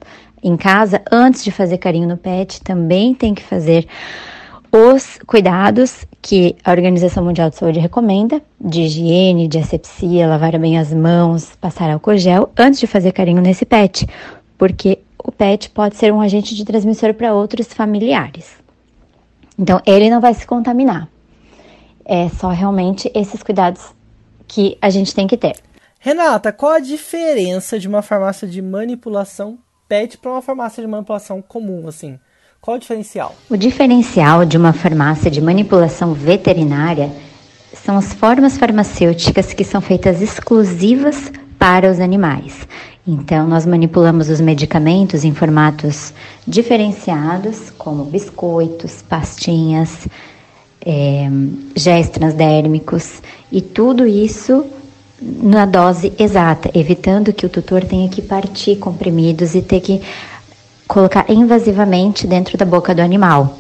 em 0.46 0.56
casa, 0.56 1.02
antes 1.10 1.42
de 1.42 1.50
fazer 1.50 1.76
carinho 1.78 2.06
no 2.06 2.16
pet, 2.16 2.62
também 2.62 3.12
tem 3.12 3.34
que 3.34 3.42
fazer 3.42 3.88
os 4.70 5.18
cuidados 5.26 6.04
que 6.22 6.54
a 6.64 6.70
Organização 6.70 7.24
Mundial 7.24 7.50
de 7.50 7.56
Saúde 7.56 7.80
recomenda, 7.80 8.40
de 8.60 8.82
higiene, 8.82 9.48
de 9.48 9.58
asepsia, 9.58 10.28
lavar 10.28 10.56
bem 10.56 10.78
as 10.78 10.94
mãos, 10.94 11.56
passar 11.60 11.90
álcool 11.90 12.16
gel, 12.16 12.52
antes 12.56 12.78
de 12.78 12.86
fazer 12.86 13.10
carinho 13.10 13.42
nesse 13.42 13.66
pet, 13.66 14.06
porque 14.56 15.00
o 15.18 15.32
pet 15.32 15.68
pode 15.70 15.96
ser 15.96 16.12
um 16.12 16.20
agente 16.20 16.54
de 16.54 16.64
transmissor 16.64 17.12
para 17.12 17.34
outros 17.34 17.72
familiares. 17.72 18.56
Então, 19.58 19.80
ele 19.84 20.08
não 20.08 20.20
vai 20.20 20.32
se 20.32 20.46
contaminar. 20.46 21.08
É 22.04 22.28
só 22.28 22.50
realmente 22.50 23.10
esses 23.12 23.42
cuidados 23.42 23.82
que 24.46 24.78
a 24.80 24.90
gente 24.90 25.12
tem 25.12 25.26
que 25.26 25.36
ter. 25.36 25.56
Renata, 25.98 26.52
qual 26.52 26.74
a 26.74 26.78
diferença 26.78 27.80
de 27.80 27.88
uma 27.88 28.00
farmácia 28.00 28.46
de 28.46 28.62
manipulação 28.62 29.58
pet 29.88 30.18
para 30.18 30.30
uma 30.30 30.42
farmácia 30.42 30.82
de 30.82 30.88
manipulação 30.88 31.40
comum, 31.40 31.86
assim? 31.88 32.18
Qual 32.60 32.76
o 32.76 32.80
diferencial? 32.80 33.34
O 33.48 33.56
diferencial 33.56 34.44
de 34.44 34.56
uma 34.56 34.72
farmácia 34.72 35.30
de 35.30 35.40
manipulação 35.40 36.14
veterinária 36.14 37.10
são 37.72 37.96
as 37.96 38.12
formas 38.12 38.58
farmacêuticas 38.58 39.52
que 39.52 39.62
são 39.62 39.80
feitas 39.80 40.20
exclusivas 40.20 41.30
para 41.58 41.90
os 41.90 42.00
animais. 42.00 42.66
Então, 43.06 43.46
nós 43.46 43.64
manipulamos 43.64 44.28
os 44.28 44.40
medicamentos 44.40 45.24
em 45.24 45.32
formatos 45.32 46.12
diferenciados, 46.46 47.70
como 47.70 48.04
biscoitos, 48.04 49.00
pastinhas, 49.02 50.08
é, 50.84 51.28
transdérmicos, 52.12 53.22
e 53.52 53.60
tudo 53.60 54.06
isso 54.06 54.66
na 55.20 55.64
dose 55.64 56.12
exata, 56.18 56.70
evitando 56.74 57.32
que 57.32 57.46
o 57.46 57.48
tutor 57.48 57.84
tenha 57.84 58.08
que 58.08 58.20
partir 58.20 58.76
comprimidos 58.76 59.54
e 59.54 59.62
ter 59.62 59.80
que 59.80 60.02
colocar 60.86 61.24
invasivamente 61.28 62.26
dentro 62.26 62.56
da 62.58 62.64
boca 62.64 62.94
do 62.94 63.00
animal. 63.00 63.58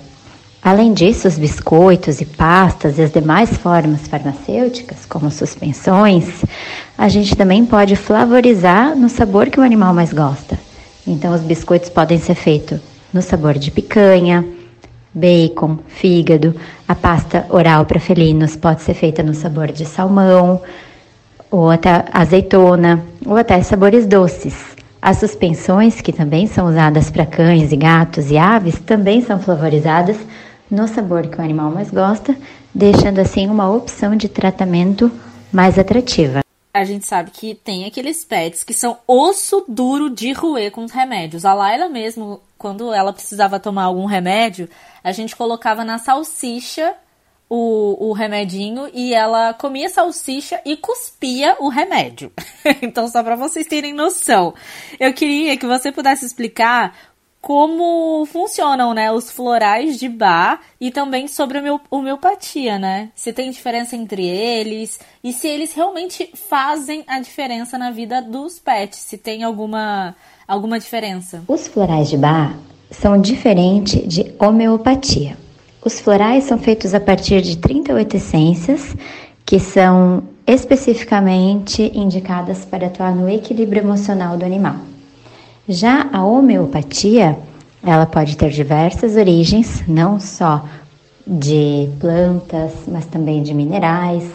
Além 0.62 0.92
disso, 0.92 1.28
os 1.28 1.38
biscoitos 1.38 2.20
e 2.20 2.24
pastas 2.24 2.98
e 2.98 3.02
as 3.02 3.12
demais 3.12 3.56
formas 3.56 4.08
farmacêuticas, 4.08 5.06
como 5.06 5.30
suspensões, 5.30 6.42
a 6.98 7.08
gente 7.08 7.36
também 7.36 7.64
pode 7.64 7.94
flavorizar 7.94 8.96
no 8.96 9.08
sabor 9.08 9.48
que 9.48 9.60
o 9.60 9.62
animal 9.62 9.94
mais 9.94 10.12
gosta. 10.12 10.58
Então, 11.06 11.32
os 11.32 11.40
biscoitos 11.40 11.88
podem 11.88 12.18
ser 12.18 12.34
feitos 12.34 12.80
no 13.12 13.22
sabor 13.22 13.54
de 13.54 13.70
picanha, 13.70 14.44
bacon, 15.14 15.78
fígado. 15.86 16.54
A 16.86 16.94
pasta 16.94 17.46
oral 17.48 17.86
para 17.86 18.00
felinos 18.00 18.56
pode 18.56 18.82
ser 18.82 18.94
feita 18.94 19.22
no 19.22 19.34
sabor 19.34 19.70
de 19.70 19.84
salmão, 19.84 20.60
ou 21.50 21.70
até 21.70 22.04
azeitona, 22.12 23.04
ou 23.24 23.36
até 23.36 23.60
sabores 23.62 24.06
doces. 24.06 24.76
As 25.00 25.18
suspensões, 25.18 26.00
que 26.00 26.12
também 26.12 26.46
são 26.46 26.66
usadas 26.66 27.10
para 27.10 27.26
cães 27.26 27.72
e 27.72 27.76
gatos 27.76 28.30
e 28.30 28.38
aves, 28.38 28.78
também 28.80 29.22
são 29.22 29.38
flavorizadas 29.38 30.16
no 30.70 30.88
sabor 30.88 31.28
que 31.28 31.38
o 31.38 31.44
animal 31.44 31.70
mais 31.70 31.90
gosta, 31.90 32.36
deixando 32.74 33.20
assim 33.20 33.46
uma 33.46 33.72
opção 33.72 34.16
de 34.16 34.28
tratamento 34.28 35.10
mais 35.52 35.78
atrativa. 35.78 36.40
A 36.74 36.84
gente 36.84 37.06
sabe 37.06 37.30
que 37.30 37.54
tem 37.54 37.86
aqueles 37.86 38.24
pets 38.24 38.62
que 38.62 38.74
são 38.74 38.98
osso 39.06 39.64
duro 39.66 40.10
de 40.10 40.32
roer 40.32 40.70
com 40.70 40.84
os 40.84 40.92
remédios. 40.92 41.44
A 41.44 41.54
Laila 41.54 41.88
mesmo, 41.88 42.40
quando 42.58 42.92
ela 42.92 43.12
precisava 43.12 43.58
tomar 43.58 43.84
algum 43.84 44.04
remédio, 44.04 44.68
a 45.02 45.10
gente 45.10 45.34
colocava 45.34 45.84
na 45.84 45.98
salsicha 45.98 46.92
o, 47.48 48.08
o 48.08 48.12
remedinho 48.12 48.90
e 48.92 49.14
ela 49.14 49.54
comia 49.54 49.88
salsicha 49.88 50.60
e 50.64 50.76
cuspia 50.76 51.56
o 51.60 51.68
remédio. 51.68 52.32
então, 52.82 53.08
só 53.08 53.22
para 53.22 53.36
vocês 53.36 53.66
terem 53.66 53.92
noção, 53.92 54.54
eu 54.98 55.12
queria 55.12 55.56
que 55.56 55.66
você 55.66 55.92
pudesse 55.92 56.24
explicar 56.24 56.94
como 57.40 58.26
funcionam, 58.26 58.92
né, 58.92 59.12
os 59.12 59.30
florais 59.30 60.00
de 60.00 60.08
bar 60.08 60.60
e 60.80 60.90
também 60.90 61.28
sobre 61.28 61.58
a 61.58 61.80
homeopatia, 61.88 62.76
né? 62.76 63.10
Se 63.14 63.32
tem 63.32 63.52
diferença 63.52 63.94
entre 63.94 64.26
eles 64.26 64.98
e 65.22 65.32
se 65.32 65.46
eles 65.46 65.72
realmente 65.72 66.28
fazem 66.34 67.04
a 67.06 67.20
diferença 67.20 67.78
na 67.78 67.92
vida 67.92 68.20
dos 68.20 68.58
pets, 68.58 68.98
se 68.98 69.16
tem 69.16 69.44
alguma 69.44 70.16
alguma 70.48 70.76
diferença. 70.76 71.44
Os 71.46 71.68
florais 71.68 72.10
de 72.10 72.16
bar 72.16 72.58
são 72.90 73.20
diferentes 73.20 74.02
de 74.08 74.34
homeopatia. 74.40 75.45
Os 75.86 76.00
florais 76.00 76.42
são 76.42 76.58
feitos 76.58 76.94
a 76.94 76.98
partir 76.98 77.40
de 77.40 77.58
38 77.58 78.16
essências 78.16 78.96
que 79.44 79.60
são 79.60 80.24
especificamente 80.44 81.92
indicadas 81.94 82.64
para 82.64 82.88
atuar 82.88 83.14
no 83.14 83.30
equilíbrio 83.30 83.82
emocional 83.82 84.36
do 84.36 84.44
animal. 84.44 84.74
Já 85.68 86.08
a 86.12 86.24
homeopatia, 86.24 87.38
ela 87.84 88.04
pode 88.04 88.36
ter 88.36 88.50
diversas 88.50 89.14
origens, 89.14 89.84
não 89.86 90.18
só 90.18 90.64
de 91.24 91.88
plantas, 92.00 92.72
mas 92.88 93.06
também 93.06 93.40
de 93.44 93.54
minerais. 93.54 94.28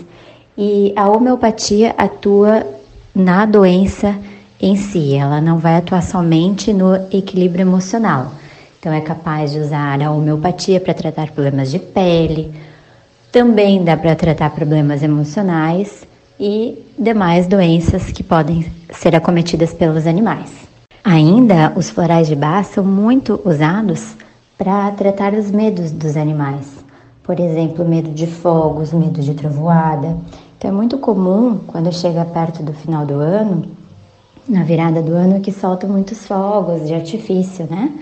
E 0.57 0.93
a 0.95 1.09
homeopatia 1.09 1.93
atua 1.97 2.65
na 3.13 3.45
doença 3.45 4.15
em 4.57 4.77
si, 4.77 5.15
ela 5.15 5.41
não 5.41 5.57
vai 5.57 5.75
atuar 5.75 6.01
somente 6.01 6.71
no 6.71 6.95
equilíbrio 7.11 7.63
emocional. 7.63 8.39
Então, 8.81 8.91
é 8.91 8.99
capaz 8.99 9.51
de 9.51 9.59
usar 9.59 10.01
a 10.01 10.09
homeopatia 10.09 10.79
para 10.79 10.91
tratar 10.91 11.29
problemas 11.29 11.69
de 11.69 11.77
pele, 11.77 12.51
também 13.31 13.83
dá 13.83 13.95
para 13.95 14.15
tratar 14.15 14.49
problemas 14.49 15.03
emocionais 15.03 16.03
e 16.39 16.83
demais 16.97 17.45
doenças 17.45 18.11
que 18.11 18.23
podem 18.23 18.65
ser 18.91 19.15
acometidas 19.15 19.71
pelos 19.71 20.07
animais. 20.07 20.49
Ainda, 21.03 21.71
os 21.75 21.91
florais 21.91 22.27
de 22.27 22.35
Bach 22.35 22.65
são 22.65 22.83
muito 22.83 23.39
usados 23.45 24.15
para 24.57 24.89
tratar 24.93 25.35
os 25.35 25.51
medos 25.51 25.91
dos 25.91 26.17
animais. 26.17 26.83
Por 27.21 27.39
exemplo, 27.39 27.87
medo 27.87 28.09
de 28.09 28.25
fogos, 28.25 28.91
medo 28.91 29.21
de 29.21 29.35
trovoada. 29.35 30.17
Então, 30.57 30.71
é 30.71 30.73
muito 30.73 30.97
comum, 30.97 31.59
quando 31.67 31.93
chega 31.93 32.25
perto 32.25 32.63
do 32.63 32.73
final 32.73 33.05
do 33.05 33.13
ano, 33.13 33.63
na 34.49 34.63
virada 34.63 35.03
do 35.03 35.13
ano, 35.13 35.39
que 35.39 35.51
soltam 35.51 35.87
muitos 35.87 36.25
fogos 36.25 36.87
de 36.87 36.95
artifício, 36.95 37.67
né? 37.69 37.93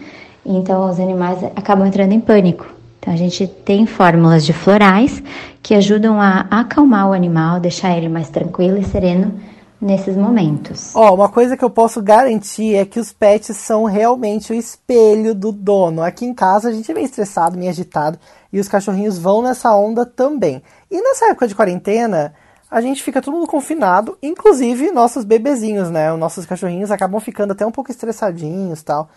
Então 0.52 0.90
os 0.90 1.00
animais 1.00 1.44
acabam 1.56 1.86
entrando 1.86 2.12
em 2.12 2.20
pânico. 2.20 2.66
Então 3.00 3.14
a 3.14 3.16
gente 3.16 3.48
tem 3.48 3.86
fórmulas 3.86 4.44
de 4.44 4.52
florais 4.52 5.22
que 5.62 5.76
ajudam 5.76 6.20
a 6.20 6.48
acalmar 6.50 7.08
o 7.08 7.14
animal, 7.14 7.60
deixar 7.60 7.96
ele 7.96 8.10
mais 8.10 8.30
tranquilo 8.30 8.80
e 8.80 8.84
sereno 8.84 9.40
nesses 9.80 10.18
momentos. 10.18 10.94
Ó, 10.96 11.12
oh, 11.12 11.14
uma 11.14 11.30
coisa 11.30 11.56
que 11.56 11.64
eu 11.64 11.70
posso 11.70 12.02
garantir 12.02 12.76
é 12.76 12.84
que 12.84 13.00
os 13.00 13.14
pets 13.14 13.56
são 13.56 13.86
realmente 13.86 14.52
o 14.52 14.56
espelho 14.56 15.36
do 15.36 15.52
dono. 15.52 16.02
Aqui 16.02 16.26
em 16.26 16.34
casa 16.34 16.70
a 16.70 16.74
gente 16.74 16.90
é 16.90 16.94
meio 16.96 17.06
estressado, 17.06 17.58
meio 17.58 17.70
agitado, 17.70 18.20
e 18.52 18.60
os 18.60 18.68
cachorrinhos 18.68 19.20
vão 19.20 19.44
nessa 19.44 19.74
onda 19.74 20.04
também. 20.04 20.64
E 20.90 21.00
nessa 21.00 21.28
época 21.28 21.48
de 21.48 21.56
quarentena, 21.56 22.34
a 22.70 22.82
gente 22.82 23.04
fica 23.04 23.22
todo 23.22 23.36
mundo 23.36 23.48
confinado, 23.48 24.18
inclusive 24.22 24.92
nossos 24.92 25.24
bebezinhos, 25.24 25.90
né? 25.90 26.12
Os 26.12 26.20
nossos 26.20 26.46
cachorrinhos 26.46 26.92
acabam 26.92 27.22
ficando 27.22 27.54
até 27.54 27.66
um 27.66 27.72
pouco 27.72 27.92
estressadinhos, 27.92 28.82
tal. 28.82 29.10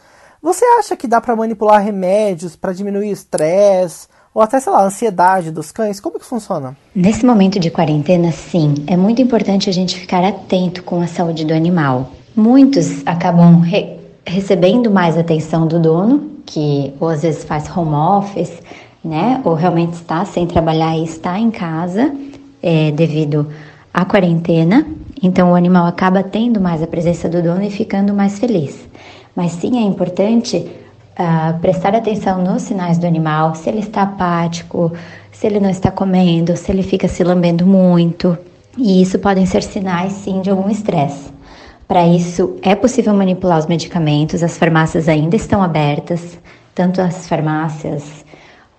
Você 0.42 0.64
acha 0.64 0.96
que 0.96 1.06
dá 1.06 1.20
para 1.20 1.36
manipular 1.36 1.80
remédios 1.80 2.56
para 2.56 2.72
diminuir 2.72 3.10
o 3.10 3.12
estresse 3.12 4.08
ou 4.34 4.42
até, 4.42 4.58
sei 4.58 4.72
lá, 4.72 4.80
a 4.80 4.86
ansiedade 4.86 5.52
dos 5.52 5.70
cães? 5.70 6.00
Como 6.00 6.18
que 6.18 6.24
funciona? 6.24 6.76
Nesse 6.92 7.24
momento 7.24 7.60
de 7.60 7.70
quarentena, 7.70 8.32
sim, 8.32 8.74
é 8.88 8.96
muito 8.96 9.22
importante 9.22 9.70
a 9.70 9.72
gente 9.72 9.96
ficar 9.96 10.24
atento 10.24 10.82
com 10.82 11.00
a 11.00 11.06
saúde 11.06 11.44
do 11.44 11.54
animal. 11.54 12.10
Muitos 12.34 13.06
acabam 13.06 13.60
re 13.60 14.00
recebendo 14.26 14.90
mais 14.90 15.16
atenção 15.16 15.64
do 15.64 15.78
dono, 15.78 16.32
que 16.44 16.92
ou 16.98 17.08
às 17.08 17.22
vezes 17.22 17.44
faz 17.44 17.70
home 17.76 17.94
office, 17.94 18.52
né? 19.04 19.40
Ou 19.44 19.54
realmente 19.54 19.92
está 19.92 20.24
sem 20.24 20.44
trabalhar 20.44 20.96
e 20.96 21.04
está 21.04 21.38
em 21.38 21.52
casa 21.52 22.12
é, 22.60 22.90
devido 22.90 23.46
à 23.94 24.04
quarentena. 24.04 24.84
Então 25.22 25.52
o 25.52 25.54
animal 25.54 25.86
acaba 25.86 26.20
tendo 26.20 26.60
mais 26.60 26.82
a 26.82 26.86
presença 26.88 27.28
do 27.28 27.40
dono 27.40 27.62
e 27.62 27.70
ficando 27.70 28.12
mais 28.12 28.40
feliz. 28.40 28.90
Mas 29.34 29.52
sim 29.52 29.78
é 29.78 29.82
importante 29.82 30.56
uh, 30.56 31.58
prestar 31.60 31.94
atenção 31.94 32.42
nos 32.42 32.62
sinais 32.62 32.98
do 32.98 33.06
animal, 33.06 33.54
se 33.54 33.68
ele 33.68 33.80
está 33.80 34.02
apático, 34.02 34.92
se 35.30 35.46
ele 35.46 35.60
não 35.60 35.70
está 35.70 35.90
comendo, 35.90 36.56
se 36.56 36.70
ele 36.70 36.82
fica 36.82 37.08
se 37.08 37.24
lambendo 37.24 37.66
muito. 37.66 38.36
E 38.76 39.02
isso 39.02 39.18
podem 39.18 39.46
ser 39.46 39.62
sinais 39.62 40.12
sim 40.12 40.40
de 40.40 40.50
algum 40.50 40.70
estresse. 40.70 41.30
Para 41.86 42.06
isso, 42.06 42.56
é 42.62 42.74
possível 42.74 43.12
manipular 43.12 43.58
os 43.58 43.66
medicamentos, 43.66 44.42
as 44.42 44.56
farmácias 44.56 45.08
ainda 45.08 45.36
estão 45.36 45.62
abertas, 45.62 46.38
tanto 46.74 47.00
as 47.02 47.28
farmácias 47.28 48.24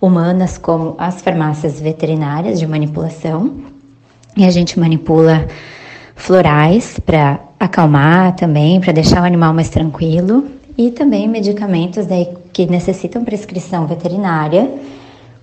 humanas 0.00 0.58
como 0.58 0.96
as 0.98 1.22
farmácias 1.22 1.80
veterinárias 1.80 2.58
de 2.58 2.66
manipulação. 2.66 3.54
E 4.36 4.44
a 4.44 4.50
gente 4.50 4.80
manipula 4.80 5.46
florais 6.16 6.98
para 6.98 7.38
acalmar 7.58 8.34
também, 8.36 8.80
para 8.80 8.92
deixar 8.92 9.22
o 9.22 9.24
animal 9.24 9.52
mais 9.54 9.68
tranquilo, 9.68 10.50
e 10.76 10.90
também 10.90 11.28
medicamentos 11.28 12.06
daí 12.06 12.28
que 12.52 12.66
necessitam 12.66 13.24
prescrição 13.24 13.86
veterinária, 13.86 14.70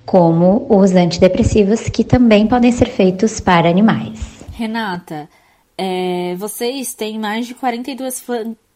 como 0.05 0.65
os 0.69 0.91
antidepressivos, 0.91 1.81
que 1.89 2.03
também 2.03 2.47
podem 2.47 2.71
ser 2.71 2.89
feitos 2.89 3.39
para 3.39 3.69
animais. 3.69 4.43
Renata, 4.51 5.29
é, 5.77 6.35
vocês 6.37 6.93
têm 6.93 7.17
mais 7.17 7.47
de 7.47 7.53
42 7.55 8.23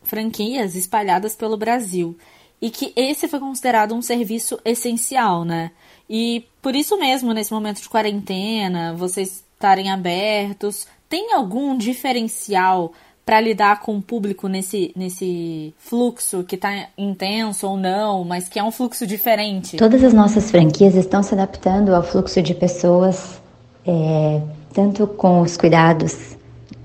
franquias 0.03 0.75
espalhadas 0.75 1.35
pelo 1.35 1.57
Brasil 1.57 2.17
e 2.61 2.69
que 2.69 2.93
esse 2.95 3.27
foi 3.27 3.39
considerado 3.39 3.93
um 3.93 4.01
serviço 4.01 4.57
essencial, 4.63 5.43
né? 5.43 5.71
E 6.09 6.45
por 6.61 6.75
isso 6.75 6.97
mesmo, 6.97 7.33
nesse 7.33 7.53
momento 7.53 7.81
de 7.81 7.89
quarentena, 7.89 8.93
vocês 8.93 9.43
estarem 9.53 9.91
abertos, 9.91 10.87
tem 11.09 11.33
algum 11.33 11.77
diferencial 11.77 12.93
para 13.25 13.41
lidar 13.41 13.79
com 13.79 13.97
o 13.97 14.01
público 14.01 14.47
nesse, 14.47 14.93
nesse 14.95 15.73
fluxo 15.79 16.43
que 16.43 16.55
está 16.55 16.87
intenso 16.95 17.67
ou 17.67 17.75
não, 17.75 18.23
mas 18.23 18.47
que 18.47 18.59
é 18.59 18.63
um 18.63 18.71
fluxo 18.71 19.07
diferente? 19.07 19.77
Todas 19.77 20.03
as 20.03 20.13
nossas 20.13 20.51
franquias 20.51 20.93
estão 20.95 21.23
se 21.23 21.33
adaptando 21.33 21.95
ao 21.95 22.03
fluxo 22.03 22.39
de 22.41 22.53
pessoas, 22.53 23.41
é, 23.85 24.41
tanto 24.73 25.07
com 25.07 25.41
os 25.41 25.57
cuidados 25.57 26.37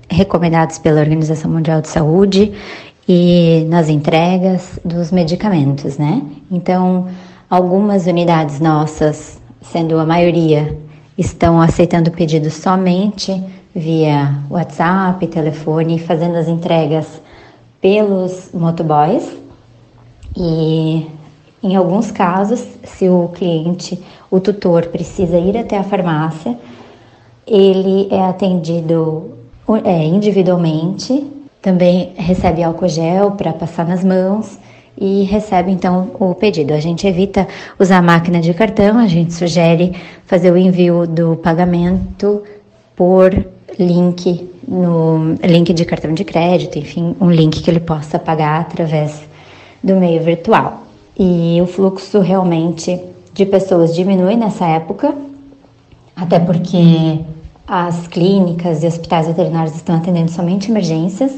recomendados 0.09 0.79
pela 0.79 0.99
Organização 0.99 1.51
Mundial 1.51 1.79
de 1.79 1.89
Saúde 1.89 2.51
e 3.07 3.65
nas 3.69 3.87
entregas 3.87 4.79
dos 4.83 5.11
medicamentos, 5.11 5.97
né? 5.97 6.23
Então, 6.49 7.07
algumas 7.49 8.07
unidades 8.07 8.59
nossas, 8.59 9.39
sendo 9.61 9.99
a 9.99 10.05
maioria, 10.05 10.77
estão 11.17 11.61
aceitando 11.61 12.09
pedidos 12.09 12.55
somente 12.55 13.31
via 13.73 14.37
WhatsApp, 14.49 15.25
telefone, 15.27 15.99
fazendo 15.99 16.35
as 16.35 16.47
entregas 16.47 17.21
pelos 17.79 18.49
motoboys. 18.53 19.31
E 20.35 21.07
em 21.63 21.75
alguns 21.75 22.11
casos, 22.11 22.65
se 22.83 23.09
o 23.09 23.29
cliente, 23.29 24.01
o 24.29 24.39
tutor, 24.39 24.87
precisa 24.87 25.37
ir 25.37 25.57
até 25.57 25.77
a 25.77 25.83
farmácia, 25.83 26.57
ele 27.45 28.07
é 28.11 28.21
atendido 28.21 29.31
é, 29.83 30.05
individualmente, 30.05 31.27
também 31.61 32.13
recebe 32.15 32.63
álcool 32.63 32.87
gel 32.87 33.31
para 33.31 33.53
passar 33.53 33.85
nas 33.87 34.03
mãos 34.03 34.57
e 34.97 35.23
recebe 35.23 35.71
então 35.71 36.11
o 36.19 36.33
pedido. 36.33 36.73
A 36.73 36.79
gente 36.79 37.07
evita 37.07 37.47
usar 37.79 38.01
máquina 38.01 38.41
de 38.41 38.53
cartão, 38.53 38.97
a 38.97 39.07
gente 39.07 39.33
sugere 39.33 39.93
fazer 40.25 40.51
o 40.51 40.57
envio 40.57 41.05
do 41.05 41.35
pagamento 41.37 42.43
por 42.95 43.31
link 43.79 44.49
no 44.67 45.35
link 45.43 45.73
de 45.73 45.85
cartão 45.85 46.13
de 46.13 46.23
crédito, 46.23 46.77
enfim, 46.77 47.15
um 47.19 47.29
link 47.29 47.61
que 47.61 47.69
ele 47.69 47.79
possa 47.79 48.19
pagar 48.19 48.61
através 48.61 49.23
do 49.83 49.95
meio 49.95 50.21
virtual. 50.21 50.83
E 51.17 51.59
o 51.61 51.67
fluxo 51.67 52.19
realmente 52.19 52.99
de 53.33 53.45
pessoas 53.45 53.95
diminui 53.95 54.35
nessa 54.35 54.65
época, 54.65 55.13
até 56.15 56.39
porque 56.39 57.19
as 57.67 58.07
clínicas 58.07 58.83
e 58.83 58.87
hospitais 58.87 59.27
veterinários 59.27 59.75
estão 59.75 59.95
atendendo 59.95 60.31
somente 60.31 60.69
emergências, 60.69 61.31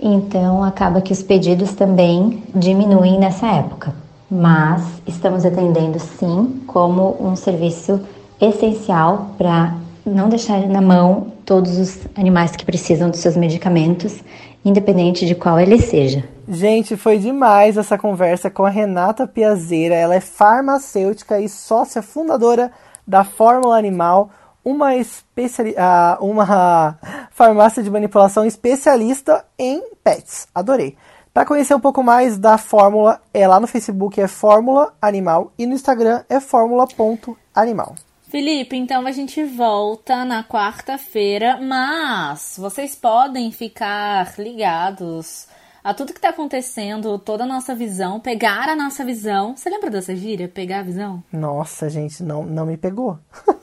então 0.00 0.62
acaba 0.64 1.00
que 1.00 1.12
os 1.12 1.22
pedidos 1.22 1.72
também 1.74 2.42
diminuem 2.54 3.18
nessa 3.18 3.46
época. 3.46 3.94
Mas 4.30 4.82
estamos 5.06 5.44
atendendo 5.44 5.98
sim 5.98 6.60
como 6.66 7.16
um 7.20 7.36
serviço 7.36 8.00
essencial 8.40 9.32
para 9.36 9.76
não 10.04 10.28
deixar 10.28 10.60
na 10.68 10.80
mão 10.80 11.32
todos 11.44 11.78
os 11.78 11.98
animais 12.16 12.56
que 12.56 12.64
precisam 12.64 13.10
dos 13.10 13.20
seus 13.20 13.36
medicamentos, 13.36 14.20
independente 14.64 15.26
de 15.26 15.34
qual 15.34 15.58
ele 15.58 15.80
seja. 15.80 16.24
Gente, 16.48 16.96
foi 16.96 17.18
demais 17.18 17.76
essa 17.76 17.96
conversa 17.96 18.50
com 18.50 18.64
a 18.64 18.70
Renata 18.70 19.26
Piazeira. 19.26 19.94
Ela 19.94 20.16
é 20.16 20.20
farmacêutica 20.20 21.40
e 21.40 21.48
sócia 21.48 22.02
fundadora 22.02 22.72
da 23.06 23.24
Fórmula 23.24 23.78
Animal, 23.78 24.30
uma, 24.64 24.94
especiali 24.94 25.74
uma 26.20 26.98
farmácia 27.30 27.82
de 27.82 27.90
manipulação 27.90 28.44
especialista 28.44 29.44
em 29.58 29.82
pets. 30.02 30.48
Adorei. 30.54 30.96
Para 31.32 31.46
conhecer 31.46 31.74
um 31.74 31.80
pouco 31.80 32.02
mais 32.02 32.36
da 32.36 32.58
fórmula, 32.58 33.18
é 33.32 33.48
lá 33.48 33.58
no 33.58 33.66
Facebook 33.66 34.20
é 34.20 34.28
Fórmula 34.28 34.92
Animal 35.00 35.50
e 35.58 35.64
no 35.64 35.72
Instagram 35.72 36.22
é 36.28 36.38
fórmula.animal. 36.40 37.94
Felipe, 38.32 38.74
então 38.74 39.06
a 39.06 39.12
gente 39.12 39.44
volta 39.44 40.24
na 40.24 40.42
quarta-feira, 40.42 41.58
mas 41.60 42.56
vocês 42.58 42.96
podem 42.96 43.52
ficar 43.52 44.32
ligados 44.38 45.46
a 45.84 45.92
tudo 45.92 46.14
que 46.14 46.18
está 46.18 46.30
acontecendo, 46.30 47.18
toda 47.18 47.44
a 47.44 47.46
nossa 47.46 47.74
visão, 47.74 48.18
pegar 48.18 48.70
a 48.70 48.74
nossa 48.74 49.04
visão. 49.04 49.54
Você 49.54 49.68
lembra 49.68 49.90
dessa 49.90 50.16
gíria? 50.16 50.48
Pegar 50.48 50.78
a 50.78 50.82
visão? 50.82 51.22
Nossa, 51.30 51.90
gente, 51.90 52.22
não, 52.22 52.42
não 52.42 52.64
me 52.64 52.78
pegou. 52.78 53.18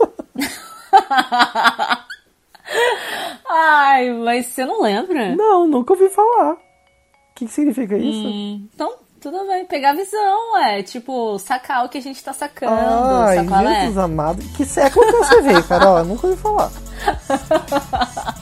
Ai, 3.50 4.12
mas 4.12 4.46
você 4.46 4.66
não 4.66 4.84
lembra? 4.84 5.36
Não, 5.36 5.68
nunca 5.68 5.94
ouvi 5.94 6.10
falar. 6.10 6.54
O 6.54 6.60
que, 7.34 7.48
que 7.48 7.52
significa 7.52 7.98
isso? 7.98 8.28
Hum, 8.28 8.68
então, 8.72 8.94
tudo 9.22 9.46
bem, 9.48 9.66
pegar 9.66 9.94
visão, 9.94 10.58
é 10.58 10.82
tipo, 10.82 11.38
sacar 11.40 11.86
o 11.86 11.90
que 11.90 11.98
a 11.98 12.02
gente 12.02 12.24
tá 12.24 12.32
sacando. 12.32 12.74
Ai, 12.74 13.38
Jesus 13.38 13.98
é? 13.98 14.02
amado. 14.02 14.42
Que 14.56 14.66
século 14.66 15.06
que 15.06 15.12
você 15.12 15.42
veio, 15.42 15.64
Carol? 15.66 15.98
Eu 16.00 16.06
nunca 16.06 16.28
ouvi 16.28 16.42
falar. 16.42 16.72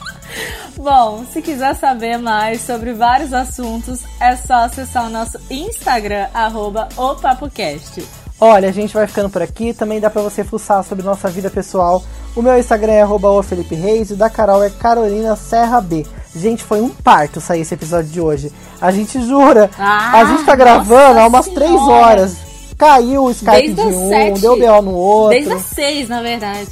Bom, 0.76 1.24
se 1.32 1.42
quiser 1.42 1.74
saber 1.74 2.18
mais 2.18 2.60
sobre 2.60 2.92
vários 2.92 3.32
assuntos, 3.32 4.04
é 4.20 4.36
só 4.36 4.54
acessar 4.64 5.06
o 5.06 5.10
nosso 5.10 5.38
Instagram, 5.50 6.28
arroba 6.32 6.88
opapocast. 6.96 8.06
Olha, 8.40 8.68
a 8.68 8.72
gente 8.72 8.94
vai 8.94 9.06
ficando 9.08 9.28
por 9.28 9.42
aqui. 9.42 9.74
Também 9.74 9.98
dá 9.98 10.08
para 10.08 10.22
você 10.22 10.44
fuçar 10.44 10.84
sobre 10.84 11.04
nossa 11.04 11.28
vida 11.28 11.50
pessoal. 11.50 12.04
O 12.36 12.42
meu 12.42 12.56
Instagram 12.56 12.92
é 12.92 13.02
arroba 13.02 13.42
Felipe 13.42 13.74
Reis 13.74 14.10
e 14.10 14.12
o 14.12 14.16
da 14.16 14.30
Carol 14.30 14.62
é 14.62 14.70
Carolina 14.70 15.34
Serra 15.34 15.80
B. 15.80 16.06
Gente, 16.38 16.62
foi 16.64 16.80
um 16.80 16.88
parto 16.88 17.40
sair 17.40 17.60
esse 17.62 17.74
episódio 17.74 18.10
de 18.10 18.20
hoje. 18.20 18.52
A 18.80 18.90
gente 18.90 19.20
jura. 19.26 19.70
Ah, 19.78 20.20
a 20.20 20.24
gente 20.24 20.44
tá 20.44 20.54
gravando 20.54 21.18
há 21.20 21.26
umas 21.26 21.44
senhora. 21.44 21.64
três 21.66 21.80
horas. 21.82 22.36
Caiu 22.78 23.24
o 23.24 23.30
Skype 23.30 23.72
Desde 23.72 23.74
de 23.74 23.80
um, 23.96 24.08
sete. 24.08 24.40
deu 24.40 24.56
BO 24.56 24.82
no 24.82 24.94
outro. 24.94 25.30
Desde 25.30 25.52
as 25.52 25.62
seis, 25.62 26.08
na 26.08 26.22
verdade. 26.22 26.68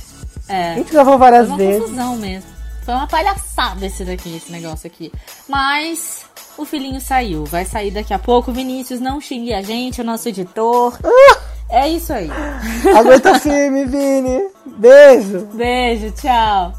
É. 0.49 0.73
A 0.73 0.75
gente 0.77 0.93
gravou 0.93 1.19
várias 1.19 1.49
foi 1.49 1.51
uma 1.51 1.57
vezes. 1.59 1.83
confusão 1.83 2.17
mesmo. 2.17 2.51
Foi 2.85 2.95
uma 2.95 3.07
palhaçada 3.09 3.85
esse 3.85 4.05
daqui, 4.05 4.37
esse 4.37 4.53
negócio 4.53 4.87
aqui. 4.87 5.11
Mas 5.49 6.25
o 6.57 6.65
filhinho 6.65 7.01
saiu. 7.01 7.45
Vai 7.45 7.65
sair 7.65 7.91
daqui 7.91 8.15
a 8.15 8.19
pouco. 8.21 8.53
Vinícius, 8.53 9.01
não 9.01 9.21
xingue 9.21 9.53
a 9.53 9.61
gente, 9.63 10.01
o 10.01 10.05
nosso 10.05 10.29
editor. 10.29 10.97
Ah! 11.05 11.39
É 11.69 11.89
isso 11.89 12.13
aí. 12.13 12.31
Aguenta 12.97 13.41
firme, 13.41 13.87
Vini. 13.87 14.41
Beijo. 14.79 15.49
Beijo, 15.53 16.13
tchau. 16.13 16.73